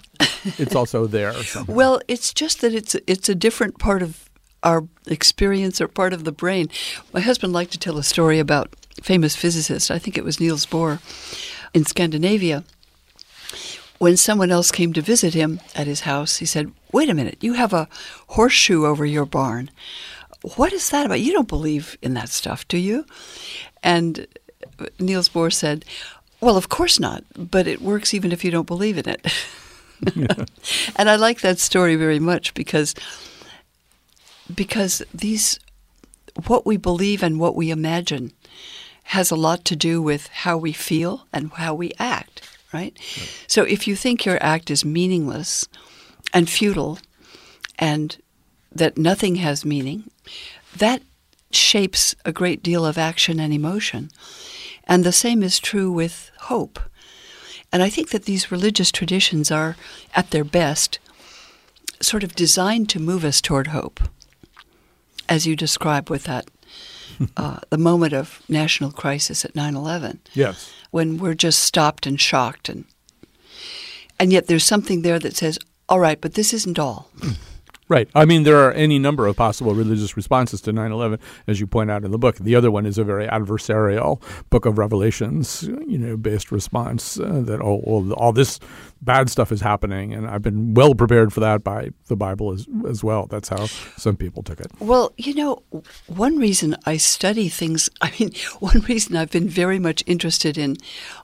it's 0.58 0.74
also 0.74 1.06
there. 1.06 1.32
Well, 1.66 2.02
it's 2.06 2.34
just 2.34 2.60
that 2.60 2.74
it's 2.74 2.94
it's 3.06 3.30
a 3.30 3.34
different 3.34 3.78
part 3.78 4.02
of 4.02 4.28
our 4.62 4.86
experience 5.06 5.80
or 5.80 5.88
part 5.88 6.12
of 6.12 6.24
the 6.24 6.32
brain. 6.32 6.68
My 7.14 7.20
husband 7.20 7.54
liked 7.54 7.72
to 7.72 7.78
tell 7.78 7.96
a 7.96 8.02
story 8.02 8.38
about 8.38 8.76
famous 9.02 9.34
physicist. 9.34 9.90
I 9.90 9.98
think 9.98 10.18
it 10.18 10.24
was 10.24 10.38
Niels 10.38 10.66
Bohr 10.66 11.00
in 11.72 11.86
Scandinavia. 11.86 12.64
When 13.98 14.16
someone 14.16 14.50
else 14.50 14.70
came 14.70 14.92
to 14.94 15.02
visit 15.02 15.34
him 15.34 15.60
at 15.74 15.86
his 15.86 16.00
house, 16.00 16.38
he 16.38 16.46
said, 16.46 16.72
"Wait 16.92 17.08
a 17.08 17.14
minute, 17.14 17.38
you 17.40 17.54
have 17.54 17.72
a 17.72 17.88
horseshoe 18.28 18.84
over 18.84 19.06
your 19.06 19.26
barn." 19.26 19.70
What 20.56 20.72
is 20.72 20.90
that 20.90 21.06
about? 21.06 21.20
You 21.20 21.32
don't 21.32 21.48
believe 21.48 21.98
in 22.02 22.14
that 22.14 22.28
stuff, 22.28 22.66
do 22.68 22.78
you? 22.78 23.04
And 23.82 24.26
Niels 24.98 25.28
Bohr 25.28 25.52
said, 25.52 25.84
well, 26.40 26.56
of 26.56 26.68
course 26.68 26.98
not, 26.98 27.24
but 27.36 27.66
it 27.66 27.82
works 27.82 28.14
even 28.14 28.32
if 28.32 28.44
you 28.44 28.50
don't 28.50 28.66
believe 28.66 28.98
in 28.98 29.08
it. 29.08 29.26
and 30.96 31.10
I 31.10 31.16
like 31.16 31.40
that 31.40 31.58
story 31.58 31.96
very 31.96 32.18
much 32.18 32.54
because 32.54 32.94
because 34.54 35.02
these 35.14 35.60
what 36.46 36.64
we 36.64 36.76
believe 36.76 37.22
and 37.22 37.38
what 37.38 37.54
we 37.54 37.70
imagine 37.70 38.32
has 39.04 39.30
a 39.30 39.36
lot 39.36 39.64
to 39.66 39.76
do 39.76 40.00
with 40.00 40.28
how 40.28 40.56
we 40.56 40.72
feel 40.72 41.26
and 41.32 41.52
how 41.52 41.74
we 41.74 41.92
act, 41.98 42.48
right? 42.72 42.96
right? 42.96 43.44
So 43.46 43.64
if 43.64 43.86
you 43.86 43.94
think 43.94 44.24
your 44.24 44.42
act 44.42 44.70
is 44.70 44.84
meaningless 44.84 45.68
and 46.32 46.48
futile 46.48 46.98
and 47.78 48.16
that 48.72 48.98
nothing 48.98 49.36
has 49.36 49.64
meaning, 49.64 50.10
that 50.76 51.02
shapes 51.50 52.14
a 52.24 52.32
great 52.32 52.62
deal 52.62 52.86
of 52.86 52.98
action 52.98 53.40
and 53.40 53.52
emotion. 53.52 54.10
And 54.84 55.04
the 55.04 55.12
same 55.12 55.42
is 55.42 55.58
true 55.58 55.90
with 55.90 56.30
hope. 56.42 56.78
And 57.72 57.82
I 57.82 57.90
think 57.90 58.10
that 58.10 58.24
these 58.24 58.50
religious 58.50 58.90
traditions 58.90 59.50
are, 59.50 59.76
at 60.14 60.30
their 60.30 60.44
best, 60.44 60.98
sort 62.00 62.24
of 62.24 62.34
designed 62.34 62.88
to 62.90 63.00
move 63.00 63.24
us 63.24 63.40
toward 63.40 63.68
hope, 63.68 64.00
as 65.28 65.46
you 65.46 65.54
describe 65.54 66.10
with 66.10 66.24
that. 66.24 66.46
Uh, 67.36 67.58
the 67.68 67.76
moment 67.76 68.14
of 68.14 68.42
national 68.48 68.90
crisis 68.90 69.44
at 69.44 69.52
9/11. 69.52 70.20
Yes. 70.32 70.72
When 70.90 71.18
we're 71.18 71.34
just 71.34 71.58
stopped 71.58 72.06
and 72.06 72.18
shocked 72.18 72.70
and 72.70 72.86
and 74.18 74.32
yet 74.32 74.46
there's 74.46 74.64
something 74.64 75.02
there 75.02 75.18
that 75.18 75.36
says, 75.36 75.58
"All 75.86 76.00
right, 76.00 76.18
but 76.18 76.32
this 76.32 76.54
isn't 76.54 76.78
all." 76.78 77.10
Right. 77.90 78.08
I 78.14 78.24
mean, 78.24 78.44
there 78.44 78.56
are 78.56 78.70
any 78.70 79.00
number 79.00 79.26
of 79.26 79.34
possible 79.34 79.74
religious 79.74 80.16
responses 80.16 80.60
to 80.60 80.72
9 80.72 80.92
11, 80.92 81.18
as 81.48 81.58
you 81.58 81.66
point 81.66 81.90
out 81.90 82.04
in 82.04 82.12
the 82.12 82.18
book. 82.18 82.36
The 82.36 82.54
other 82.54 82.70
one 82.70 82.86
is 82.86 82.98
a 82.98 83.04
very 83.04 83.26
adversarial 83.26 84.22
book 84.48 84.64
of 84.64 84.78
Revelations, 84.78 85.64
you 85.64 85.98
know, 85.98 86.16
based 86.16 86.52
response 86.52 87.18
uh, 87.18 87.42
that, 87.46 87.60
oh, 87.60 87.82
well, 87.84 88.12
all 88.12 88.32
this 88.32 88.60
bad 89.02 89.28
stuff 89.28 89.50
is 89.50 89.60
happening. 89.60 90.14
And 90.14 90.28
I've 90.28 90.40
been 90.40 90.72
well 90.72 90.94
prepared 90.94 91.32
for 91.32 91.40
that 91.40 91.64
by 91.64 91.90
the 92.06 92.14
Bible 92.14 92.52
as, 92.52 92.68
as 92.88 93.02
well. 93.02 93.26
That's 93.26 93.48
how 93.48 93.66
some 93.96 94.16
people 94.16 94.44
took 94.44 94.60
it. 94.60 94.70
Well, 94.78 95.12
you 95.16 95.34
know, 95.34 95.64
one 96.06 96.38
reason 96.38 96.76
I 96.86 96.96
study 96.96 97.48
things, 97.48 97.90
I 98.00 98.12
mean, 98.20 98.30
one 98.60 98.82
reason 98.82 99.16
I've 99.16 99.32
been 99.32 99.48
very 99.48 99.80
much 99.80 100.04
interested 100.06 100.56
in 100.56 100.76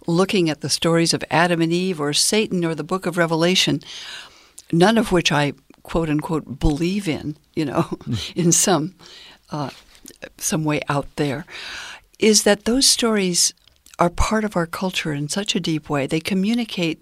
looking 0.09 0.51
at 0.51 0.63
the 0.63 0.69
stories 0.69 1.15
of 1.15 1.23
Adam 1.31 1.63
and 1.63 1.73
Eve 1.73 2.01
or 2.01 2.13
Satan 2.13 2.65
or 2.65 2.75
the 2.75 2.83
book 2.83 3.07
of 3.07 3.17
Revelation, 3.17 3.83
none 4.73 4.99
of 4.99 5.13
which 5.13 5.31
I 5.31 5.53
quote 5.87 6.11
unquote 6.11 6.59
believe 6.59 7.07
in, 7.09 7.37
you 7.55 7.65
know, 7.65 7.87
in 8.35 8.51
some 8.51 8.95
uh, 9.51 9.71
some 10.37 10.65
way 10.65 10.81
out 10.89 11.07
there, 11.15 11.47
is 12.19 12.43
that 12.43 12.65
those 12.65 12.87
stories 12.87 13.55
are 13.99 14.11
part 14.11 14.45
of 14.45 14.57
our 14.57 14.67
culture 14.67 15.13
in 15.13 15.29
such 15.29 15.55
a 15.55 15.61
deep 15.61 15.89
way. 15.89 16.07
They 16.07 16.21
communicate 16.21 17.01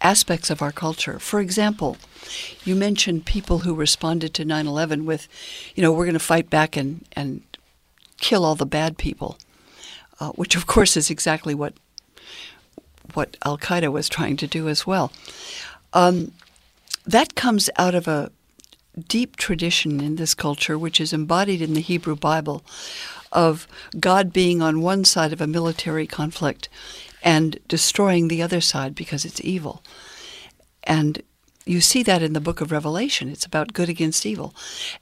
aspects 0.00 0.48
of 0.50 0.62
our 0.62 0.72
culture. 0.72 1.18
For 1.18 1.40
example, 1.40 1.98
you 2.64 2.74
mentioned 2.74 3.26
people 3.26 3.60
who 3.60 3.74
responded 3.74 4.32
to 4.34 4.44
9/11 4.44 5.04
with, 5.04 5.28
you 5.74 5.82
know, 5.82 5.92
we're 5.92 6.06
going 6.06 6.14
to 6.24 6.32
fight 6.34 6.48
back 6.48 6.74
and 6.74 7.04
and 7.12 7.42
kill 8.18 8.46
all 8.46 8.54
the 8.54 8.64
bad 8.64 8.96
people, 8.96 9.36
uh, 10.20 10.30
which 10.30 10.56
of 10.56 10.66
course 10.66 10.96
is 10.96 11.10
exactly 11.10 11.54
what 11.54 11.74
what 13.12 13.36
Al 13.44 13.58
Qaeda 13.58 13.92
was 13.92 14.08
trying 14.08 14.38
to 14.38 14.46
do 14.46 14.68
as 14.68 14.86
well. 14.86 15.12
Um, 15.92 16.32
that 17.06 17.34
comes 17.34 17.70
out 17.76 17.94
of 17.94 18.08
a 18.08 18.30
deep 19.08 19.36
tradition 19.36 20.00
in 20.00 20.16
this 20.16 20.34
culture, 20.34 20.78
which 20.78 21.00
is 21.00 21.12
embodied 21.12 21.62
in 21.62 21.74
the 21.74 21.80
Hebrew 21.80 22.16
Bible, 22.16 22.64
of 23.32 23.68
God 24.00 24.32
being 24.32 24.62
on 24.62 24.80
one 24.80 25.04
side 25.04 25.32
of 25.32 25.40
a 25.40 25.46
military 25.46 26.06
conflict 26.06 26.68
and 27.22 27.58
destroying 27.68 28.28
the 28.28 28.42
other 28.42 28.60
side 28.60 28.94
because 28.94 29.24
it's 29.24 29.40
evil. 29.44 29.82
And 30.84 31.22
you 31.66 31.80
see 31.80 32.02
that 32.04 32.22
in 32.22 32.32
the 32.32 32.40
book 32.40 32.60
of 32.60 32.72
Revelation. 32.72 33.28
It's 33.28 33.44
about 33.44 33.72
good 33.72 33.88
against 33.88 34.24
evil. 34.24 34.54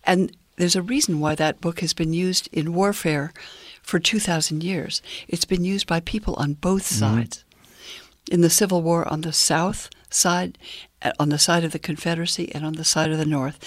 And 0.02 0.36
there's 0.56 0.76
a 0.76 0.82
reason 0.82 1.20
why 1.20 1.34
that 1.34 1.60
book 1.60 1.80
has 1.80 1.92
been 1.92 2.12
used 2.12 2.48
in 2.52 2.74
warfare 2.74 3.32
for 3.82 3.98
2,000 3.98 4.64
years. 4.64 5.02
It's 5.28 5.44
been 5.44 5.64
used 5.64 5.86
by 5.86 6.00
people 6.00 6.34
on 6.34 6.54
both 6.54 6.84
mm-hmm. 6.84 7.16
sides. 7.16 7.44
In 8.30 8.40
the 8.40 8.50
Civil 8.50 8.82
War 8.82 9.06
on 9.06 9.20
the 9.20 9.32
South 9.32 9.90
side 10.10 10.58
uh, 11.02 11.12
on 11.18 11.28
the 11.28 11.38
side 11.38 11.64
of 11.64 11.72
the 11.72 11.78
Confederacy 11.78 12.52
and 12.54 12.64
on 12.64 12.74
the 12.74 12.84
side 12.84 13.10
of 13.10 13.18
the 13.18 13.26
North. 13.26 13.58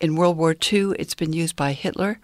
In 0.00 0.16
World 0.16 0.38
War 0.38 0.54
II, 0.72 0.92
it's 0.98 1.14
been 1.14 1.34
used 1.34 1.56
by 1.56 1.72
Hitler, 1.72 2.18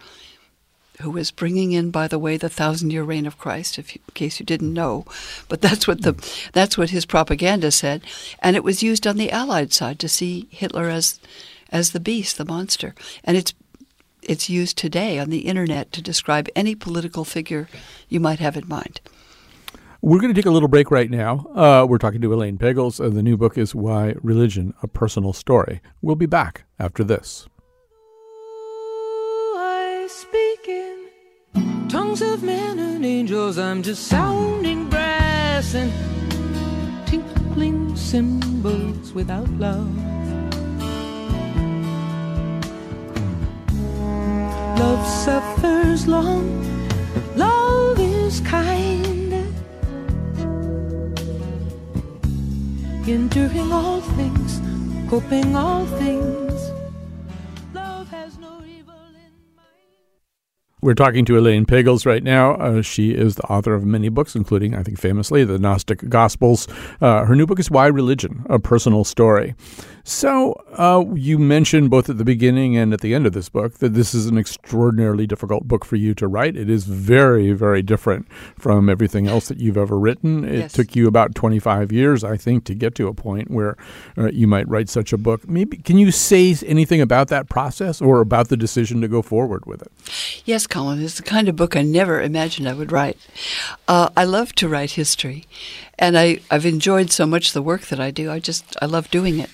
who 1.03 1.11
was 1.11 1.31
bringing 1.31 1.73
in, 1.73 1.91
by 1.91 2.09
the 2.09 2.19
way, 2.19 2.39
the 2.39 2.49
thousand-year 2.49 3.03
reign 3.03 3.27
of 3.27 3.37
Christ, 3.37 3.79
if 3.79 3.95
you, 3.95 4.01
in 4.09 4.15
case 4.15 4.41
you 4.41 4.47
didn't 4.47 4.73
know. 4.73 5.05
But 5.49 5.61
that's 5.61 5.87
what 5.87 6.03
the 6.03 6.15
that's 6.55 6.79
what 6.79 6.91
his 6.91 7.05
propaganda 7.05 7.71
said, 7.71 8.03
and 8.41 8.57
it 8.57 8.65
was 8.65 8.83
used 8.83 9.07
on 9.07 9.19
the 9.19 9.31
Allied 9.31 9.75
side 9.75 9.99
to 9.99 10.09
see 10.09 10.49
Hitler 10.51 10.89
as 10.89 11.21
as 11.71 11.93
the 11.93 12.01
beast, 12.01 12.39
the 12.39 12.47
monster, 12.47 12.95
and 13.25 13.37
it's 13.37 13.53
it's 14.23 14.49
used 14.49 14.79
today 14.79 15.19
on 15.19 15.29
the 15.29 15.41
internet 15.41 15.93
to 15.93 16.01
describe 16.01 16.49
any 16.57 16.75
political 16.75 17.25
figure 17.25 17.69
you 18.09 18.21
might 18.21 18.39
have 18.39 18.57
in 18.57 18.67
mind. 18.67 19.01
We're 20.07 20.21
going 20.21 20.33
to 20.33 20.41
take 20.41 20.47
a 20.47 20.53
little 20.53 20.69
break 20.69 20.93
right 20.93 21.11
now. 21.11 21.51
Uh, 21.53 21.85
we're 21.85 21.99
talking 21.99 22.21
to 22.21 22.33
Elaine 22.33 22.59
Pagels. 22.59 23.05
Uh, 23.05 23.09
the 23.09 23.25
new 23.25 23.37
book 23.37 23.59
is 23.59 23.75
Why 23.75 24.15
Religion, 24.23 24.73
A 24.81 24.87
Personal 24.87 25.33
Story. 25.33 25.81
We'll 26.01 26.15
be 26.15 26.27
back 26.27 26.63
after 26.79 27.03
this. 27.03 27.49
I 29.57 30.07
speak 30.09 30.69
in 30.69 31.89
tongues 31.89 32.23
of 32.23 32.45
men 32.45 32.79
and 32.79 33.05
angels. 33.05 33.59
I'm 33.59 33.83
just 33.83 34.07
sounding 34.07 34.89
brass 34.89 35.75
and 35.75 35.93
tinkling 37.09 37.97
cymbals 37.97 39.13
without 39.13 39.51
love. 39.59 39.93
Love 44.79 45.05
suffers 45.05 46.07
long, 46.07 46.63
love 47.35 47.99
is 47.99 48.39
kind 48.43 48.76
enduring 53.09 53.73
all 53.73 54.01
things, 54.01 54.61
hoping 55.09 55.55
all 55.55 55.87
things. 55.87 56.71
Love 57.73 58.09
has 58.11 58.37
no 58.39 58.61
evil 58.65 58.95
in 59.15 59.33
mind. 59.55 60.17
We're 60.83 60.95
talking 60.95 61.25
to 61.27 61.39
Elaine 61.39 61.67
Pagels 61.67 62.05
right 62.05 62.23
now. 62.23 62.55
Uh, 62.55 62.83
she 62.83 63.13
is 63.13 63.37
the 63.37 63.45
author 63.45 63.75
of 63.75 63.85
many 63.85 64.09
books, 64.09 64.35
including, 64.35 64.75
I 64.75 64.83
think, 64.83 64.99
famously, 64.99 65.45
the 65.45 65.59
Gnostic 65.59 66.09
Gospels. 66.09 66.67
Uh, 67.01 67.25
her 67.25 67.37
new 67.37 67.47
book 67.47 67.61
is 67.61 67.71
Why 67.71 67.87
Religion? 67.87 68.45
A 68.49 68.59
Personal 68.59 69.05
Story. 69.05 69.55
So, 70.09 70.53
uh, 70.75 71.05
you 71.17 71.37
mentioned 71.37 71.91
both 71.91 72.09
at 72.09 72.17
the 72.17 72.25
beginning 72.25 72.77
and 72.77 72.93
at 72.93 73.01
the 73.01 73.13
end 73.13 73.27
of 73.27 73.33
this 73.33 73.49
book 73.49 73.79
that 73.79 73.95
this 73.95 74.15
is 74.15 74.27
an 74.27 74.39
extraordinarily 74.39 75.27
difficult 75.27 75.65
book 75.67 75.85
for 75.85 75.97
you 75.97 76.15
to 76.15 76.29
write. 76.29 76.57
It 76.57 76.71
is 76.71 76.85
very, 76.85 77.51
very 77.51 77.83
different 77.83 78.29
from 78.57 78.89
everything 78.89 79.27
else 79.27 79.49
that 79.49 79.59
you've 79.59 79.77
ever 79.77 79.99
written. 79.99 80.45
It 80.45 80.59
Yes. 80.59 80.73
took 80.75 80.95
you 80.95 81.09
about 81.09 81.35
25 81.35 81.91
years, 81.91 82.23
I 82.23 82.37
think, 82.37 82.63
to 82.67 82.75
get 82.77 82.95
to 82.95 83.09
a 83.09 83.15
point 83.15 83.51
where 83.51 83.77
uh, 84.17 84.29
you 84.31 84.47
might 84.47 84.69
write 84.69 84.89
such 84.89 85.13
a 85.13 85.19
book. 85.19 85.49
Maybe 85.49 85.79
can 85.79 85.99
you 85.99 86.13
say 86.13 86.55
anything 86.65 87.01
about 87.01 87.27
that 87.29 87.49
process 87.49 88.01
or 88.01 88.21
about 88.21 88.47
the 88.49 88.57
decision 88.57 89.01
to 89.01 89.09
go 89.09 89.23
forward 89.23 89.67
with 89.67 89.83
it? 89.83 89.91
Yes, 90.45 90.69
Colin, 90.69 91.03
it's 91.03 91.17
the 91.17 91.25
kind 91.25 91.49
of 91.49 91.57
book 91.57 91.75
I 91.75 91.83
never 91.83 92.23
imagined 92.23 92.69
I 92.69 92.75
would 92.75 92.93
write. 92.93 93.19
Uh, 93.89 94.11
I 94.17 94.23
love 94.23 94.53
to 94.55 94.69
write 94.69 94.93
history, 94.93 95.47
and 95.99 96.17
I, 96.17 96.39
I've 96.49 96.65
enjoyed 96.65 97.11
so 97.11 97.27
much 97.27 97.53
the 97.53 97.61
work 97.63 97.87
that 97.87 97.99
I 97.99 98.13
do. 98.13 98.31
I 98.31 98.39
just 98.39 98.77
I 98.81 98.87
love 98.87 99.11
doing 99.11 99.41
it. 99.41 99.51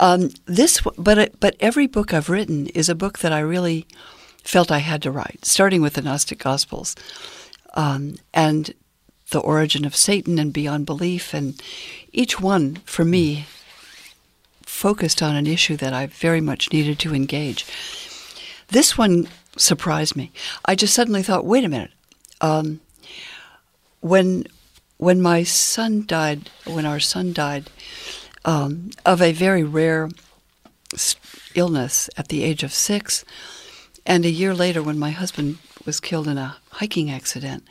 Um, 0.00 0.30
this, 0.46 0.80
but 0.96 1.38
but 1.40 1.56
every 1.60 1.86
book 1.86 2.12
I've 2.12 2.30
written 2.30 2.66
is 2.68 2.88
a 2.88 2.94
book 2.94 3.20
that 3.20 3.32
I 3.32 3.40
really 3.40 3.86
felt 4.42 4.72
I 4.72 4.78
had 4.78 5.02
to 5.02 5.10
write. 5.10 5.44
Starting 5.44 5.82
with 5.82 5.94
the 5.94 6.02
Gnostic 6.02 6.38
Gospels, 6.38 6.96
um, 7.74 8.16
and 8.32 8.74
the 9.30 9.40
origin 9.40 9.84
of 9.84 9.96
Satan 9.96 10.38
and 10.38 10.52
beyond 10.52 10.86
belief, 10.86 11.32
and 11.32 11.60
each 12.12 12.40
one 12.40 12.76
for 12.84 13.04
me 13.04 13.46
focused 14.62 15.22
on 15.22 15.36
an 15.36 15.46
issue 15.46 15.76
that 15.76 15.92
I 15.92 16.06
very 16.06 16.40
much 16.40 16.72
needed 16.72 16.98
to 17.00 17.14
engage. 17.14 17.64
This 18.68 18.98
one 18.98 19.28
surprised 19.56 20.16
me. 20.16 20.32
I 20.64 20.74
just 20.74 20.94
suddenly 20.94 21.22
thought, 21.22 21.44
wait 21.44 21.64
a 21.64 21.68
minute. 21.68 21.92
Um, 22.40 22.80
when 24.00 24.46
when 24.98 25.20
my 25.20 25.42
son 25.42 26.04
died, 26.06 26.50
when 26.66 26.86
our 26.86 27.00
son 27.00 27.32
died 27.32 27.70
um, 28.44 28.90
of 29.04 29.20
a 29.20 29.32
very 29.32 29.62
rare 29.62 30.08
illness 31.54 32.10
at 32.16 32.28
the 32.28 32.42
age 32.42 32.62
of 32.62 32.72
six, 32.72 33.24
and 34.06 34.24
a 34.24 34.30
year 34.30 34.54
later 34.54 34.82
when 34.82 34.98
my 34.98 35.10
husband 35.10 35.58
was 35.84 36.00
killed 36.00 36.28
in 36.28 36.38
a 36.38 36.56
hiking 36.70 37.10
accident, 37.10 37.64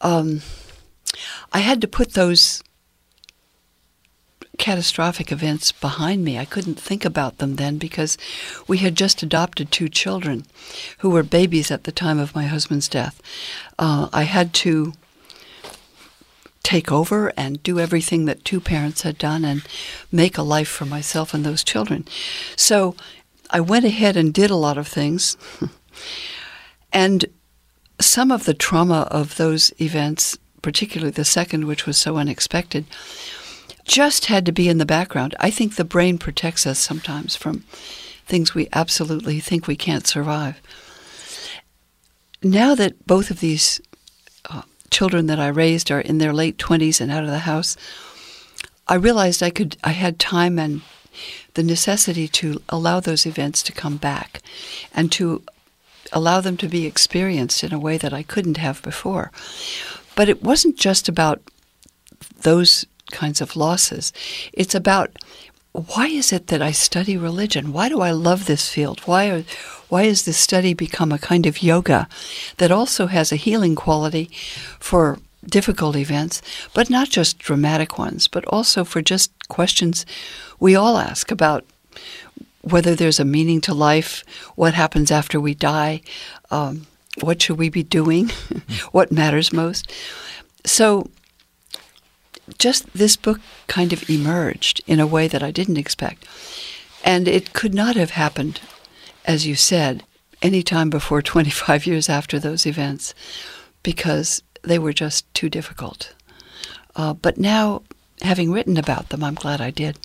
um, 0.00 0.42
I 1.52 1.60
had 1.60 1.80
to 1.80 1.88
put 1.88 2.12
those 2.12 2.62
catastrophic 4.58 5.32
events 5.32 5.72
behind 5.72 6.24
me. 6.24 6.38
I 6.38 6.44
couldn't 6.44 6.78
think 6.78 7.04
about 7.04 7.38
them 7.38 7.56
then 7.56 7.78
because 7.78 8.16
we 8.68 8.78
had 8.78 8.94
just 8.94 9.22
adopted 9.22 9.70
two 9.70 9.88
children 9.88 10.46
who 10.98 11.10
were 11.10 11.22
babies 11.22 11.70
at 11.70 11.84
the 11.84 11.92
time 11.92 12.18
of 12.18 12.34
my 12.34 12.44
husband's 12.44 12.88
death. 12.88 13.20
Uh, 13.78 14.08
I 14.12 14.22
had 14.22 14.54
to 14.54 14.92
take 16.64 16.90
over 16.90 17.32
and 17.36 17.62
do 17.62 17.78
everything 17.78 18.24
that 18.24 18.44
two 18.44 18.58
parents 18.58 19.02
had 19.02 19.18
done 19.18 19.44
and 19.44 19.62
make 20.10 20.36
a 20.36 20.42
life 20.42 20.68
for 20.68 20.86
myself 20.86 21.32
and 21.32 21.44
those 21.44 21.62
children. 21.62 22.04
So 22.56 22.96
I 23.50 23.60
went 23.60 23.84
ahead 23.84 24.16
and 24.16 24.34
did 24.34 24.50
a 24.50 24.56
lot 24.56 24.78
of 24.78 24.88
things. 24.88 25.36
and 26.92 27.26
some 28.00 28.32
of 28.32 28.44
the 28.44 28.54
trauma 28.54 29.06
of 29.10 29.36
those 29.36 29.72
events, 29.80 30.36
particularly 30.62 31.12
the 31.12 31.24
second, 31.24 31.66
which 31.66 31.86
was 31.86 31.98
so 31.98 32.16
unexpected, 32.16 32.86
just 33.84 34.26
had 34.26 34.46
to 34.46 34.52
be 34.52 34.68
in 34.68 34.78
the 34.78 34.86
background. 34.86 35.36
I 35.38 35.50
think 35.50 35.76
the 35.76 35.84
brain 35.84 36.16
protects 36.18 36.66
us 36.66 36.78
sometimes 36.78 37.36
from 37.36 37.60
things 38.26 38.54
we 38.54 38.68
absolutely 38.72 39.38
think 39.38 39.66
we 39.66 39.76
can't 39.76 40.06
survive. 40.06 40.60
Now 42.42 42.74
that 42.74 43.06
both 43.06 43.30
of 43.30 43.40
these 43.40 43.82
children 44.94 45.26
that 45.26 45.40
I 45.40 45.48
raised 45.48 45.90
are 45.90 46.00
in 46.00 46.18
their 46.18 46.32
late 46.32 46.56
20s 46.56 47.00
and 47.00 47.10
out 47.10 47.24
of 47.24 47.30
the 47.30 47.50
house, 47.50 47.76
I 48.86 48.94
realized 48.94 49.42
I 49.42 49.50
could 49.50 49.76
I 49.82 49.90
had 49.90 50.20
time 50.20 50.56
and 50.56 50.82
the 51.54 51.64
necessity 51.64 52.28
to 52.28 52.62
allow 52.68 53.00
those 53.00 53.26
events 53.26 53.62
to 53.64 53.72
come 53.72 53.96
back 53.96 54.40
and 54.94 55.10
to 55.12 55.42
allow 56.12 56.40
them 56.40 56.56
to 56.58 56.68
be 56.68 56.86
experienced 56.86 57.64
in 57.64 57.72
a 57.72 57.84
way 57.86 57.98
that 57.98 58.12
I 58.12 58.22
couldn't 58.22 58.58
have 58.58 58.82
before. 58.82 59.32
But 60.14 60.28
it 60.28 60.44
wasn't 60.44 60.76
just 60.76 61.08
about 61.08 61.42
those 62.42 62.86
kinds 63.10 63.40
of 63.40 63.56
losses. 63.56 64.12
It's 64.52 64.76
about 64.76 65.10
why 65.72 66.06
is 66.06 66.32
it 66.32 66.46
that 66.48 66.62
I 66.62 66.70
study 66.70 67.16
religion? 67.16 67.72
Why 67.72 67.88
do 67.88 68.00
I 68.00 68.12
love 68.12 68.46
this 68.46 68.68
field? 68.68 69.00
Why 69.06 69.28
are, 69.30 69.44
why 69.88 70.04
has 70.04 70.24
this 70.24 70.36
study 70.36 70.74
become 70.74 71.12
a 71.12 71.18
kind 71.18 71.46
of 71.46 71.62
yoga 71.62 72.08
that 72.56 72.70
also 72.70 73.06
has 73.06 73.32
a 73.32 73.36
healing 73.36 73.74
quality 73.74 74.30
for 74.80 75.18
difficult 75.46 75.96
events, 75.96 76.40
but 76.72 76.90
not 76.90 77.08
just 77.10 77.38
dramatic 77.38 77.98
ones, 77.98 78.28
but 78.28 78.44
also 78.46 78.84
for 78.84 79.02
just 79.02 79.30
questions 79.48 80.06
we 80.58 80.74
all 80.74 80.98
ask 80.98 81.30
about 81.30 81.64
whether 82.62 82.94
there's 82.94 83.20
a 83.20 83.24
meaning 83.24 83.60
to 83.60 83.74
life, 83.74 84.24
what 84.54 84.74
happens 84.74 85.10
after 85.10 85.38
we 85.38 85.54
die, 85.54 86.00
um, 86.50 86.86
what 87.20 87.42
should 87.42 87.58
we 87.58 87.68
be 87.68 87.82
doing, 87.82 88.30
what 88.92 89.12
matters 89.12 89.52
most. 89.52 89.92
So 90.64 91.10
just 92.58 92.92
this 92.94 93.16
book 93.16 93.40
kind 93.66 93.92
of 93.92 94.08
emerged 94.08 94.82
in 94.86 95.00
a 95.00 95.06
way 95.06 95.28
that 95.28 95.42
I 95.42 95.50
didn't 95.50 95.76
expect. 95.76 96.26
And 97.04 97.28
it 97.28 97.52
could 97.52 97.74
not 97.74 97.96
have 97.96 98.10
happened, 98.10 98.60
as 99.24 99.46
you 99.46 99.54
said, 99.54 100.04
any 100.42 100.62
time 100.62 100.90
before 100.90 101.22
25 101.22 101.86
years 101.86 102.08
after 102.08 102.38
those 102.38 102.66
events, 102.66 103.14
because 103.82 104.42
they 104.62 104.78
were 104.78 104.92
just 104.92 105.32
too 105.34 105.48
difficult. 105.48 106.14
Uh, 106.96 107.14
but 107.14 107.38
now, 107.38 107.82
having 108.22 108.50
written 108.50 108.76
about 108.76 109.08
them, 109.08 109.24
I'm 109.24 109.34
glad 109.34 109.60
I 109.60 109.70
did. 109.70 109.98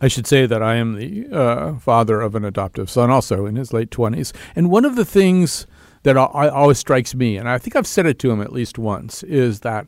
I 0.00 0.08
should 0.08 0.26
say 0.26 0.46
that 0.46 0.62
I 0.62 0.74
am 0.74 0.96
the 0.96 1.28
uh, 1.30 1.78
father 1.78 2.20
of 2.20 2.34
an 2.34 2.44
adoptive 2.44 2.90
son, 2.90 3.10
also 3.10 3.46
in 3.46 3.54
his 3.54 3.72
late 3.72 3.90
20s. 3.90 4.32
And 4.56 4.68
one 4.68 4.84
of 4.84 4.96
the 4.96 5.04
things 5.04 5.66
that 6.02 6.16
always 6.16 6.78
strikes 6.78 7.14
me, 7.14 7.36
and 7.36 7.48
I 7.48 7.58
think 7.58 7.76
I've 7.76 7.86
said 7.86 8.06
it 8.06 8.18
to 8.20 8.30
him 8.32 8.40
at 8.40 8.52
least 8.52 8.78
once, 8.78 9.22
is 9.22 9.60
that 9.60 9.86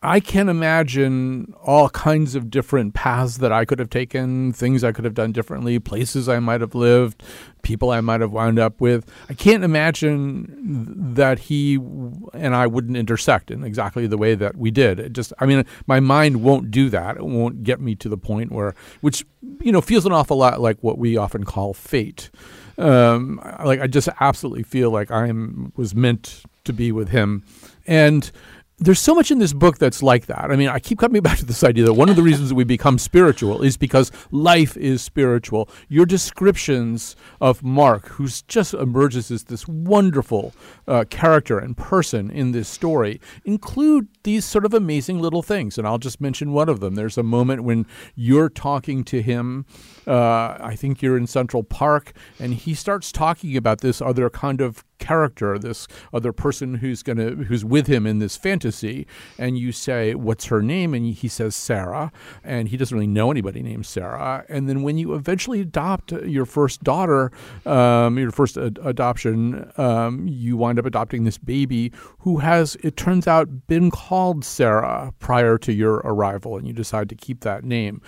I 0.00 0.20
can 0.20 0.48
imagine 0.48 1.54
all 1.60 1.88
kinds 1.88 2.36
of 2.36 2.50
different 2.50 2.94
paths 2.94 3.38
that 3.38 3.50
I 3.50 3.64
could 3.64 3.80
have 3.80 3.90
taken, 3.90 4.52
things 4.52 4.84
I 4.84 4.92
could 4.92 5.04
have 5.04 5.14
done 5.14 5.32
differently, 5.32 5.80
places 5.80 6.28
I 6.28 6.38
might 6.38 6.60
have 6.60 6.76
lived, 6.76 7.20
people 7.62 7.90
I 7.90 8.00
might 8.00 8.20
have 8.20 8.30
wound 8.30 8.60
up 8.60 8.80
with. 8.80 9.10
I 9.28 9.34
can't 9.34 9.64
imagine 9.64 11.14
that 11.14 11.40
he 11.40 11.74
and 12.32 12.54
I 12.54 12.68
wouldn't 12.68 12.96
intersect 12.96 13.50
in 13.50 13.64
exactly 13.64 14.06
the 14.06 14.16
way 14.16 14.36
that 14.36 14.56
we 14.56 14.70
did. 14.70 15.00
It 15.00 15.14
just, 15.14 15.32
I 15.40 15.46
mean, 15.46 15.64
my 15.88 15.98
mind 15.98 16.42
won't 16.42 16.70
do 16.70 16.88
that. 16.90 17.16
It 17.16 17.24
won't 17.24 17.64
get 17.64 17.80
me 17.80 17.96
to 17.96 18.08
the 18.08 18.16
point 18.16 18.52
where, 18.52 18.76
which, 19.00 19.26
you 19.60 19.72
know, 19.72 19.80
feels 19.80 20.06
an 20.06 20.12
awful 20.12 20.36
lot 20.36 20.60
like 20.60 20.78
what 20.80 20.98
we 20.98 21.16
often 21.16 21.42
call 21.42 21.74
fate. 21.74 22.30
Um, 22.78 23.40
like 23.64 23.80
I 23.80 23.88
just 23.88 24.08
absolutely 24.20 24.62
feel 24.62 24.92
like 24.92 25.10
I 25.10 25.28
was 25.74 25.96
meant 25.96 26.44
to 26.62 26.72
be 26.72 26.92
with 26.92 27.08
him, 27.08 27.42
and 27.88 28.30
there's 28.80 29.00
so 29.00 29.14
much 29.14 29.30
in 29.30 29.38
this 29.38 29.52
book 29.52 29.78
that's 29.78 30.02
like 30.02 30.26
that. 30.26 30.50
I 30.50 30.56
mean, 30.56 30.68
I 30.68 30.78
keep 30.78 30.98
coming 30.98 31.22
back 31.28 31.38
to 31.38 31.44
this 31.44 31.64
idea 31.64 31.84
that 31.84 31.94
one 31.94 32.08
of 32.08 32.16
the 32.16 32.22
reasons 32.22 32.50
that 32.50 32.54
we 32.54 32.64
become 32.64 32.98
spiritual 32.98 33.62
is 33.62 33.76
because 33.76 34.12
life 34.30 34.76
is 34.76 35.02
spiritual. 35.02 35.68
Your 35.88 36.06
descriptions 36.06 37.16
of 37.40 37.62
Mark, 37.62 38.08
who 38.08 38.28
just 38.46 38.74
emerges 38.74 39.30
as 39.30 39.44
this 39.44 39.66
wonderful 39.66 40.54
uh, 40.86 41.04
character 41.10 41.58
and 41.58 41.76
person 41.76 42.30
in 42.30 42.52
this 42.52 42.68
story, 42.68 43.20
include 43.44 44.08
these 44.22 44.44
sort 44.44 44.64
of 44.64 44.74
amazing 44.74 45.18
little 45.20 45.42
things. 45.42 45.76
And 45.76 45.86
I'll 45.86 45.98
just 45.98 46.20
mention 46.20 46.52
one 46.52 46.68
of 46.68 46.80
them. 46.80 46.94
There's 46.94 47.18
a 47.18 47.22
moment 47.22 47.64
when 47.64 47.86
you're 48.14 48.48
talking 48.48 49.02
to 49.04 49.22
him. 49.22 49.66
Uh, 50.06 50.56
I 50.60 50.76
think 50.76 51.02
you're 51.02 51.16
in 51.16 51.26
Central 51.26 51.62
Park, 51.64 52.12
and 52.38 52.54
he 52.54 52.74
starts 52.74 53.10
talking 53.10 53.56
about 53.56 53.80
this 53.80 54.00
other 54.00 54.30
kind 54.30 54.60
of 54.60 54.84
character, 54.98 55.58
this 55.58 55.88
other 56.12 56.32
person 56.32 56.74
who's 56.74 57.02
gonna 57.02 57.30
who's 57.30 57.64
with 57.64 57.86
him 57.86 58.06
in 58.06 58.18
this 58.18 58.36
fantasy, 58.36 58.67
and 59.38 59.58
you 59.58 59.72
say, 59.72 60.14
"What's 60.14 60.46
her 60.46 60.62
name?" 60.62 60.94
and 60.94 61.06
he 61.14 61.28
says 61.28 61.54
Sarah, 61.54 62.12
and 62.44 62.68
he 62.68 62.76
doesn't 62.76 62.94
really 62.94 63.06
know 63.06 63.30
anybody 63.30 63.62
named 63.62 63.86
Sarah. 63.86 64.44
And 64.48 64.68
then 64.68 64.82
when 64.82 64.98
you 64.98 65.14
eventually 65.14 65.60
adopt 65.60 66.12
your 66.12 66.46
first 66.46 66.82
daughter, 66.82 67.30
um, 67.66 68.18
your 68.18 68.30
first 68.30 68.56
ad- 68.56 68.78
adoption, 68.82 69.70
um, 69.76 70.26
you 70.28 70.56
wind 70.56 70.78
up 70.78 70.86
adopting 70.86 71.24
this 71.24 71.38
baby 71.38 71.92
who 72.20 72.38
has, 72.38 72.76
it 72.82 72.96
turns 72.96 73.26
out, 73.26 73.66
been 73.66 73.90
called 73.90 74.44
Sarah 74.44 75.12
prior 75.18 75.58
to 75.58 75.72
your 75.72 75.96
arrival, 75.96 76.56
and 76.56 76.66
you 76.66 76.72
decide 76.72 77.08
to 77.08 77.14
keep 77.14 77.40
that 77.40 77.64
name 77.64 78.02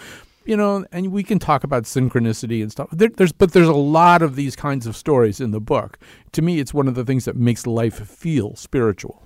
you 0.45 0.57
know, 0.57 0.85
and 0.91 1.13
we 1.13 1.23
can 1.23 1.39
talk 1.39 1.65
about 1.65 1.85
synchronicity 1.85 2.63
and 2.63 2.73
stuff. 2.73 2.89
There, 2.91 3.11
there's, 3.17 3.33
but 3.33 3.53
there's 3.53 3.69
a 3.69 3.75
lot 3.75 4.23
of 4.23 4.37
these 4.37 4.57
kinds 4.57 4.87
of 4.87 4.97
stories 4.97 5.41
in 5.41 5.51
the 5.51 5.61
book. 5.61 5.99
To 6.33 6.43
me, 6.43 6.59
it's 6.59 6.75
one 6.75 6.89
of 6.89 6.95
the 6.95 7.05
things 7.05 7.25
that 7.27 7.37
makes 7.37 7.67
life 7.67 8.07
feel 8.09 8.57
spiritual. 8.57 9.23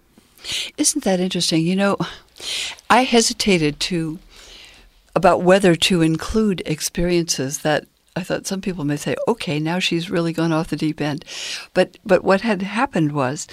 Isn't 0.76 1.04
that 1.04 1.20
interesting? 1.20 1.66
You 1.66 1.76
know, 1.76 1.96
I 2.90 3.04
hesitated 3.04 3.80
to 3.80 4.18
about 5.16 5.42
whether 5.42 5.74
to 5.76 6.02
include 6.02 6.62
experiences 6.66 7.61
that 7.61 7.87
I 8.16 8.22
thought 8.22 8.46
some 8.46 8.61
people 8.61 8.85
may 8.85 8.96
say, 8.96 9.16
okay, 9.26 9.59
now 9.59 9.78
she's 9.78 10.11
really 10.11 10.33
gone 10.33 10.52
off 10.52 10.68
the 10.68 10.76
deep 10.76 11.00
end. 11.00 11.24
But 11.72 11.98
but 12.04 12.22
what 12.22 12.42
had 12.42 12.62
happened 12.62 13.12
was 13.12 13.46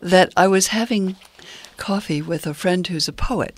that 0.00 0.32
I 0.36 0.48
was 0.48 0.68
having 0.68 1.16
coffee 1.76 2.20
with 2.20 2.46
a 2.46 2.54
friend 2.54 2.86
who's 2.86 3.08
a 3.08 3.12
poet, 3.12 3.56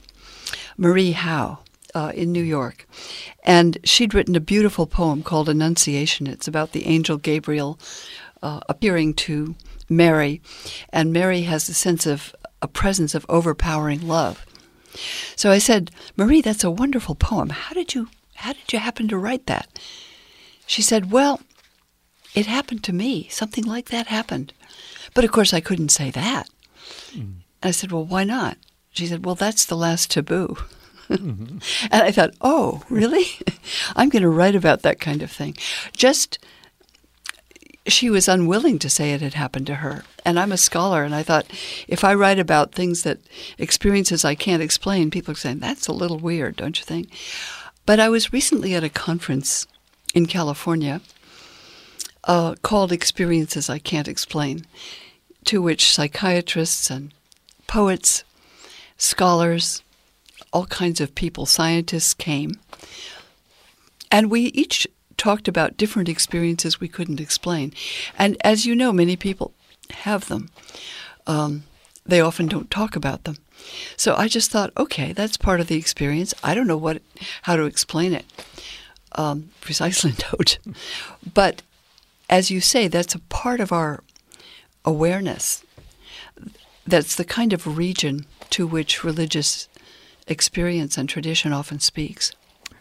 Marie 0.77 1.13
Howe, 1.13 1.59
uh, 1.95 2.13
in 2.15 2.31
New 2.31 2.43
York, 2.43 2.87
and 3.43 3.79
she'd 3.85 4.15
written 4.15 4.37
a 4.37 4.41
beautiful 4.41 4.87
poem 4.87 5.23
called 5.23 5.49
Annunciation. 5.49 6.27
It's 6.27 6.49
about 6.49 6.73
the 6.73 6.87
angel 6.87 7.17
Gabriel 7.17 7.79
uh, 8.43 8.61
appearing 8.69 9.15
to 9.15 9.57
Mary, 9.89 10.41
and 10.91 11.13
Mary 11.13 11.43
has 11.43 11.69
a 11.69 11.75
sense 11.75 12.07
of 12.07 12.35
a 12.63 12.69
presence 12.69 13.15
of 13.15 13.27
overpowering 13.29 14.07
love. 14.07 14.45
So 15.35 15.51
I 15.51 15.59
said, 15.59 15.91
Marie, 16.17 16.41
that's 16.41 16.65
a 16.65 16.71
wonderful 16.71 17.15
poem. 17.15 17.51
How 17.51 17.75
did 17.75 17.95
you 17.95 18.09
how 18.37 18.53
did 18.53 18.73
you 18.73 18.79
happen 18.79 19.09
to 19.09 19.19
write 19.19 19.47
that? 19.47 19.69
She 20.67 20.83
said, 20.83 21.11
Well, 21.11 21.41
it 22.35 22.47
happened 22.47 22.85
to 22.85 22.93
me. 22.93 23.29
Something 23.31 23.65
like 23.65 23.89
that 23.89 24.09
happened. 24.09 24.53
But 25.15 25.25
of 25.25 25.33
course, 25.33 25.55
I 25.55 25.61
couldn't 25.61 25.89
say 25.89 26.11
that. 26.11 26.49
Mm. 27.13 27.37
I 27.63 27.71
said, 27.71 27.93
Well, 27.93 28.05
why 28.05 28.25
not? 28.25 28.59
She 28.91 29.07
said, 29.07 29.25
Well, 29.25 29.35
that's 29.35 29.65
the 29.65 29.77
last 29.77 30.11
taboo. 30.11 30.57
Mm-hmm. 31.09 31.59
and 31.91 32.03
I 32.03 32.11
thought, 32.11 32.35
Oh, 32.41 32.83
really? 32.91 33.27
I'm 33.97 34.09
going 34.11 34.23
to 34.23 34.29
write 34.29 34.55
about 34.55 34.83
that 34.83 35.01
kind 35.01 35.23
of 35.23 35.31
thing. 35.31 35.57
Just, 35.97 36.39
she 37.87 38.11
was 38.11 38.29
unwilling 38.29 38.79
to 38.81 38.91
say 38.91 39.13
it 39.13 39.21
had 39.21 39.35
happened 39.35 39.67
to 39.69 39.77
her. 39.77 40.05
And 40.25 40.39
I'm 40.39 40.53
a 40.53 40.57
scholar, 40.57 41.05
and 41.05 41.15
I 41.15 41.23
thought, 41.23 41.47
if 41.87 42.05
I 42.05 42.15
write 42.15 42.39
about 42.39 42.73
things 42.73 43.03
that 43.03 43.19
experiences 43.59 44.25
I 44.25 44.35
can't 44.35 44.63
explain, 44.63 45.11
people 45.11 45.33
are 45.33 45.37
saying, 45.37 45.61
That's 45.61 45.87
a 45.87 45.93
little 45.93 46.19
weird, 46.19 46.57
don't 46.57 46.79
you 46.79 46.85
think? 46.85 47.11
But 47.85 48.01
I 48.01 48.09
was 48.09 48.33
recently 48.33 48.75
at 48.75 48.85
a 48.85 48.89
conference 48.89 49.67
in 50.15 50.27
California 50.27 51.01
uh, 52.25 52.57
called 52.63 52.93
Experiences 52.93 53.71
I 53.71 53.79
Can't 53.79 54.09
Explain, 54.09 54.67
to 55.45 55.63
which 55.63 55.93
psychiatrists 55.93 56.91
and 56.91 57.13
poets, 57.69 58.25
scholars, 58.99 59.83
all 60.53 60.67
kinds 60.67 61.01
of 61.01 61.15
people, 61.15 61.47
scientists 61.47 62.15
came. 62.15 62.59
And 64.11 64.31
we 64.31 64.47
each 64.47 64.87
talked 65.17 65.49
about 65.49 65.77
different 65.77 66.09
experiences 66.09 66.81
we 66.81 66.89
couldn't 66.89 67.21
explain. 67.21 67.73
And 68.19 68.37
as 68.43 68.67
you 68.67 68.75
know, 68.75 68.93
many 68.93 69.17
people 69.17 69.53
have 69.91 70.29
them. 70.29 70.51
Um, 71.27 71.65
they 72.05 72.21
often 72.21 72.47
don't 72.47 72.71
talk 72.71 72.97
about 72.97 73.25
them. 73.25 73.37
So 73.97 74.15
I 74.15 74.29
just 74.29 74.51
thought, 74.51 74.73
okay, 74.77 75.13
that's 75.13 75.37
part 75.37 75.61
of 75.61 75.67
the 75.67 75.77
experience. 75.77 76.35
I 76.43 76.55
don't 76.55 76.67
know 76.67 76.77
what, 76.77 77.03
how 77.43 77.57
to 77.57 77.65
explain 77.65 78.13
it 78.13 78.25
um, 79.13 79.51
precisely 79.61 80.13
don't. 80.33 80.59
But 81.35 81.63
as 82.29 82.51
you 82.51 82.61
say, 82.61 82.89
that's 82.89 83.15
a 83.15 83.21
part 83.21 83.61
of 83.61 83.73
our 83.73 84.03
awareness. 84.85 85.65
That's 86.87 87.17
the 87.17 87.25
kind 87.25 87.53
of 87.53 87.77
region 87.79 88.27
to 88.51 88.67
which 88.67 89.03
religious 89.03 89.69
experience 90.29 90.97
and 90.97 91.09
tradition 91.09 91.53
often 91.53 91.81
speaks. 91.81 92.33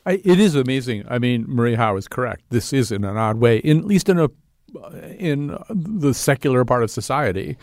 I, 0.05 0.21
it 0.23 0.39
is 0.39 0.55
amazing. 0.55 1.03
I 1.09 1.19
mean, 1.19 1.45
Marie 1.47 1.75
Howe 1.75 1.95
is 1.97 2.07
correct. 2.07 2.43
This 2.49 2.73
is, 2.73 2.91
in 2.91 3.03
an 3.03 3.17
odd 3.17 3.37
way, 3.37 3.57
in, 3.57 3.79
at 3.79 3.85
least 3.85 4.09
in 4.09 4.19
a 4.19 4.29
in 5.17 5.57
the 5.69 6.13
secular 6.13 6.65
part 6.65 6.83
of 6.83 6.91
society, 6.91 7.57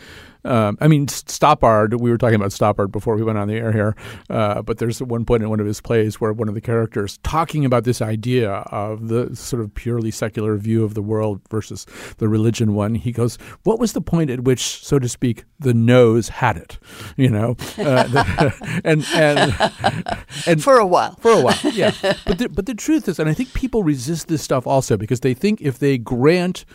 um, 0.45 0.77
I 0.81 0.87
mean, 0.87 1.07
Stoppard, 1.07 1.99
we 1.99 2.11
were 2.11 2.17
talking 2.17 2.35
about 2.35 2.51
Stoppard 2.51 2.91
before 2.91 3.15
we 3.15 3.23
went 3.23 3.37
on 3.37 3.47
the 3.47 3.55
air 3.55 3.71
here, 3.71 3.95
uh, 4.29 4.61
but 4.61 4.77
there's 4.77 5.01
one 5.01 5.25
point 5.25 5.43
in 5.43 5.49
one 5.49 5.59
of 5.59 5.65
his 5.65 5.81
plays 5.81 6.19
where 6.19 6.33
one 6.33 6.47
of 6.47 6.55
the 6.55 6.61
characters 6.61 7.19
talking 7.23 7.65
about 7.65 7.83
this 7.83 8.01
idea 8.01 8.51
of 8.51 9.07
the 9.07 9.35
sort 9.35 9.61
of 9.61 9.73
purely 9.73 10.11
secular 10.11 10.57
view 10.57 10.83
of 10.83 10.93
the 10.93 11.01
world 11.01 11.41
versus 11.49 11.85
the 12.17 12.27
religion 12.27 12.73
one. 12.73 12.95
He 12.95 13.11
goes, 13.11 13.37
What 13.63 13.79
was 13.79 13.93
the 13.93 14.01
point 14.01 14.29
at 14.29 14.43
which, 14.43 14.83
so 14.83 14.99
to 14.99 15.07
speak, 15.07 15.45
the 15.59 15.73
noes 15.73 16.29
had 16.29 16.57
it? 16.57 16.79
You 17.15 17.29
know? 17.29 17.51
Uh, 17.77 18.03
the, 18.07 18.81
and, 18.83 19.05
and, 19.13 20.13
and 20.47 20.63
for 20.63 20.77
a 20.77 20.85
while. 20.85 21.15
For 21.21 21.31
a 21.31 21.41
while, 21.41 21.57
yeah. 21.71 21.91
But 22.25 22.37
the, 22.37 22.49
but 22.49 22.65
the 22.65 22.75
truth 22.75 23.07
is, 23.07 23.19
and 23.19 23.29
I 23.29 23.33
think 23.33 23.53
people 23.53 23.83
resist 23.83 24.27
this 24.27 24.41
stuff 24.41 24.67
also 24.67 24.97
because 24.97 25.21
they 25.21 25.33
think 25.33 25.61
if 25.61 25.79
they 25.79 25.97
grant 25.97 26.65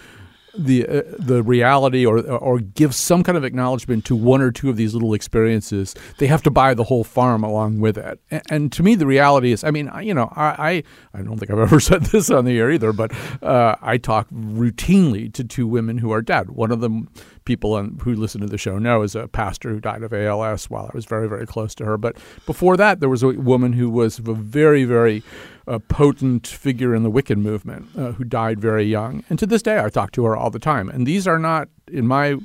the 0.59 0.87
uh, 0.87 1.03
the 1.19 1.43
reality 1.43 2.05
or 2.05 2.21
or 2.31 2.59
give 2.59 2.95
some 2.95 3.23
kind 3.23 3.39
of 3.39 3.45
acknowledgement 3.45 4.05
to 4.07 4.17
one 4.17 4.43
or 4.43 4.51
two 4.51 4.69
of 4.69 4.77
these 4.77 4.93
little 4.93 5.15
experiences, 5.15 5.95
they 6.19 6.27
have 6.27 6.43
to 6.43 6.51
buy 6.51 6.75
the 6.75 6.85
whole 6.85 7.05
farm 7.05 7.45
along 7.45 7.81
with 7.81 7.97
it. 7.97 8.21
And, 8.31 8.43
and 8.51 8.73
to 8.73 8.83
me, 8.83 8.95
the 8.95 9.07
reality 9.07 9.53
is, 9.53 9.65
I 9.65 9.71
mean, 9.71 9.91
you 10.03 10.15
know, 10.15 10.33
I, 10.35 10.83
I, 11.15 11.19
I 11.21 11.23
don't 11.23 11.39
think 11.39 11.51
I've 11.51 11.59
ever 11.69 11.81
said 11.81 12.03
this 12.07 12.31
on 12.31 12.45
the 12.45 12.59
air 12.59 12.71
either, 12.71 12.93
but 12.93 13.13
uh, 13.43 13.77
I 13.81 13.99
talk 13.99 14.29
routinely 14.31 15.33
to 15.35 15.45
two 15.45 15.67
women 15.67 15.99
who 15.99 16.11
are 16.13 16.23
dead. 16.23 16.51
One 16.51 16.73
of 16.73 16.81
them 16.81 17.09
people 17.49 17.83
who 17.83 18.15
listen 18.15 18.43
to 18.43 18.47
the 18.47 18.59
show 18.59 18.79
know 18.79 19.01
is 19.01 19.17
a 19.17 19.27
pastor 19.27 19.71
who 19.71 19.81
died 19.81 20.03
of 20.03 20.13
ALS 20.13 20.69
while 20.69 20.85
I 20.85 20.91
was 20.93 21.07
very, 21.07 21.27
very 21.27 21.47
close 21.47 21.75
to 21.77 21.85
her. 21.87 21.97
But 21.97 22.19
before 22.45 22.77
that, 22.77 23.01
there 23.01 23.09
was 23.09 23.23
a 23.23 23.29
woman 23.29 23.73
who 23.73 23.89
was 23.89 24.19
a 24.19 24.35
very, 24.35 24.85
very 24.85 25.23
uh, 25.67 25.79
potent 25.89 26.47
figure 26.47 26.95
in 26.95 27.05
the 27.05 27.11
Wiccan 27.11 27.39
movement 27.39 27.89
uh, 27.97 28.13
who 28.13 28.25
died 28.25 28.61
very 28.61 28.85
young. 28.85 29.25
And 29.31 29.39
to 29.39 29.47
this 29.47 29.63
day, 29.63 29.83
I 29.83 29.89
talk 29.89 30.13
to 30.13 30.27
her 30.27 30.37
all 30.37 30.51
the 30.51 30.59
time. 30.59 30.91
And 30.91 31.07
these 31.07 31.27
are 31.27 31.39
not, 31.39 31.71
in 31.91 32.07
my 32.07 32.37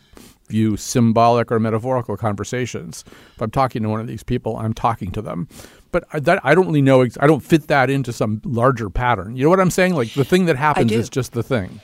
view, 0.48 0.78
symbolic 0.78 1.52
or 1.52 1.60
metaphorical 1.60 2.16
conversations. 2.16 3.04
If 3.36 3.42
I'm 3.42 3.52
talking 3.52 3.84
to 3.84 3.90
one 3.90 4.00
of 4.00 4.08
these 4.08 4.24
people, 4.24 4.56
I'm 4.56 4.74
talking 4.74 5.12
to 5.12 5.22
them. 5.22 5.50
But 5.92 6.06
I, 6.14 6.22
that, 6.22 6.40
I 6.46 6.56
don't 6.56 6.68
really 6.68 6.82
know. 6.82 7.06
I 7.20 7.28
don't 7.28 7.44
fit 7.44 7.68
that 7.68 7.90
into 7.90 8.14
some 8.14 8.42
larger 8.46 8.90
pattern. 8.90 9.36
You 9.36 9.44
know 9.44 9.50
what 9.50 9.60
I'm 9.60 9.70
saying? 9.70 9.96
Like 9.96 10.14
the 10.14 10.24
thing 10.24 10.46
that 10.46 10.56
happens 10.56 10.94
is 10.94 11.10
just 11.10 11.34
the 11.34 11.44
thing. 11.44 11.82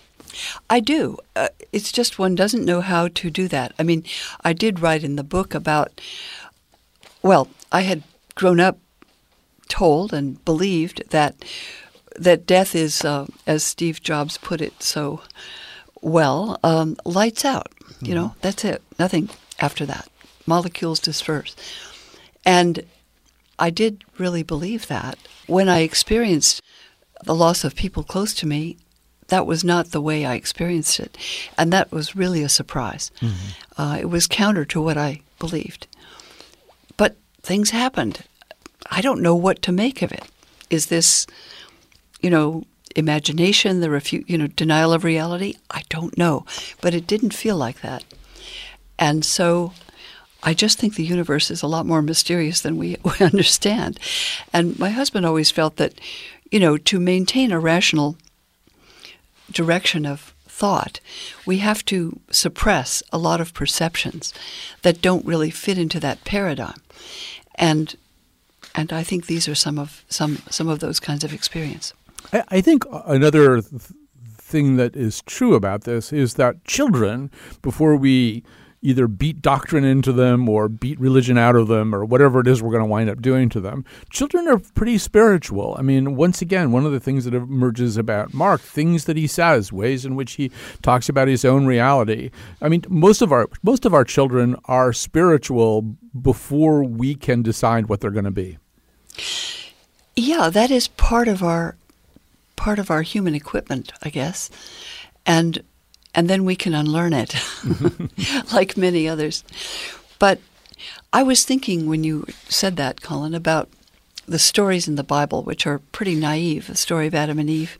I 0.69 0.79
do. 0.79 1.17
Uh, 1.35 1.49
it's 1.71 1.91
just 1.91 2.19
one 2.19 2.35
doesn't 2.35 2.65
know 2.65 2.81
how 2.81 3.07
to 3.07 3.29
do 3.29 3.47
that. 3.47 3.73
I 3.79 3.83
mean, 3.83 4.03
I 4.43 4.53
did 4.53 4.79
write 4.79 5.03
in 5.03 5.15
the 5.15 5.23
book 5.23 5.53
about, 5.53 6.01
well, 7.21 7.47
I 7.71 7.81
had 7.81 8.03
grown 8.35 8.59
up 8.59 8.77
told 9.67 10.13
and 10.13 10.43
believed 10.45 11.03
that 11.11 11.35
that 12.15 12.45
death 12.45 12.75
is, 12.75 13.05
uh, 13.05 13.27
as 13.47 13.63
Steve 13.63 14.01
Jobs 14.01 14.37
put 14.37 14.61
it 14.61 14.83
so 14.83 15.21
well, 16.01 16.59
um, 16.63 16.97
lights 17.05 17.45
out. 17.45 17.71
Mm-hmm. 17.81 18.05
You 18.05 18.15
know, 18.15 18.25
mm-hmm. 18.29 18.39
that's 18.41 18.65
it. 18.65 18.81
Nothing 18.97 19.29
after 19.59 19.85
that. 19.85 20.09
Molecules 20.45 20.99
disperse. 20.99 21.55
And 22.45 22.83
I 23.57 23.69
did 23.69 24.03
really 24.17 24.43
believe 24.43 24.87
that. 24.87 25.17
When 25.47 25.69
I 25.69 25.79
experienced 25.79 26.61
the 27.23 27.35
loss 27.35 27.63
of 27.63 27.75
people 27.75 28.03
close 28.03 28.33
to 28.35 28.47
me, 28.47 28.77
that 29.29 29.45
was 29.45 29.63
not 29.63 29.91
the 29.91 30.01
way 30.01 30.25
I 30.25 30.35
experienced 30.35 30.99
it. 30.99 31.17
And 31.57 31.71
that 31.71 31.91
was 31.91 32.15
really 32.15 32.43
a 32.43 32.49
surprise. 32.49 33.11
Mm-hmm. 33.21 33.81
Uh, 33.81 33.97
it 33.97 34.09
was 34.09 34.27
counter 34.27 34.65
to 34.65 34.81
what 34.81 34.97
I 34.97 35.21
believed. 35.39 35.87
But 36.97 37.15
things 37.41 37.69
happened. 37.69 38.23
I 38.91 39.01
don't 39.01 39.21
know 39.21 39.35
what 39.35 39.61
to 39.63 39.71
make 39.71 40.01
of 40.01 40.11
it. 40.11 40.25
Is 40.69 40.87
this, 40.87 41.25
you 42.21 42.29
know, 42.29 42.63
imagination, 42.95 43.79
the 43.79 43.87
refu- 43.87 44.27
you 44.27 44.37
know, 44.37 44.47
denial 44.47 44.93
of 44.93 45.03
reality? 45.03 45.55
I 45.71 45.83
don't 45.89 46.17
know. 46.17 46.45
But 46.81 46.93
it 46.93 47.07
didn't 47.07 47.33
feel 47.33 47.55
like 47.55 47.81
that. 47.81 48.03
And 48.97 49.23
so 49.23 49.73
I 50.43 50.53
just 50.53 50.79
think 50.79 50.95
the 50.95 51.05
universe 51.05 51.51
is 51.51 51.61
a 51.61 51.67
lot 51.67 51.85
more 51.85 52.01
mysterious 52.01 52.61
than 52.61 52.77
we, 52.77 52.97
we 53.03 53.25
understand. 53.25 53.99
And 54.51 54.77
my 54.79 54.89
husband 54.89 55.25
always 55.25 55.51
felt 55.51 55.77
that, 55.77 55.93
you 56.51 56.59
know, 56.59 56.77
to 56.77 56.99
maintain 56.99 57.51
a 57.51 57.59
rational– 57.59 58.17
direction 59.51 60.05
of 60.05 60.33
thought, 60.47 60.99
we 61.45 61.59
have 61.59 61.85
to 61.85 62.19
suppress 62.31 63.01
a 63.11 63.17
lot 63.17 63.39
of 63.41 63.53
perceptions 63.53 64.33
that 64.81 65.01
don't 65.01 65.25
really 65.25 65.51
fit 65.51 65.77
into 65.77 65.99
that 65.99 66.23
paradigm. 66.25 66.81
And 67.55 67.95
and 68.75 68.93
I 68.93 69.03
think 69.03 69.25
these 69.25 69.47
are 69.47 69.55
some 69.55 69.79
of 69.79 70.03
some 70.09 70.37
some 70.49 70.67
of 70.67 70.79
those 70.79 70.99
kinds 70.99 71.23
of 71.23 71.33
experience. 71.33 71.93
I, 72.33 72.43
I 72.49 72.61
think 72.61 72.83
another 73.05 73.61
th- 73.61 73.81
thing 74.37 74.77
that 74.77 74.95
is 74.95 75.21
true 75.25 75.55
about 75.55 75.83
this 75.83 76.11
is 76.13 76.33
that 76.33 76.65
children, 76.65 77.29
before 77.61 77.95
we 77.95 78.43
either 78.81 79.07
beat 79.07 79.41
doctrine 79.41 79.83
into 79.83 80.13
them 80.13 80.47
or 80.47 80.69
beat 80.69 80.99
religion 80.99 81.37
out 81.37 81.55
of 81.55 81.67
them 81.67 81.93
or 81.93 82.05
whatever 82.05 82.39
it 82.39 82.47
is 82.47 82.61
we're 82.61 82.71
going 82.71 82.83
to 82.83 82.89
wind 82.89 83.09
up 83.09 83.21
doing 83.21 83.49
to 83.49 83.59
them. 83.59 83.83
Children 84.09 84.47
are 84.47 84.59
pretty 84.59 84.97
spiritual. 84.97 85.75
I 85.77 85.81
mean, 85.81 86.15
once 86.15 86.41
again, 86.41 86.71
one 86.71 86.85
of 86.85 86.91
the 86.91 86.99
things 86.99 87.25
that 87.25 87.33
emerges 87.33 87.97
about 87.97 88.33
Mark, 88.33 88.61
things 88.61 89.05
that 89.05 89.17
he 89.17 89.27
says, 89.27 89.73
ways 89.73 90.05
in 90.05 90.15
which 90.15 90.33
he 90.33 90.51
talks 90.81 91.09
about 91.09 91.27
his 91.27 91.43
own 91.43 91.65
reality. 91.65 92.31
I 92.61 92.69
mean, 92.69 92.83
most 92.87 93.21
of 93.21 93.31
our 93.31 93.49
most 93.63 93.85
of 93.85 93.93
our 93.93 94.05
children 94.05 94.55
are 94.65 94.93
spiritual 94.93 95.81
before 96.19 96.83
we 96.83 97.15
can 97.15 97.41
decide 97.41 97.87
what 97.87 97.99
they're 97.99 98.11
going 98.11 98.25
to 98.25 98.31
be. 98.31 98.57
Yeah, 100.15 100.49
that 100.49 100.71
is 100.71 100.87
part 100.87 101.27
of 101.27 101.43
our 101.43 101.75
part 102.55 102.79
of 102.79 102.91
our 102.91 103.01
human 103.01 103.35
equipment, 103.35 103.91
I 104.01 104.09
guess. 104.09 104.49
And 105.25 105.63
and 106.13 106.29
then 106.29 106.45
we 106.45 106.55
can 106.55 106.73
unlearn 106.73 107.13
it, 107.13 107.35
like 108.53 108.77
many 108.77 109.07
others. 109.07 109.43
But 110.17 110.39
I 111.13 111.23
was 111.23 111.43
thinking 111.43 111.87
when 111.87 112.03
you 112.03 112.25
said 112.47 112.75
that, 112.77 113.01
Colin, 113.01 113.33
about 113.33 113.69
the 114.27 114.39
stories 114.39 114.87
in 114.87 114.95
the 114.95 115.03
Bible, 115.03 115.43
which 115.43 115.65
are 115.65 115.79
pretty 115.91 116.15
naive, 116.15 116.67
the 116.67 116.75
story 116.75 117.07
of 117.07 117.15
Adam 117.15 117.39
and 117.39 117.49
Eve. 117.49 117.77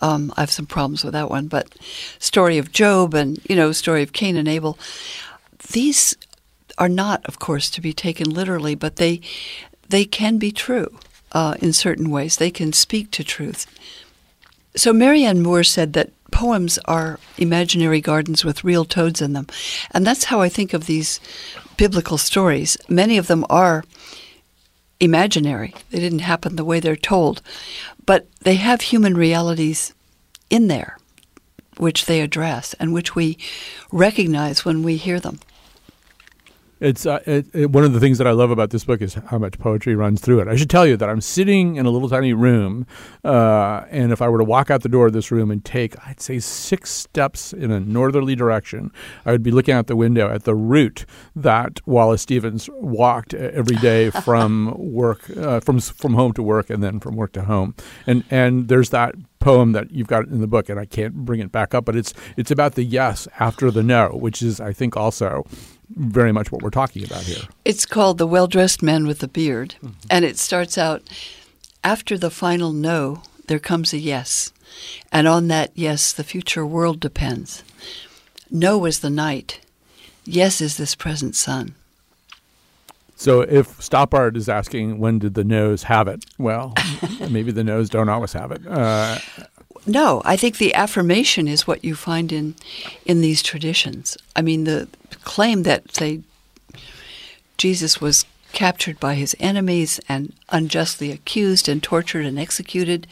Um, 0.00 0.32
I 0.36 0.40
have 0.40 0.50
some 0.50 0.66
problems 0.66 1.04
with 1.04 1.12
that 1.14 1.30
one, 1.30 1.48
but 1.48 1.74
story 2.18 2.58
of 2.58 2.72
Job 2.72 3.14
and 3.14 3.38
you 3.48 3.56
know 3.56 3.72
story 3.72 4.02
of 4.02 4.12
Cain 4.12 4.36
and 4.36 4.48
Abel. 4.48 4.78
These 5.72 6.14
are 6.78 6.88
not, 6.88 7.24
of 7.26 7.38
course, 7.38 7.70
to 7.70 7.80
be 7.80 7.92
taken 7.92 8.28
literally, 8.28 8.74
but 8.74 8.96
they 8.96 9.20
they 9.88 10.04
can 10.04 10.38
be 10.38 10.52
true 10.52 10.98
uh, 11.32 11.54
in 11.60 11.72
certain 11.72 12.10
ways. 12.10 12.36
They 12.36 12.50
can 12.50 12.72
speak 12.72 13.10
to 13.12 13.24
truth. 13.24 13.66
So 14.74 14.92
Marianne 14.92 15.42
Moore 15.42 15.64
said 15.64 15.94
that 15.94 16.10
poems 16.30 16.78
are 16.86 17.18
imaginary 17.38 18.00
gardens 18.00 18.44
with 18.44 18.64
real 18.64 18.84
toads 18.84 19.20
in 19.20 19.32
them, 19.32 19.46
and 19.90 20.06
that's 20.06 20.24
how 20.24 20.40
I 20.40 20.48
think 20.48 20.72
of 20.72 20.86
these 20.86 21.20
biblical 21.76 22.18
stories. 22.18 22.76
Many 22.88 23.18
of 23.18 23.26
them 23.26 23.44
are 23.50 23.84
imaginary. 25.00 25.74
They 25.90 25.98
didn't 25.98 26.20
happen 26.20 26.56
the 26.56 26.64
way 26.64 26.80
they're 26.80 26.96
told, 26.96 27.42
but 28.04 28.26
they 28.40 28.54
have 28.54 28.80
human 28.80 29.14
realities 29.14 29.92
in 30.48 30.68
there, 30.68 30.96
which 31.76 32.06
they 32.06 32.20
address 32.20 32.74
and 32.74 32.92
which 32.92 33.14
we 33.14 33.38
recognize 33.92 34.64
when 34.64 34.82
we 34.82 34.96
hear 34.96 35.20
them. 35.20 35.40
It's 36.78 37.06
uh, 37.06 37.20
it, 37.26 37.46
it, 37.54 37.70
one 37.70 37.84
of 37.84 37.94
the 37.94 38.00
things 38.00 38.18
that 38.18 38.26
I 38.26 38.32
love 38.32 38.50
about 38.50 38.68
this 38.68 38.84
book 38.84 39.00
is 39.00 39.14
how 39.14 39.38
much 39.38 39.58
poetry 39.58 39.94
runs 39.94 40.20
through 40.20 40.40
it. 40.40 40.48
I 40.48 40.56
should 40.56 40.68
tell 40.68 40.86
you 40.86 40.98
that 40.98 41.08
I'm 41.08 41.22
sitting 41.22 41.76
in 41.76 41.86
a 41.86 41.90
little 41.90 42.10
tiny 42.10 42.34
room, 42.34 42.86
uh, 43.24 43.84
and 43.90 44.12
if 44.12 44.20
I 44.20 44.28
were 44.28 44.36
to 44.36 44.44
walk 44.44 44.70
out 44.70 44.82
the 44.82 44.90
door 44.90 45.06
of 45.06 45.14
this 45.14 45.30
room 45.30 45.50
and 45.50 45.64
take, 45.64 45.94
I'd 46.06 46.20
say, 46.20 46.38
six 46.38 46.90
steps 46.90 47.54
in 47.54 47.70
a 47.70 47.80
northerly 47.80 48.36
direction, 48.36 48.90
I 49.24 49.32
would 49.32 49.42
be 49.42 49.50
looking 49.50 49.72
out 49.72 49.86
the 49.86 49.96
window 49.96 50.30
at 50.30 50.44
the 50.44 50.54
route 50.54 51.06
that 51.34 51.80
Wallace 51.86 52.20
Stevens 52.20 52.68
walked 52.74 53.32
every 53.32 53.76
day 53.76 54.10
from 54.24 54.74
work, 54.76 55.30
uh, 55.34 55.60
from 55.60 55.80
from 55.80 56.12
home 56.12 56.34
to 56.34 56.42
work, 56.42 56.68
and 56.68 56.82
then 56.82 57.00
from 57.00 57.16
work 57.16 57.32
to 57.32 57.44
home. 57.44 57.74
And 58.06 58.22
and 58.30 58.68
there's 58.68 58.90
that 58.90 59.14
poem 59.38 59.72
that 59.72 59.92
you've 59.92 60.08
got 60.08 60.26
in 60.26 60.40
the 60.40 60.46
book, 60.46 60.68
and 60.68 60.78
I 60.78 60.84
can't 60.84 61.14
bring 61.14 61.40
it 61.40 61.52
back 61.52 61.74
up, 61.74 61.86
but 61.86 61.96
it's 61.96 62.12
it's 62.36 62.50
about 62.50 62.74
the 62.74 62.84
yes 62.84 63.26
after 63.38 63.70
the 63.70 63.82
no, 63.82 64.10
which 64.10 64.42
is 64.42 64.60
I 64.60 64.74
think 64.74 64.94
also 64.94 65.46
very 65.90 66.32
much 66.32 66.50
what 66.50 66.62
we're 66.62 66.70
talking 66.70 67.04
about 67.04 67.22
here. 67.22 67.42
It's 67.64 67.86
called 67.86 68.18
The 68.18 68.26
Well 68.26 68.46
Dressed 68.46 68.82
Man 68.82 69.06
with 69.06 69.20
the 69.20 69.28
Beard, 69.28 69.76
mm-hmm. 69.76 69.94
and 70.10 70.24
it 70.24 70.38
starts 70.38 70.76
out 70.76 71.02
after 71.84 72.18
the 72.18 72.30
final 72.30 72.72
no, 72.72 73.22
there 73.46 73.58
comes 73.58 73.92
a 73.92 73.98
yes. 73.98 74.52
And 75.12 75.28
on 75.28 75.48
that 75.48 75.70
yes, 75.74 76.12
the 76.12 76.24
future 76.24 76.66
world 76.66 77.00
depends. 77.00 77.62
No 78.50 78.84
is 78.84 79.00
the 79.00 79.10
night, 79.10 79.60
yes 80.24 80.60
is 80.60 80.76
this 80.76 80.94
present 80.94 81.36
sun. 81.36 81.74
So 83.18 83.40
if 83.40 83.78
Stoppard 83.78 84.36
is 84.36 84.48
asking 84.48 84.98
when 84.98 85.18
did 85.18 85.34
the 85.34 85.44
no's 85.44 85.84
have 85.84 86.06
it, 86.06 86.26
well, 86.36 86.74
maybe 87.30 87.50
the 87.50 87.64
no's 87.64 87.88
don't 87.88 88.10
always 88.10 88.34
have 88.34 88.52
it. 88.52 88.66
Uh, 88.66 89.18
no, 89.86 90.20
I 90.24 90.36
think 90.36 90.58
the 90.58 90.74
affirmation 90.74 91.46
is 91.48 91.66
what 91.66 91.84
you 91.84 91.94
find 91.94 92.32
in 92.32 92.54
in 93.04 93.20
these 93.20 93.42
traditions. 93.42 94.16
I 94.34 94.42
mean, 94.42 94.64
the 94.64 94.88
claim 95.22 95.62
that 95.62 95.94
say 95.94 96.22
Jesus 97.56 98.00
was 98.00 98.24
captured 98.52 98.98
by 98.98 99.14
his 99.14 99.36
enemies 99.38 100.00
and 100.08 100.32
unjustly 100.48 101.12
accused 101.12 101.68
and 101.68 101.82
tortured 101.82 102.24
and 102.24 102.38
executed. 102.38 103.06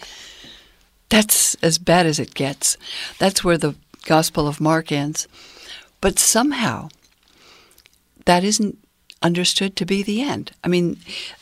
That's 1.10 1.54
as 1.56 1.78
bad 1.78 2.06
as 2.06 2.18
it 2.18 2.34
gets. 2.34 2.76
That's 3.18 3.44
where 3.44 3.58
the 3.58 3.74
Gospel 4.06 4.48
of 4.48 4.60
Mark 4.60 4.90
ends. 4.90 5.28
But 6.00 6.18
somehow, 6.18 6.88
that 8.24 8.44
isn't 8.44 8.78
understood 9.22 9.76
to 9.76 9.86
be 9.86 10.02
the 10.02 10.22
end. 10.22 10.52
I 10.62 10.68
mean, 10.68 10.98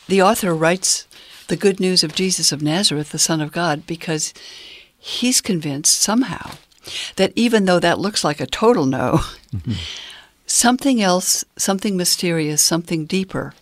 the 0.07 0.21
author 0.21 0.53
writes 0.53 1.07
the 1.47 1.55
good 1.55 1.79
news 1.79 2.03
of 2.03 2.15
Jesus 2.15 2.51
of 2.51 2.61
Nazareth, 2.61 3.11
the 3.11 3.19
Son 3.19 3.41
of 3.41 3.51
God, 3.51 3.85
because 3.85 4.33
he's 5.03 5.41
convinced 5.41 5.99
somehow 5.99 6.51
that 7.17 7.33
even 7.35 7.65
though 7.65 7.79
that 7.79 7.99
looks 7.99 8.23
like 8.23 8.39
a 8.39 8.45
total 8.47 8.85
no, 8.85 9.19
mm-hmm. 9.53 9.73
something 10.45 11.01
else, 11.01 11.43
something 11.57 11.97
mysterious, 11.97 12.61
something 12.61 13.05
deeper 13.05 13.53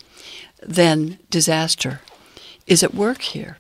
than 0.62 1.18
disaster 1.32 2.02
is 2.68 2.84
at 2.84 2.94
work 2.94 3.22
here. 3.22 3.58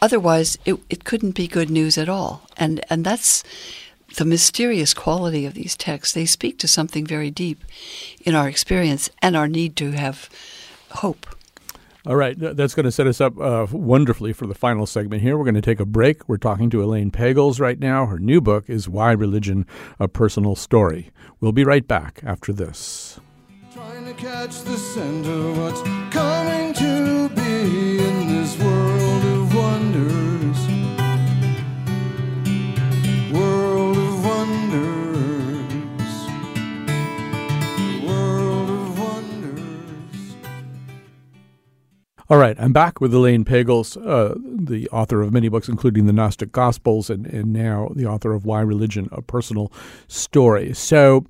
Otherwise, 0.00 0.56
it, 0.64 0.78
it 0.88 1.04
couldn't 1.04 1.32
be 1.32 1.48
good 1.48 1.68
news 1.68 1.98
at 1.98 2.08
all. 2.08 2.42
And, 2.56 2.80
and 2.88 3.04
that's 3.04 3.42
the 4.16 4.24
mysterious 4.24 4.94
quality 4.94 5.46
of 5.46 5.54
these 5.54 5.76
texts. 5.76 6.14
They 6.14 6.26
speak 6.26 6.58
to 6.60 6.68
something 6.68 7.04
very 7.04 7.30
deep 7.30 7.64
in 8.20 8.36
our 8.36 8.48
experience 8.48 9.10
and 9.20 9.34
our 9.34 9.48
need 9.48 9.74
to 9.76 9.92
have 9.92 10.30
hope. 10.90 11.26
All 12.06 12.16
right, 12.16 12.36
that's 12.38 12.74
going 12.74 12.84
to 12.84 12.92
set 12.92 13.06
us 13.06 13.18
up 13.18 13.40
uh, 13.40 13.66
wonderfully 13.72 14.34
for 14.34 14.46
the 14.46 14.54
final 14.54 14.84
segment 14.84 15.22
here. 15.22 15.38
We're 15.38 15.44
going 15.44 15.54
to 15.54 15.62
take 15.62 15.80
a 15.80 15.86
break. 15.86 16.28
We're 16.28 16.36
talking 16.36 16.68
to 16.68 16.84
Elaine 16.84 17.10
Pagels 17.10 17.60
right 17.60 17.78
now. 17.78 18.04
Her 18.04 18.18
new 18.18 18.42
book 18.42 18.68
is 18.68 18.90
Why 18.90 19.12
Religion 19.12 19.64
a 19.98 20.06
Personal 20.06 20.54
Story. 20.54 21.10
We'll 21.40 21.52
be 21.52 21.64
right 21.64 21.88
back 21.88 22.20
after 22.22 22.52
this. 22.52 23.18
Trying 23.72 24.04
to 24.04 24.12
catch 24.12 24.60
the 24.64 25.54
what's 25.56 25.80
coming 26.14 26.74
to 26.74 27.30
be 27.34 27.43
All 42.34 42.40
right, 42.40 42.56
I'm 42.58 42.72
back 42.72 43.00
with 43.00 43.14
Elaine 43.14 43.44
Pagels, 43.44 43.96
uh, 43.96 44.34
the 44.44 44.88
author 44.88 45.22
of 45.22 45.32
many 45.32 45.48
books, 45.48 45.68
including 45.68 46.06
the 46.06 46.12
Gnostic 46.12 46.50
Gospels, 46.50 47.08
and, 47.08 47.28
and 47.28 47.52
now 47.52 47.92
the 47.94 48.06
author 48.06 48.32
of 48.32 48.44
Why 48.44 48.60
Religion, 48.60 49.08
a 49.12 49.22
Personal 49.22 49.70
Story. 50.08 50.74
So, 50.74 51.26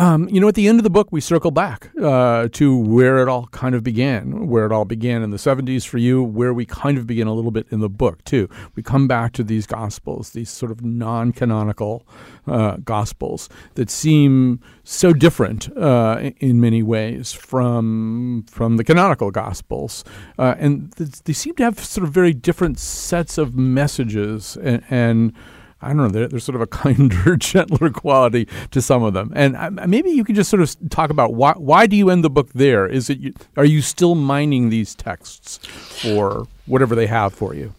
um, 0.00 0.30
you 0.30 0.40
know, 0.40 0.48
at 0.48 0.54
the 0.54 0.66
end 0.66 0.78
of 0.78 0.82
the 0.82 0.88
book, 0.88 1.08
we 1.10 1.20
circle 1.20 1.50
back 1.50 1.90
uh, 2.02 2.48
to 2.52 2.74
where 2.74 3.18
it 3.18 3.28
all 3.28 3.48
kind 3.48 3.74
of 3.74 3.84
began, 3.84 4.48
where 4.48 4.64
it 4.64 4.72
all 4.72 4.86
began 4.86 5.22
in 5.22 5.28
the 5.28 5.36
70s 5.36 5.86
for 5.86 5.98
you, 5.98 6.22
where 6.22 6.54
we 6.54 6.64
kind 6.64 6.96
of 6.96 7.06
begin 7.06 7.26
a 7.26 7.34
little 7.34 7.50
bit 7.50 7.66
in 7.70 7.80
the 7.80 7.88
book, 7.90 8.24
too. 8.24 8.48
We 8.74 8.82
come 8.82 9.06
back 9.06 9.34
to 9.34 9.44
these 9.44 9.66
gospels, 9.66 10.30
these 10.30 10.48
sort 10.48 10.72
of 10.72 10.82
non 10.82 11.32
canonical 11.32 12.06
uh, 12.46 12.78
gospels 12.78 13.50
that 13.74 13.90
seem 13.90 14.60
so 14.84 15.12
different 15.12 15.70
uh, 15.76 16.30
in 16.38 16.62
many 16.62 16.82
ways 16.82 17.34
from, 17.34 18.46
from 18.48 18.78
the 18.78 18.84
canonical 18.84 19.30
gospels. 19.30 20.02
Uh, 20.38 20.54
and 20.58 20.96
th- 20.96 21.10
they 21.24 21.34
seem 21.34 21.54
to 21.56 21.64
have 21.64 21.78
sort 21.78 22.06
of 22.06 22.10
very 22.10 22.32
different 22.32 22.78
sets 22.78 23.36
of 23.36 23.54
messages 23.54 24.56
and, 24.62 24.82
and 24.88 25.34
I 25.82 25.88
don't 25.88 26.12
know, 26.12 26.26
there's 26.26 26.44
sort 26.44 26.56
of 26.56 26.60
a 26.60 26.66
kinder, 26.82 27.36
gentler 27.36 27.90
quality 27.90 28.48
to 28.70 28.82
some 28.82 29.02
of 29.02 29.14
them. 29.14 29.32
And 29.34 29.56
uh, 29.56 29.70
maybe 29.86 30.10
you 30.10 30.24
could 30.24 30.36
just 30.36 30.50
sort 30.50 30.62
of 30.62 30.76
talk 30.90 31.10
about 31.10 31.34
why 31.34 31.52
why 31.52 31.86
do 31.86 31.96
you 31.96 32.10
end 32.10 32.24
the 32.24 32.30
book 32.30 32.50
there? 32.54 32.86
Is 32.86 33.10
it 33.10 33.36
are 33.56 33.64
you 33.64 33.82
still 33.82 34.14
mining 34.14 34.68
these 34.70 34.94
texts 34.94 35.58
for 35.58 36.46
whatever 36.66 36.94
they 36.94 37.06
have 37.06 37.34
for 37.34 37.54
you? 37.54 37.74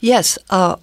Yes. 0.00 0.38
Uh, 0.50 0.76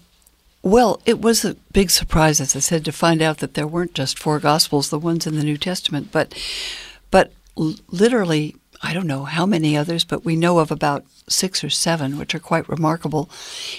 well, 0.61 1.01
it 1.05 1.22
was 1.22 1.45
a 1.45 1.55
big 1.72 1.89
surprise, 1.89 2.41
as 2.41 2.55
I 2.55 2.59
said, 2.59 2.84
to 2.86 2.91
find 2.91 3.22
out 3.22 3.38
that 3.38 3.53
there 3.53 3.67
weren't 3.67 3.93
just 3.93 4.20
four 4.20 4.39
Gospels, 4.39 4.89
the 4.89 4.99
ones 4.99 5.26
in 5.26 5.36
the 5.36 5.43
New 5.43 5.57
Testament, 5.57 6.09
but 6.11 6.34
but 7.11 7.32
literally 7.55 8.55
I 8.82 8.93
don't 8.93 9.07
know 9.07 9.25
how 9.25 9.45
many 9.45 9.75
others, 9.75 10.05
but 10.05 10.23
we 10.23 10.36
know 10.36 10.59
of 10.59 10.71
about 10.71 11.05
six 11.27 11.63
or 11.63 11.69
seven, 11.69 12.17
which 12.17 12.34
are 12.34 12.39
quite 12.39 12.69
remarkable, 12.69 13.30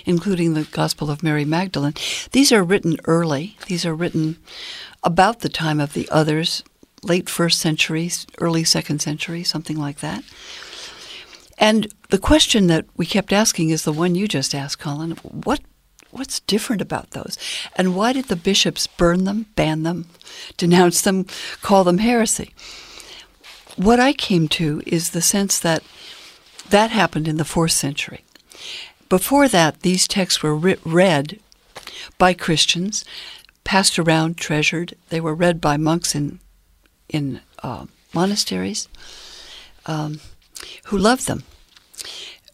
including 0.04 0.54
the 0.54 0.64
Gospel 0.64 1.10
of 1.10 1.22
Mary 1.22 1.44
Magdalene. 1.44 1.94
These 2.32 2.52
are 2.52 2.62
written 2.62 2.98
early. 3.04 3.56
These 3.66 3.86
are 3.86 3.94
written 3.94 4.36
about 5.02 5.40
the 5.40 5.48
time 5.48 5.80
of 5.80 5.94
the 5.94 6.08
others, 6.10 6.62
late 7.02 7.30
first 7.30 7.60
century, 7.60 8.10
early 8.38 8.62
second 8.62 9.00
century, 9.00 9.42
something 9.42 9.78
like 9.78 10.00
that. 10.00 10.22
And 11.56 11.92
the 12.10 12.18
question 12.18 12.66
that 12.66 12.86
we 12.96 13.06
kept 13.06 13.32
asking 13.32 13.70
is 13.70 13.84
the 13.84 13.92
one 13.92 14.14
you 14.14 14.28
just 14.28 14.54
asked, 14.54 14.78
Colin. 14.78 15.12
What 15.22 15.60
what's 16.10 16.40
different 16.40 16.82
about 16.82 17.12
those? 17.12 17.38
And 17.76 17.94
why 17.94 18.12
did 18.12 18.26
the 18.26 18.36
bishops 18.36 18.86
burn 18.86 19.24
them, 19.24 19.46
ban 19.54 19.84
them, 19.84 20.06
denounce 20.56 21.02
them, 21.02 21.26
call 21.62 21.84
them 21.84 21.98
heresy? 21.98 22.52
What 23.76 24.00
I 24.00 24.12
came 24.12 24.48
to 24.48 24.82
is 24.86 25.10
the 25.10 25.22
sense 25.22 25.58
that 25.58 25.82
that 26.68 26.90
happened 26.90 27.26
in 27.26 27.36
the 27.36 27.44
fourth 27.44 27.72
century. 27.72 28.24
Before 29.08 29.48
that, 29.48 29.80
these 29.80 30.06
texts 30.06 30.42
were 30.42 30.54
read 30.56 31.40
by 32.16 32.32
Christians, 32.32 33.04
passed 33.64 33.98
around, 33.98 34.36
treasured. 34.36 34.94
They 35.08 35.20
were 35.20 35.34
read 35.34 35.60
by 35.60 35.76
monks 35.76 36.14
in 36.14 36.38
in 37.08 37.40
uh, 37.62 37.86
monasteries 38.14 38.88
um, 39.86 40.20
who 40.84 40.96
loved 40.96 41.26
them. 41.26 41.42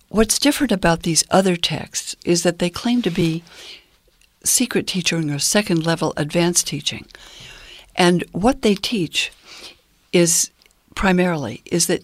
What's 0.09 0.39
different 0.39 0.73
about 0.73 1.03
these 1.03 1.25
other 1.31 1.57
texts 1.57 2.17
is 2.25 2.43
that 2.43 2.59
they 2.59 2.71
claim 2.71 3.03
to 3.03 3.11
be 3.11 3.43
secret 4.45 4.87
teaching 4.87 5.31
or 5.31 5.39
second 5.39 5.85
level 5.85 6.15
advanced 6.17 6.67
teaching. 6.67 7.07
And 7.95 8.25
what 8.33 8.63
they 8.63 8.75
teach 8.75 9.33
is 10.13 10.51
primarily 10.97 11.63
is 11.67 11.87
that 11.87 12.03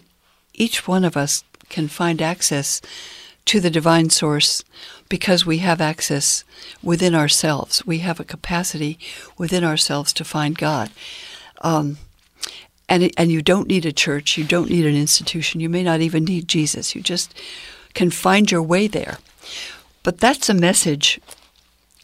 each 0.53 0.87
one 0.87 1.03
of 1.03 1.17
us 1.17 1.43
can 1.67 1.89
find 1.89 2.21
access 2.21 2.79
to 3.45 3.59
the 3.59 3.69
divine 3.69 4.09
source 4.09 4.63
because 5.09 5.45
we 5.45 5.57
have 5.57 5.81
access 5.81 6.45
within 6.81 7.13
ourselves. 7.13 7.85
We 7.85 7.99
have 7.99 8.21
a 8.21 8.23
capacity 8.23 8.97
within 9.37 9.65
ourselves 9.65 10.13
to 10.13 10.23
find 10.23 10.57
God. 10.57 10.91
Um, 11.61 11.97
and, 12.87 13.11
and 13.17 13.31
you 13.31 13.41
don't 13.41 13.67
need 13.67 13.85
a 13.85 13.91
church, 13.91 14.37
you 14.37 14.43
don't 14.43 14.69
need 14.69 14.85
an 14.85 14.95
institution, 14.95 15.59
you 15.59 15.69
may 15.69 15.83
not 15.83 16.01
even 16.01 16.23
need 16.23 16.47
Jesus. 16.47 16.95
You 16.95 17.01
just 17.01 17.33
can 17.93 18.11
find 18.11 18.49
your 18.51 18.61
way 18.61 18.87
there. 18.87 19.17
But 20.03 20.19
that's 20.19 20.49
a 20.49 20.53
message 20.53 21.19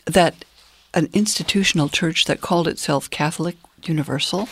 that 0.05 0.45
an 0.93 1.09
institutional 1.13 1.89
church 1.89 2.25
that 2.25 2.41
called 2.41 2.67
itself 2.67 3.09
Catholic 3.09 3.55
Universal 3.83 4.49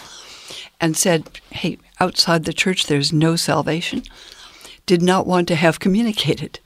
and 0.79 0.95
said, 0.95 1.41
hey, 1.51 1.77
outside 1.99 2.45
the 2.45 2.53
church 2.53 2.85
there's 2.85 3.11
no 3.13 3.35
salvation, 3.35 4.03
did 4.85 5.01
not 5.01 5.27
want 5.27 5.47
to 5.47 5.55
have 5.55 5.79
communicated 5.79 6.59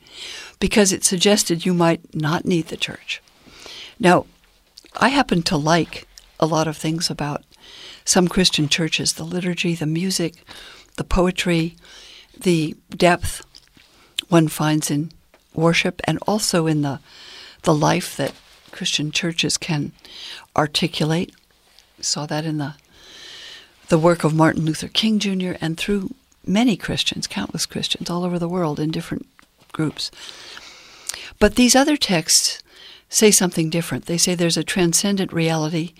because 0.60 0.92
it 0.92 1.04
suggested 1.04 1.66
you 1.66 1.74
might 1.74 2.14
not 2.14 2.46
need 2.46 2.68
the 2.68 2.78
church. 2.78 3.22
Now, 4.00 4.26
I 4.96 5.10
happen 5.10 5.42
to 5.44 5.58
like 5.58 6.08
a 6.40 6.46
lot 6.46 6.68
of 6.68 6.78
things 6.78 7.10
about 7.10 7.44
some 8.06 8.28
Christian 8.28 8.68
churches 8.68 9.14
the 9.14 9.24
liturgy, 9.24 9.76
the 9.76 9.86
music, 9.86 10.44
the 10.98 11.04
poetry, 11.04 11.76
the 12.40 12.76
depth 12.90 13.46
one 14.30 14.48
finds 14.48 14.90
in 14.90 15.12
worship, 15.54 16.02
and 16.06 16.18
also 16.28 16.68
in 16.68 16.82
the, 16.82 17.00
the 17.64 17.74
life 17.74 18.16
that 18.18 18.34
Christian 18.72 19.12
churches 19.12 19.58
can 19.58 19.92
articulate. 20.56 21.34
Saw 22.00 22.26
that 22.26 22.46
in 22.46 22.58
the 22.58 22.76
the 23.92 24.00
work 24.00 24.24
of 24.24 24.34
Martin 24.34 24.64
Luther 24.64 24.88
King 24.88 25.20
Jr. 25.20 25.58
and 25.60 25.78
through 25.78 26.16
many 26.48 26.78
Christians, 26.78 27.28
countless 27.28 27.66
Christians 27.66 28.10
all 28.10 28.24
over 28.24 28.40
the 28.40 28.48
world 28.48 28.80
in 28.80 28.90
different 28.90 29.28
groups. 29.74 30.10
But 31.40 31.56
these 31.56 31.76
other 31.76 31.98
texts 31.98 32.64
say 33.10 33.32
something 33.32 33.70
different. 33.70 34.06
They 34.06 34.18
say 34.18 34.34
there's 34.34 34.56
a 34.56 34.64
transcendent 34.64 35.34
reality 35.34 35.92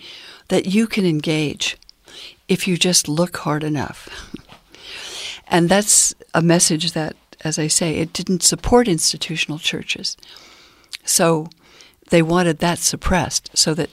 that 0.48 0.64
you 0.64 0.86
can 0.86 1.04
engage 1.04 1.76
if 2.48 2.66
you 2.66 2.78
just 2.78 3.08
look 3.08 3.36
hard 3.36 3.62
enough. 3.62 4.08
and 5.48 5.68
that's 5.68 6.14
a 6.32 6.40
message 6.40 6.92
that, 6.92 7.14
as 7.44 7.58
I 7.58 7.66
say, 7.66 7.96
it 7.96 8.14
didn't 8.14 8.42
support 8.42 8.88
institutional 8.88 9.58
churches. 9.58 10.16
So 11.04 11.50
they 12.08 12.22
wanted 12.22 12.60
that 12.60 12.78
suppressed 12.78 13.50
so 13.52 13.74
that 13.74 13.90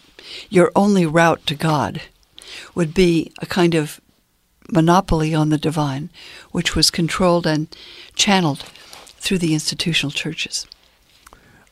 your 0.49 0.71
only 0.73 1.05
route 1.05 1.45
to 1.47 1.55
God 1.55 2.03
would 2.75 2.93
be 2.93 3.31
a 3.41 3.45
kind 3.45 3.75
of 3.75 3.99
monopoly 4.71 5.33
on 5.33 5.49
the 5.49 5.57
divine, 5.57 6.09
which 6.51 6.75
was 6.75 6.89
controlled 6.89 7.47
and 7.47 7.75
channeled 8.15 8.59
through 9.19 9.39
the 9.39 9.53
institutional 9.53 10.11
churches. 10.11 10.67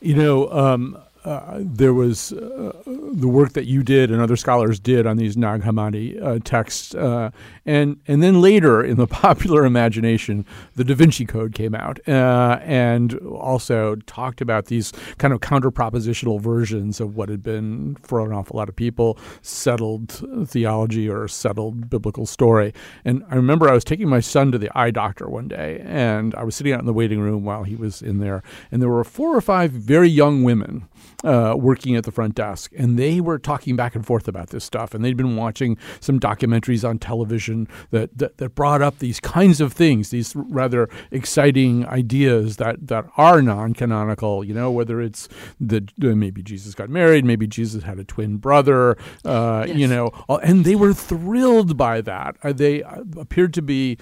You 0.02 0.16
know, 0.16 0.52
um, 0.52 0.98
uh, 1.28 1.58
there 1.60 1.94
was 1.94 2.32
uh, 2.32 2.72
the 2.86 3.28
work 3.28 3.52
that 3.52 3.66
you 3.66 3.84
did 3.84 4.12
and 4.12 4.22
other 4.22 4.38
scholars 4.38 4.80
did 4.80 5.06
on 5.06 5.18
these 5.18 5.36
Nag 5.36 5.62
Hammadi 5.62 6.24
uh, 6.24 6.40
texts, 6.42 6.96
uh, 6.96 7.32
and 7.66 8.00
and 8.08 8.24
then 8.24 8.42
later 8.42 8.82
in 8.82 8.96
the 8.96 9.08
popular 9.26 9.66
imagination, 9.66 10.46
the 10.76 10.86
Da 10.86 10.96
Vinci 10.96 11.26
Code 11.26 11.54
came 11.54 11.76
out 11.76 12.00
uh, 12.08 12.60
and 12.62 13.16
also 13.16 13.96
talked 14.06 14.40
about 14.40 14.68
these 14.68 14.94
kind 15.18 15.34
of 15.34 15.42
counterpropositional 15.42 16.40
versions 16.40 17.02
of 17.02 17.18
what 17.18 17.28
had 17.28 17.44
been 17.44 17.96
for 17.96 18.22
an 18.22 18.32
awful 18.32 18.56
lot 18.56 18.70
of 18.70 18.76
people 18.78 19.20
settled 19.42 20.24
theology 20.48 21.10
or 21.10 21.28
settled 21.28 21.90
biblical 21.90 22.26
story. 22.26 22.74
And 23.04 23.26
I 23.30 23.36
remember 23.36 23.68
I 23.68 23.74
was 23.74 23.84
taking 23.84 24.08
my 24.08 24.22
son 24.22 24.54
to 24.54 24.58
the 24.58 24.72
eye 24.78 24.92
doctor 24.92 25.28
one 25.28 25.50
day, 25.50 25.84
and 25.84 26.34
I 26.36 26.46
was 26.46 26.56
sitting 26.56 26.72
out 26.72 26.80
in 26.80 26.86
the 26.86 26.94
waiting 26.94 27.20
room 27.20 27.44
while 27.44 27.64
he 27.64 27.76
was 27.76 28.02
in 28.02 28.20
there, 28.20 28.44
and 28.72 28.82
there 28.82 28.90
were 28.90 29.04
four 29.04 29.36
or 29.36 29.42
five 29.42 29.72
very 29.72 30.08
young 30.08 30.44
women 30.44 30.88
uh, 31.24 31.56
working 31.58 31.96
at 31.96 32.04
the 32.04 32.12
front 32.12 32.36
desk, 32.36 32.72
and 32.78 32.98
they 32.98 33.20
were 33.20 33.40
talking 33.40 33.76
back 33.76 33.96
and 33.96 34.06
forth 34.06 34.28
about 34.28 34.50
this 34.50 34.64
stuff. 34.64 34.94
And 34.94 35.04
they'd 35.04 35.18
been 35.18 35.36
watching 35.36 35.78
some 36.00 36.20
documentaries 36.20 36.88
on 36.88 37.00
television 37.00 37.68
that, 37.92 38.16
that, 38.18 38.38
that 38.38 38.56
brought 38.56 38.82
up 38.82 39.00
these 39.00 39.20
kinds 39.20 39.60
of 39.60 39.74
things, 39.74 40.10
these 40.10 40.36
rather 40.36 40.90
exciting 41.12 41.88
ideas 41.88 42.58
that, 42.58 42.88
that 42.88 43.06
are 43.18 43.42
non 43.42 43.74
canonical, 43.74 44.44
you 44.44 44.54
know, 44.54 44.70
whether 44.70 45.02
it's 45.02 45.28
that 45.60 45.92
uh, 46.04 46.16
maybe 46.16 46.44
Jesus 46.44 46.76
got 46.76 46.90
married, 46.90 47.26
maybe 47.26 47.48
Jesus 47.48 47.84
had 47.84 48.00
a 48.00 48.04
twin 48.04 48.38
brother, 48.38 48.98
uh, 49.26 49.66
yes. 49.68 49.76
you 49.76 49.88
know, 49.88 50.12
and 50.44 50.66
they 50.66 50.76
were 50.76 50.94
thrilled 50.94 51.78
by 51.78 52.02
that. 52.02 52.36
Uh, 52.44 52.54
they 52.54 52.84
uh, 52.84 53.04
appeared 53.18 53.54
to 53.56 53.62
be, 53.62 53.98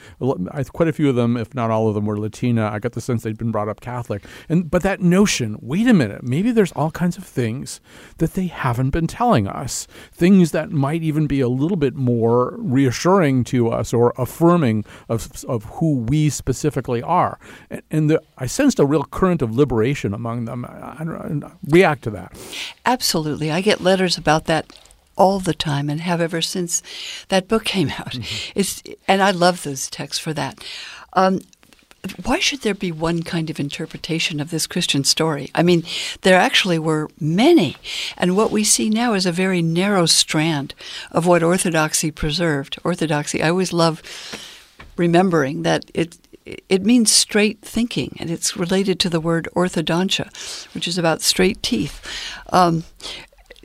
quite 0.74 0.90
a 0.90 0.94
few 0.94 1.10
of 1.10 1.16
them, 1.16 1.38
if 1.38 1.54
not 1.54 1.72
all 1.72 1.88
of 1.88 1.96
them, 1.96 2.06
were 2.06 2.20
Latina. 2.20 2.70
I 2.72 2.80
got 2.80 2.92
the 2.92 3.02
sense 3.02 3.24
they'd 3.24 3.38
been 3.38 3.52
brought 3.52 3.70
up 3.70 3.80
Catholic. 3.80 4.26
and 4.50 4.70
But 4.70 4.84
that 4.84 5.00
notion, 5.00 5.58
wait 5.62 5.88
a 5.88 5.94
minute, 5.94 6.24
maybe 6.24 6.52
there's 6.52 6.72
all 6.74 6.92
kinds 6.92 7.05
kinds 7.06 7.18
of 7.18 7.24
things 7.24 7.80
that 8.18 8.34
they 8.34 8.48
haven't 8.48 8.90
been 8.90 9.06
telling 9.06 9.48
us. 9.48 9.86
Things 10.12 10.52
that 10.52 10.72
might 10.72 11.04
even 11.04 11.28
be 11.28 11.40
a 11.40 11.48
little 11.48 11.78
bit 11.78 11.94
more 11.94 12.56
reassuring 12.58 13.44
to 13.44 13.70
us 13.70 13.94
or 13.94 14.12
affirming 14.18 14.86
of, 15.08 15.46
of 15.46 15.66
who 15.76 15.98
we 15.98 16.30
specifically 16.30 17.04
are. 17.04 17.38
And, 17.70 17.82
and 17.92 18.10
the, 18.10 18.22
I 18.40 18.48
sensed 18.48 18.80
a 18.80 18.86
real 18.88 19.04
current 19.04 19.44
of 19.44 19.56
liberation 19.56 20.16
among 20.16 20.46
them. 20.46 20.66
I, 20.66 21.04
I, 21.04 21.52
react 21.70 22.06
to 22.06 22.10
that. 22.12 22.36
Absolutely. 22.88 23.52
I 23.52 23.62
get 23.62 23.82
letters 23.82 24.18
about 24.18 24.46
that 24.46 24.66
all 25.16 25.40
the 25.40 25.54
time 25.54 25.90
and 25.92 26.02
have 26.02 26.20
ever 26.20 26.42
since 26.42 26.82
that 27.28 27.48
book 27.48 27.66
came 27.66 27.90
out. 27.90 28.14
Mm-hmm. 28.14 28.60
It's 28.60 28.82
and 29.08 29.22
I 29.22 29.30
love 29.30 29.62
those 29.62 29.92
texts 29.92 30.20
for 30.20 30.34
that. 30.34 30.64
Um, 31.14 31.40
why 32.14 32.40
should 32.40 32.62
there 32.62 32.74
be 32.74 32.92
one 32.92 33.24
kind 33.24 33.50
of 33.50 33.60
interpretation 33.60 34.40
of 34.40 34.50
this 34.50 34.68
Christian 34.68 35.04
story? 35.04 35.50
I 35.56 35.64
mean, 35.64 35.84
there 36.22 36.40
actually 36.40 36.80
were 36.80 37.10
many, 37.20 37.78
and 38.18 38.36
what 38.36 38.52
we 38.52 38.64
see 38.64 38.90
now 38.90 39.14
is 39.14 39.26
a 39.26 39.32
very 39.32 39.62
narrow 39.62 40.06
strand 40.06 40.74
of 41.12 41.26
what 41.26 41.44
Orthodoxy 41.44 42.12
preserved. 42.12 42.78
Orthodoxy, 42.84 43.42
I 43.42 43.50
always 43.50 43.74
love 43.74 44.02
remembering 44.98 45.64
that 45.64 45.90
it 45.94 46.18
it 46.70 46.86
means 46.86 47.12
straight 47.12 47.62
thinking, 47.62 48.16
and 48.20 48.30
it's 48.30 48.56
related 48.56 49.00
to 49.00 49.10
the 49.10 49.20
word 49.20 49.50
orthodontia, 49.56 50.30
which 50.76 50.88
is 50.88 50.98
about 50.98 51.22
straight 51.24 51.62
teeth. 51.64 52.02
Um, 52.54 52.84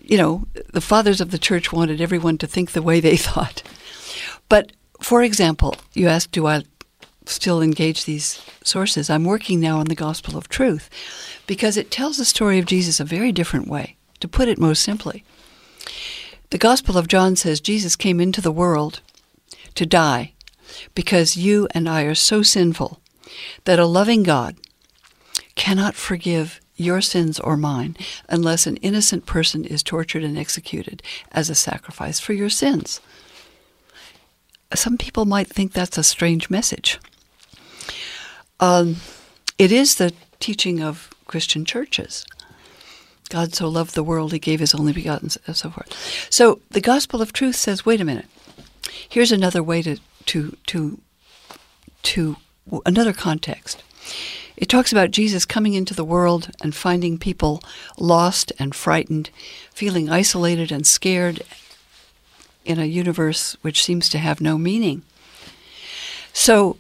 you 0.03 0.17
know, 0.17 0.47
the 0.73 0.81
fathers 0.81 1.21
of 1.21 1.31
the 1.31 1.39
church 1.39 1.73
wanted 1.73 2.01
everyone 2.01 2.39
to 2.39 2.47
think 2.47 2.73
the 2.73 2.83
way 2.83 3.01
they 3.01 3.17
thought. 3.29 3.63
But 4.49 4.73
for 5.01 5.23
example, 5.23 5.77
you 5.95 6.09
asked, 6.09 6.33
do 6.33 6.47
I 6.47 6.65
still 7.27 7.61
engage 7.63 8.05
these 8.05 8.43
sources. 8.65 9.11
I'm 9.11 9.25
working 9.25 9.61
now 9.61 9.79
on 9.79 9.87
the 9.87 9.95
Gospel 9.95 10.37
of 10.37 10.49
Truth 10.49 10.89
because 11.47 11.77
it 11.77 11.91
tells 11.91 12.17
the 12.17 12.25
story 12.25 12.59
of 12.59 12.67
Jesus 12.67 13.01
a 13.01 13.05
very 13.05 13.33
different 13.33 13.69
way, 13.69 13.97
to 14.21 14.29
put 14.29 14.49
it 14.49 14.59
most 14.59 14.83
simply. 14.83 15.25
The 16.51 16.59
Gospel 16.59 16.99
of 16.99 17.09
John 17.09 17.37
says 17.37 17.61
Jesus 17.61 17.95
came 17.95 18.21
into 18.21 18.41
the 18.41 18.53
world 18.53 19.01
to 19.75 19.87
die 19.87 20.33
because 20.95 21.37
you 21.37 21.69
and 21.73 21.89
I 21.89 22.03
are 22.03 22.15
so 22.15 22.43
sinful 22.43 23.01
that 23.65 23.79
a 23.79 23.87
loving 23.87 24.23
God 24.23 24.57
cannot 25.55 25.95
forgive 25.95 26.61
your 26.77 27.01
sins 27.01 27.39
or 27.39 27.57
mine 27.57 27.97
unless 28.29 28.67
an 28.67 28.77
innocent 28.79 29.27
person 29.27 29.65
is 29.65 29.83
tortured 29.83 30.25
and 30.25 30.39
executed 30.39 31.03
as 31.31 31.51
a 31.51 31.55
sacrifice 31.55 32.19
for 32.19 32.33
your 32.33 32.49
sins. 32.51 33.01
Some 34.75 34.97
people 34.97 35.25
might 35.25 35.49
think 35.49 35.73
that's 35.73 35.99
a 35.99 36.03
strange 36.03 36.49
message. 36.49 36.99
Um, 38.61 38.97
it 39.59 39.73
is 39.73 39.97
the 39.97 40.13
teaching 40.39 40.83
of 40.83 41.11
Christian 41.27 41.65
churches. 41.65 42.25
God 43.29 43.55
so 43.55 43.69
loved 43.69 43.95
the 43.95 44.03
world, 44.03 44.33
he 44.33 44.39
gave 44.39 44.61
his 44.61 44.75
only 44.75 44.93
begotten, 44.93 45.31
and 45.47 45.57
so 45.57 45.71
forth. 45.71 46.27
So 46.31 46.61
the 46.71 46.81
gospel 46.81 47.23
of 47.23 47.33
truth 47.33 47.57
says, 47.57 47.87
wait 47.87 48.01
a 48.01 48.05
minute. 48.05 48.27
Here's 49.09 49.33
another 49.33 49.63
way 49.63 49.83
to, 49.83 49.99
to, 50.27 50.57
to, 50.67 51.01
to 52.03 52.37
another 52.85 53.13
context. 53.13 53.83
It 54.57 54.69
talks 54.69 54.93
about 54.93 55.11
Jesus 55.11 55.45
coming 55.45 55.75
into 55.75 55.95
the 55.95 56.05
world 56.05 56.51
and 56.61 56.75
finding 56.75 57.19
people 57.19 57.63
lost 57.99 58.53
and 58.59 58.75
frightened, 58.75 59.31
feeling 59.73 60.11
isolated 60.11 60.71
and 60.71 60.87
scared 60.87 61.43
in 62.65 62.79
a 62.79 62.85
universe 62.85 63.57
which 63.63 63.83
seems 63.83 64.09
to 64.11 64.19
have 64.19 64.41
no 64.41 64.59
meaning. 64.59 65.03
So, 66.33 66.77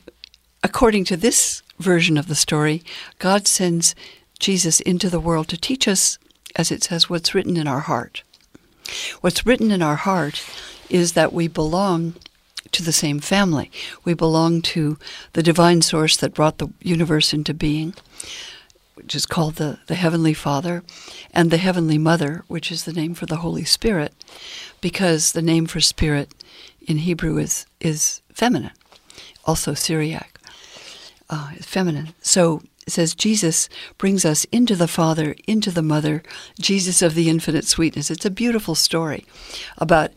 according 0.62 1.04
to 1.06 1.16
this 1.16 1.62
version 1.80 2.16
of 2.16 2.28
the 2.28 2.34
story, 2.34 2.82
God 3.18 3.46
sends 3.46 3.94
Jesus 4.38 4.80
into 4.80 5.10
the 5.10 5.20
world 5.20 5.48
to 5.48 5.56
teach 5.56 5.88
us, 5.88 6.18
as 6.56 6.70
it 6.70 6.84
says, 6.84 7.10
what's 7.10 7.34
written 7.34 7.56
in 7.56 7.66
our 7.66 7.80
heart. 7.80 8.22
What's 9.20 9.46
written 9.46 9.70
in 9.70 9.82
our 9.82 9.96
heart 9.96 10.44
is 10.88 11.12
that 11.12 11.32
we 11.32 11.48
belong 11.48 12.14
to 12.72 12.82
the 12.82 12.92
same 12.92 13.20
family. 13.20 13.70
We 14.04 14.14
belong 14.14 14.62
to 14.62 14.98
the 15.32 15.42
divine 15.42 15.82
source 15.82 16.16
that 16.16 16.34
brought 16.34 16.58
the 16.58 16.68
universe 16.80 17.32
into 17.32 17.54
being, 17.54 17.94
which 18.94 19.14
is 19.14 19.26
called 19.26 19.56
the, 19.56 19.78
the 19.86 19.94
Heavenly 19.94 20.34
Father, 20.34 20.82
and 21.32 21.50
the 21.50 21.56
Heavenly 21.56 21.98
Mother, 21.98 22.44
which 22.48 22.70
is 22.70 22.84
the 22.84 22.92
name 22.92 23.14
for 23.14 23.26
the 23.26 23.36
Holy 23.36 23.64
Spirit, 23.64 24.12
because 24.80 25.32
the 25.32 25.42
name 25.42 25.66
for 25.66 25.80
Spirit 25.80 26.32
in 26.86 26.98
Hebrew 26.98 27.38
is, 27.38 27.66
is 27.80 28.20
feminine, 28.32 28.72
also 29.44 29.74
Syriac 29.74 30.39
uh, 31.30 31.52
feminine. 31.60 32.12
So 32.20 32.62
it 32.86 32.90
says 32.90 33.14
Jesus 33.14 33.68
brings 33.96 34.24
us 34.24 34.44
into 34.46 34.74
the 34.74 34.88
Father, 34.88 35.34
into 35.46 35.70
the 35.70 35.82
Mother, 35.82 36.22
Jesus 36.60 37.00
of 37.00 37.14
the 37.14 37.30
infinite 37.30 37.64
sweetness. 37.64 38.10
It's 38.10 38.26
a 38.26 38.30
beautiful 38.30 38.74
story 38.74 39.24
about 39.78 40.10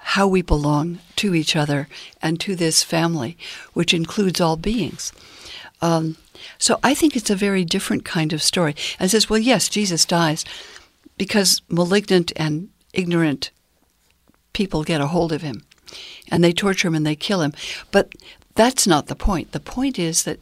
how 0.00 0.28
we 0.28 0.40
belong 0.40 1.00
to 1.16 1.34
each 1.34 1.56
other 1.56 1.88
and 2.22 2.38
to 2.40 2.54
this 2.54 2.84
family, 2.84 3.36
which 3.72 3.92
includes 3.92 4.40
all 4.40 4.56
beings. 4.56 5.12
Um, 5.82 6.16
so 6.58 6.78
I 6.82 6.94
think 6.94 7.16
it's 7.16 7.30
a 7.30 7.34
very 7.34 7.64
different 7.64 8.04
kind 8.04 8.32
of 8.32 8.42
story. 8.42 8.76
And 8.98 9.06
it 9.06 9.10
says, 9.10 9.28
well, 9.28 9.40
yes, 9.40 9.68
Jesus 9.68 10.04
dies 10.04 10.44
because 11.18 11.60
malignant 11.68 12.32
and 12.36 12.68
ignorant 12.92 13.50
people 14.52 14.84
get 14.84 15.00
a 15.00 15.08
hold 15.08 15.32
of 15.32 15.42
him 15.42 15.64
and 16.30 16.42
they 16.42 16.52
torture 16.52 16.88
him 16.88 16.94
and 16.94 17.04
they 17.04 17.16
kill 17.16 17.42
him. 17.42 17.52
But 17.90 18.14
that's 18.56 18.86
not 18.86 19.06
the 19.06 19.14
point. 19.14 19.52
The 19.52 19.60
point 19.60 19.98
is 19.98 20.24
that 20.24 20.40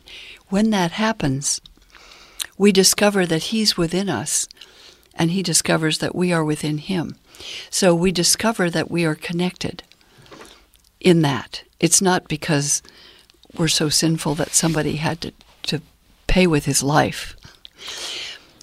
when 0.49 0.71
that 0.71 0.93
happens, 0.93 1.61
we 2.57 2.73
discover 2.73 3.27
that 3.27 3.45
he's 3.45 3.77
within 3.77 4.09
us 4.09 4.49
and 5.15 5.31
he 5.31 5.43
discovers 5.43 5.99
that 5.99 6.15
we 6.15 6.33
are 6.33 6.45
within 6.45 6.79
him. 6.79 7.17
So 7.71 7.95
we 7.95 8.13
discover 8.13 8.71
that 8.71 8.91
we 8.91 9.05
are 9.05 9.15
connected 9.15 9.83
in 11.01 11.23
that. 11.23 11.65
It's 11.81 12.01
not 12.01 12.29
because 12.29 12.83
we're 13.57 13.69
so 13.69 13.89
sinful 13.89 14.37
that 14.37 14.55
somebody 14.55 14.97
had 14.97 15.21
to, 15.21 15.33
to 15.65 15.83
pay 16.27 16.47
with 16.47 16.65
his 16.65 16.83
life. 16.83 17.37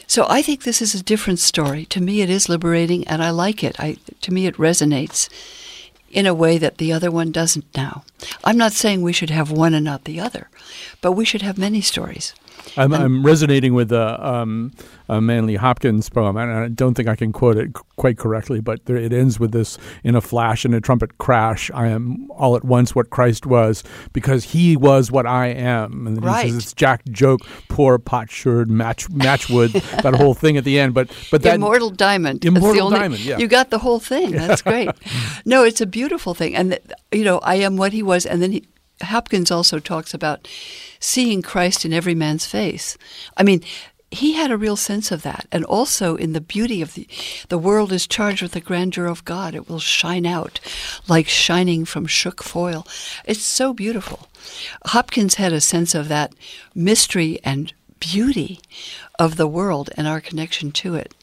So 0.08 0.26
I 0.30 0.41
think 0.41 0.64
this 0.64 0.82
is 0.82 0.93
a 0.93 1.04
different 1.04 1.39
story. 1.39 1.86
To 1.86 2.02
me, 2.02 2.22
it 2.22 2.30
is 2.30 2.49
liberating, 2.49 3.08
and 3.08 3.24
I 3.24 3.30
like 3.30 3.64
it. 3.64 3.80
I, 3.80 3.97
to 4.22 4.34
me, 4.34 4.45
it 4.45 4.56
resonates 4.56 5.30
in 6.12 6.26
a 6.26 6.34
way 6.34 6.57
that 6.57 6.78
the 6.78 6.91
other 6.91 7.09
one 7.09 7.32
doesn't 7.32 7.66
now. 7.76 8.03
I'm 8.43 8.57
not 8.57 8.74
saying 8.74 9.01
we 9.01 9.14
should 9.14 9.30
have 9.30 9.51
one 9.51 9.74
and 9.74 9.86
not 9.86 10.03
the 10.03 10.20
other, 10.20 10.49
but 11.01 11.14
we 11.14 11.26
should 11.26 11.41
have 11.41 11.57
many 11.57 11.82
stories. 11.82 12.34
I'm, 12.78 12.93
I'm 12.93 13.24
resonating 13.26 13.74
with 13.74 13.91
a, 13.91 14.26
um, 14.28 14.72
uh, 15.09 15.20
Manley 15.20 15.55
Hopkins 15.55 16.09
poem, 16.09 16.38
and 16.38 16.51
I 16.51 16.68
don't 16.70 16.93
think 16.93 17.09
I 17.09 17.16
can 17.16 17.32
quote 17.34 17.57
it 17.57 17.68
c- 17.78 17.84
quite 17.97 18.18
correctly, 18.18 18.62
but 18.62 18.86
there, 18.86 18.95
it 18.95 19.12
ends 19.12 19.39
with 19.39 19.51
this: 19.51 19.78
"In 20.03 20.16
a 20.16 20.22
flash 20.22 20.64
and 20.64 20.74
a 20.74 20.80
trumpet 20.80 21.18
crash, 21.18 21.70
I 21.74 21.88
am 21.88 22.30
all 22.32 22.55
at 22.55 22.64
once 22.64 22.95
what 22.95 23.09
Christ 23.09 23.45
was, 23.45 23.84
because 24.14 24.45
He 24.45 24.78
was 24.78 25.12
what 25.12 25.26
I 25.26 25.47
am." 25.47 26.07
And 26.07 26.18
then 26.18 26.24
Right. 26.24 26.45
he 26.45 26.51
says 26.51 26.64
it's 26.64 26.74
Jack 26.74 27.03
joke, 27.09 27.41
poor 27.68 27.97
potsherd 27.99 28.70
match 28.72 29.09
matchwood, 29.09 29.74
that 30.03 30.16
whole 30.16 30.34
thing 30.34 30.55
at 30.57 30.64
the 30.64 30.80
end. 30.80 30.93
But 30.93 31.09
but 31.30 31.41
that 31.43 31.55
Immortal 31.55 31.89
Diamond. 31.89 32.45
Immortal 32.45 32.88
only- 32.88 32.99
Diamond, 32.99 33.22
yeah. 33.26 33.38
You 33.38 33.47
got 33.47 33.70
the 33.70 33.80
whole 33.80 33.99
thing. 33.99 34.32
That's 34.41 34.62
great. 34.62 34.89
no, 35.45 35.64
it's 35.64 35.82
a 35.82 35.86
beautiful 35.86 36.34
thing. 36.34 36.55
And, 36.55 36.80
you 37.12 37.24
know, 37.26 37.39
I 37.39 37.55
am 37.55 37.76
what 37.78 37.91
he 37.91 38.01
was. 38.03 38.26
And 38.26 38.41
then 38.41 38.51
he, 38.53 38.64
Hopkins 39.04 39.52
also 39.52 39.80
talks 39.80 40.14
about 40.14 40.47
seeing 40.99 41.41
Christ 41.41 41.86
in 41.86 41.93
every 41.93 42.16
man's 42.16 42.45
face. 42.45 42.97
I 43.38 43.43
mean, 43.43 43.64
he 44.12 44.34
had 44.34 44.52
a 44.52 44.58
real 44.58 44.76
sense 44.76 45.12
of 45.12 45.24
that. 45.24 45.47
And 45.52 45.64
also 45.64 46.16
in 46.16 46.34
the 46.34 46.41
beauty 46.41 46.82
of 46.82 46.93
the, 46.93 47.08
the 47.47 47.58
world 47.58 47.91
is 47.91 48.06
charged 48.06 48.41
with 48.41 48.52
the 48.52 48.60
grandeur 48.60 49.06
of 49.06 49.26
God. 49.26 49.56
It 49.56 49.70
will 49.70 49.80
shine 49.80 50.26
out 50.26 50.60
like 51.08 51.28
shining 51.28 51.86
from 51.86 52.06
shook 52.06 52.43
foil. 52.43 52.86
It's 53.26 53.41
so 53.41 53.74
beautiful. 53.74 54.28
Hopkins 54.88 55.36
had 55.36 55.54
a 55.54 55.62
sense 55.62 55.95
of 55.95 56.10
that 56.10 56.34
mystery 56.76 57.39
and 57.43 57.74
beauty 57.99 58.60
of 59.18 59.38
the 59.38 59.47
world 59.47 59.89
and 59.95 60.08
our 60.08 60.20
connection 60.20 60.72
to 60.74 60.95
it. 60.95 61.14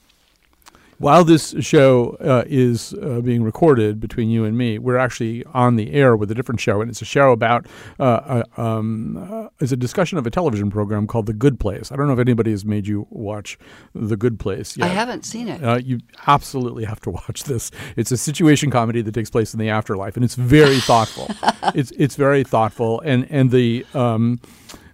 While 0.98 1.22
this 1.22 1.54
show 1.60 2.16
uh, 2.20 2.42
is 2.46 2.92
uh, 2.94 3.20
being 3.20 3.44
recorded 3.44 4.00
between 4.00 4.30
you 4.30 4.44
and 4.44 4.58
me, 4.58 4.78
we're 4.78 4.96
actually 4.96 5.44
on 5.54 5.76
the 5.76 5.92
air 5.92 6.16
with 6.16 6.28
a 6.32 6.34
different 6.34 6.60
show, 6.60 6.80
and 6.80 6.90
it's 6.90 7.00
a 7.00 7.04
show 7.04 7.30
about 7.30 7.66
uh, 8.00 8.42
uh, 8.56 8.60
um, 8.60 9.16
uh, 9.16 9.48
it's 9.60 9.70
a 9.70 9.76
discussion 9.76 10.18
of 10.18 10.26
a 10.26 10.30
television 10.30 10.70
program 10.70 11.06
called 11.06 11.26
The 11.26 11.32
Good 11.32 11.60
Place. 11.60 11.92
I 11.92 11.96
don't 11.96 12.08
know 12.08 12.14
if 12.14 12.18
anybody 12.18 12.50
has 12.50 12.64
made 12.64 12.88
you 12.88 13.06
watch 13.10 13.60
The 13.94 14.16
Good 14.16 14.40
Place. 14.40 14.76
I 14.80 14.88
haven't 14.88 15.24
seen 15.24 15.46
it. 15.46 15.62
Uh, 15.62 15.76
you 15.76 16.00
absolutely 16.26 16.84
have 16.84 16.98
to 17.02 17.10
watch 17.10 17.44
this. 17.44 17.70
It's 17.96 18.10
a 18.10 18.16
situation 18.16 18.68
comedy 18.72 19.00
that 19.02 19.14
takes 19.14 19.30
place 19.30 19.54
in 19.54 19.60
the 19.60 19.68
afterlife, 19.68 20.16
and 20.16 20.24
it's 20.24 20.34
very 20.34 20.80
thoughtful. 20.80 21.28
it's 21.76 21.92
it's 21.92 22.16
very 22.16 22.42
thoughtful, 22.42 23.00
and 23.02 23.24
and 23.30 23.52
the. 23.52 23.86
Um, 23.94 24.40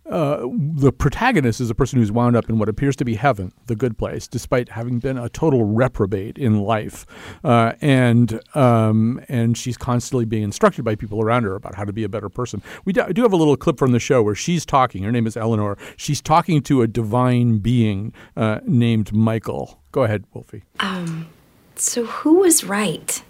uh, 0.08 0.46
the 0.74 0.92
protagonist 0.92 1.60
is 1.60 1.70
a 1.70 1.74
person 1.74 1.98
who's 1.98 2.12
wound 2.12 2.36
up 2.36 2.48
in 2.48 2.58
what 2.58 2.68
appears 2.68 2.96
to 2.96 3.04
be 3.04 3.14
heaven, 3.14 3.52
the 3.66 3.76
good 3.76 3.96
place, 3.96 4.28
despite 4.28 4.70
having 4.70 4.98
been 4.98 5.16
a 5.16 5.28
total 5.28 5.64
reprobate 5.64 6.36
in 6.38 6.60
life, 6.60 7.06
uh, 7.42 7.72
and 7.80 8.40
um, 8.54 9.20
and 9.28 9.56
she's 9.56 9.76
constantly 9.76 10.24
being 10.24 10.42
instructed 10.42 10.84
by 10.84 10.94
people 10.94 11.22
around 11.22 11.44
her 11.44 11.54
about 11.54 11.74
how 11.74 11.84
to 11.84 11.92
be 11.92 12.04
a 12.04 12.08
better 12.08 12.28
person. 12.28 12.62
We 12.84 12.92
do, 12.92 13.00
have 13.00 13.32
a 13.32 13.36
little 13.36 13.56
clip 13.56 13.78
from 13.78 13.92
the 13.92 14.00
show 14.00 14.22
where 14.22 14.34
she's 14.34 14.66
talking. 14.66 15.02
Her 15.04 15.12
name 15.12 15.26
is 15.26 15.36
Eleanor. 15.36 15.78
She's 15.96 16.20
talking 16.20 16.62
to 16.62 16.82
a 16.82 16.86
divine 16.86 17.58
being 17.58 18.12
uh, 18.36 18.60
named 18.64 19.12
Michael. 19.12 19.80
Go 19.92 20.04
ahead, 20.04 20.24
Wolfie. 20.34 20.64
Um, 20.80 21.28
So 21.76 22.04
who 22.04 22.40
was 22.40 22.64
right? 22.64 23.22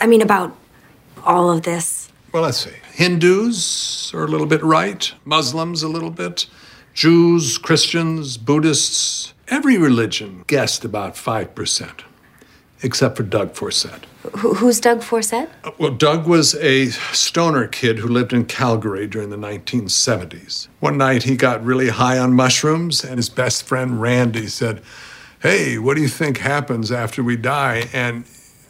I 0.00 0.06
mean, 0.06 0.22
about 0.22 0.56
all 1.24 1.50
of 1.50 1.62
this. 1.62 2.10
Well, 2.34 2.42
let's 2.42 2.64
see. 2.64 2.72
Hindus 2.94 4.10
are 4.12 4.24
a 4.24 4.26
little 4.26 4.48
bit 4.48 4.60
right, 4.64 5.12
Muslims 5.24 5.84
a 5.84 5.88
little 5.88 6.10
bit, 6.10 6.46
Jews, 6.92 7.58
Christians, 7.58 8.38
Buddhists. 8.38 9.34
Every 9.46 9.78
religion 9.78 10.42
guessed 10.48 10.84
about 10.84 11.14
5%, 11.14 12.00
except 12.82 13.16
for 13.16 13.22
Doug 13.22 13.54
Forcett. 13.54 14.06
Who's 14.38 14.80
Doug 14.80 15.04
Forcett? 15.04 15.48
Uh, 15.62 15.70
Well, 15.78 15.92
Doug 15.92 16.26
was 16.26 16.56
a 16.56 16.86
stoner 17.12 17.68
kid 17.68 18.00
who 18.00 18.08
lived 18.08 18.32
in 18.32 18.46
Calgary 18.46 19.06
during 19.06 19.30
the 19.30 19.36
1970s. 19.36 20.66
One 20.80 20.98
night 20.98 21.22
he 21.22 21.36
got 21.36 21.64
really 21.64 21.90
high 21.90 22.18
on 22.18 22.32
mushrooms, 22.32 23.04
and 23.04 23.16
his 23.16 23.28
best 23.28 23.62
friend 23.62 24.02
Randy 24.02 24.48
said, 24.48 24.82
Hey, 25.40 25.78
what 25.78 25.94
do 25.94 26.02
you 26.02 26.08
think 26.08 26.38
happens 26.38 26.90
after 26.90 27.22
we 27.22 27.36
die? 27.36 27.84
And 27.92 28.24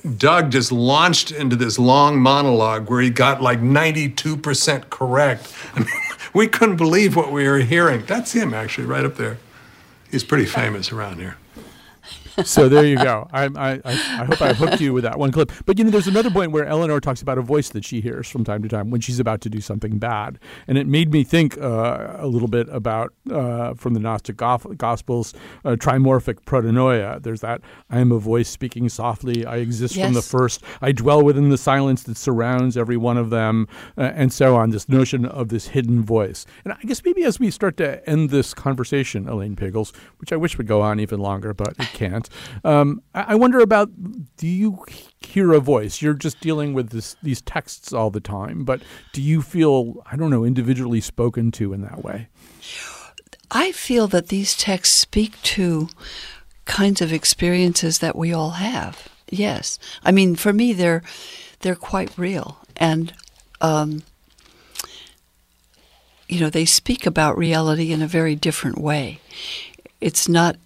Doug 0.05 0.51
just 0.51 0.71
launched 0.71 1.31
into 1.31 1.57
this 1.57 1.79
long 1.79 2.21
monologue 2.21 2.91
where 2.91 3.01
he 3.01 3.09
got 3.09 3.41
like 3.41 3.61
92% 3.61 4.91
correct. 4.91 5.53
I 5.75 5.79
mean, 5.81 5.89
we 6.35 6.47
couldn't 6.47 6.77
believe 6.77 7.17
what 7.17 7.33
we 7.33 7.49
were 7.49 7.59
hearing. 7.59 8.05
That's 8.05 8.33
him, 8.33 8.53
actually, 8.53 8.87
right 8.87 9.05
up 9.05 9.17
there. 9.17 9.39
He's 10.11 10.25
pretty 10.25 10.45
famous 10.47 10.93
around 10.93 11.19
here. 11.19 11.37
So 12.45 12.69
there 12.69 12.85
you 12.85 12.97
go. 12.97 13.29
I, 13.33 13.45
I, 13.45 13.81
I 13.85 14.25
hope 14.25 14.43
I 14.43 14.53
hooked 14.53 14.81
you 14.81 14.93
with 14.93 15.05
that 15.05 15.19
one 15.19 15.31
clip. 15.31 15.53
But 15.67 15.79
you 15.79 15.85
know, 15.85 15.91
there's 15.91 16.09
another 16.09 16.31
point 16.31 16.53
where 16.53 16.65
Eleanor 16.65 17.01
talks 17.01 17.23
about 17.23 17.39
a 17.39 17.43
voice 17.43 17.69
that 17.71 17.85
she 17.85 18.01
hears 18.01 18.29
from 18.29 18.45
time 18.45 18.63
to 18.63 18.69
time 18.69 18.91
when 18.91 19.01
she's 19.01 19.21
about 19.21 19.41
to 19.43 19.49
do 19.49 19.61
something 19.61 19.99
bad, 19.99 20.39
and 20.67 20.77
it 20.77 20.87
made 20.87 21.13
me 21.13 21.23
think 21.23 21.57
uh, 21.59 22.17
a 22.19 22.27
little 22.27 22.49
bit 22.49 22.69
about 22.71 23.13
uh, 23.31 23.75
from 23.75 23.95
the 23.95 24.01
Gnostic 24.01 24.37
Gospels, 24.37 25.35
uh, 25.65 25.71
trimorphic 25.71 26.41
Protennoia. 26.45 27.23
There's 27.23 27.41
that 27.43 27.61
I 27.91 28.01
am 28.01 28.11
a 28.11 28.19
voice 28.19 28.49
speaking 28.49 28.89
softly. 28.89 29.47
I 29.47 29.57
exist 29.57 29.95
from 29.95 30.15
the 30.15 30.23
first. 30.23 30.63
I 30.83 30.93
dwell 30.93 31.23
within 31.23 31.51
the 31.51 31.59
silence 31.59 32.03
that 32.05 32.17
surrounds 32.17 32.77
every 32.77 32.97
one 32.97 33.17
of 33.17 33.31
them, 33.31 33.69
uh, 33.97 34.13
and 34.15 34.33
so 34.33 34.57
on. 34.57 34.71
This 34.71 34.89
notion 34.89 35.25
of 35.25 35.49
this 35.49 35.69
hidden 35.69 36.03
voice, 36.03 36.47
and 36.65 36.73
I 36.73 36.81
guess 36.85 37.05
maybe 37.05 37.25
as 37.25 37.39
we 37.39 37.51
start 37.51 37.77
to 37.77 38.09
end 38.09 38.31
this 38.31 38.55
conversation, 38.55 39.29
Elaine 39.29 39.57
Pagels, 39.57 39.95
which 40.19 40.33
I 40.33 40.37
wish 40.37 40.59
would 40.59 40.67
go 40.67 40.83
on 40.83 40.99
even 40.99 41.21
longer, 41.21 41.55
but 41.55 41.75
it 41.79 41.89
can't. 41.93 42.24
Um, 42.65 43.03
I, 43.15 43.35
wonder 43.35 43.61
about: 43.61 43.91
Do 44.37 44.47
you 44.47 44.85
hear 45.21 45.53
a 45.53 45.61
voice? 45.61 46.01
You're 46.03 46.15
just 46.15 46.41
dealing 46.41 46.75
with 46.75 46.91
this, 46.91 47.17
these 47.23 47.43
texts 47.43 47.93
all 47.93 48.11
the 48.11 48.21
time, 48.21 48.65
but 48.65 48.83
do 49.13 49.23
you 49.23 49.43
feel 49.43 50.03
I 50.11 50.17
don't 50.17 50.31
know 50.31 50.45
individually 50.45 51.01
spoken 51.01 51.51
to 51.53 51.73
in 51.73 51.83
that 51.83 52.05
way? 52.05 52.29
I 53.51 53.73
feel 53.73 54.07
that 54.09 54.29
these 54.29 54.57
texts 54.57 54.97
speak 54.97 55.41
to 55.43 55.89
kinds 56.65 57.01
of 57.01 57.13
experiences 57.13 57.99
that 57.99 58.17
we 58.17 58.33
all 58.33 58.53
have. 58.53 59.09
Yes, 59.29 59.79
I 60.03 60.13
mean 60.13 60.37
for 60.37 60.53
me 60.53 60.73
they're 60.73 61.03
they're 61.61 61.75
quite 61.75 62.17
real, 62.19 62.59
and 62.77 63.13
um, 63.61 64.03
you 66.29 66.41
know 66.41 66.51
they 66.51 66.65
speak 66.65 67.07
about 67.07 67.39
reality 67.39 67.93
in 67.93 68.03
a 68.03 68.07
very 68.07 68.35
different 68.35 68.79
way. 68.79 69.21
It's 70.01 70.29
not 70.29 70.57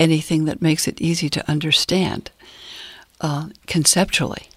anything 0.00 0.46
that 0.46 0.60
makes 0.60 0.88
it 0.88 1.00
easy 1.00 1.28
to 1.28 1.48
understand 1.48 2.30
uh, 3.20 3.50
conceptually, 3.66 4.48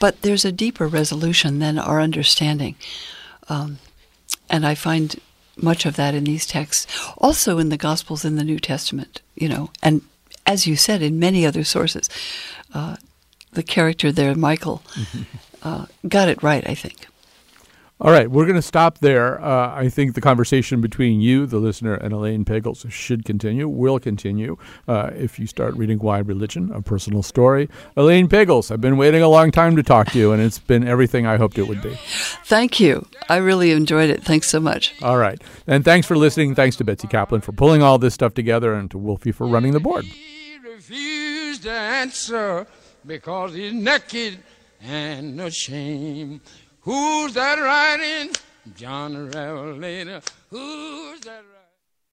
but 0.00 0.22
there's 0.22 0.44
a 0.44 0.50
deeper 0.50 0.88
resolution 0.88 1.60
than 1.60 1.78
our 1.78 2.00
understanding. 2.00 2.74
Um, 3.48 3.78
and 4.48 4.66
I 4.66 4.74
find 4.74 5.20
much 5.56 5.86
of 5.86 5.96
that 5.96 6.14
in 6.14 6.24
these 6.24 6.46
texts, 6.46 6.86
also 7.18 7.58
in 7.58 7.68
the 7.68 7.76
Gospels 7.76 8.24
in 8.24 8.36
the 8.36 8.44
New 8.44 8.58
Testament, 8.58 9.20
you 9.34 9.48
know, 9.48 9.70
and 9.82 10.00
as 10.46 10.66
you 10.66 10.74
said, 10.74 11.02
in 11.02 11.18
many 11.18 11.46
other 11.46 11.62
sources. 11.62 12.08
Uh, 12.74 12.96
the 13.52 13.62
character 13.62 14.10
there, 14.12 14.34
Michael, 14.34 14.82
uh, 15.62 15.86
got 16.08 16.28
it 16.28 16.42
right, 16.42 16.66
I 16.68 16.74
think. 16.74 17.06
All 18.02 18.10
right, 18.10 18.30
we're 18.30 18.44
going 18.46 18.56
to 18.56 18.62
stop 18.62 19.00
there. 19.00 19.38
Uh, 19.44 19.74
I 19.74 19.90
think 19.90 20.14
the 20.14 20.22
conversation 20.22 20.80
between 20.80 21.20
you, 21.20 21.44
the 21.44 21.58
listener, 21.58 21.92
and 21.92 22.14
Elaine 22.14 22.46
Pagels 22.46 22.90
should 22.90 23.26
continue, 23.26 23.68
will 23.68 23.98
continue, 23.98 24.56
uh, 24.88 25.10
if 25.14 25.38
you 25.38 25.46
start 25.46 25.76
reading 25.76 25.98
Why 25.98 26.20
Religion, 26.20 26.70
A 26.72 26.80
Personal 26.80 27.22
Story. 27.22 27.68
Elaine 27.96 28.26
Pagels, 28.26 28.70
I've 28.70 28.80
been 28.80 28.96
waiting 28.96 29.20
a 29.20 29.28
long 29.28 29.50
time 29.50 29.76
to 29.76 29.82
talk 29.82 30.08
to 30.12 30.18
you, 30.18 30.32
and 30.32 30.40
it's 30.40 30.58
been 30.58 30.88
everything 30.88 31.26
I 31.26 31.36
hoped 31.36 31.58
it 31.58 31.64
would 31.64 31.82
be. 31.82 31.94
Thank 32.46 32.80
you. 32.80 33.06
I 33.28 33.36
really 33.36 33.70
enjoyed 33.72 34.08
it. 34.08 34.24
Thanks 34.24 34.48
so 34.48 34.60
much. 34.60 34.94
All 35.02 35.18
right. 35.18 35.38
And 35.66 35.84
thanks 35.84 36.06
for 36.06 36.16
listening. 36.16 36.54
Thanks 36.54 36.76
to 36.76 36.84
Betsy 36.84 37.06
Kaplan 37.06 37.42
for 37.42 37.52
pulling 37.52 37.82
all 37.82 37.98
this 37.98 38.14
stuff 38.14 38.32
together, 38.32 38.72
and 38.72 38.90
to 38.92 38.96
Wolfie 38.96 39.30
for 39.30 39.46
running 39.46 39.72
the 39.72 39.80
board. 39.80 40.06
He 40.06 40.56
refused 40.66 41.64
to 41.64 41.70
answer 41.70 42.66
because 43.06 43.52
he's 43.52 43.74
naked 43.74 44.38
and 44.82 45.38
ashamed. 45.38 46.40
Who's 46.82 47.34
that 47.34 47.58
writing? 47.58 48.34
John 48.74 49.12
the 49.12 49.24
Revelator. 49.24 50.22
Who's 50.48 51.20
that 51.20 51.44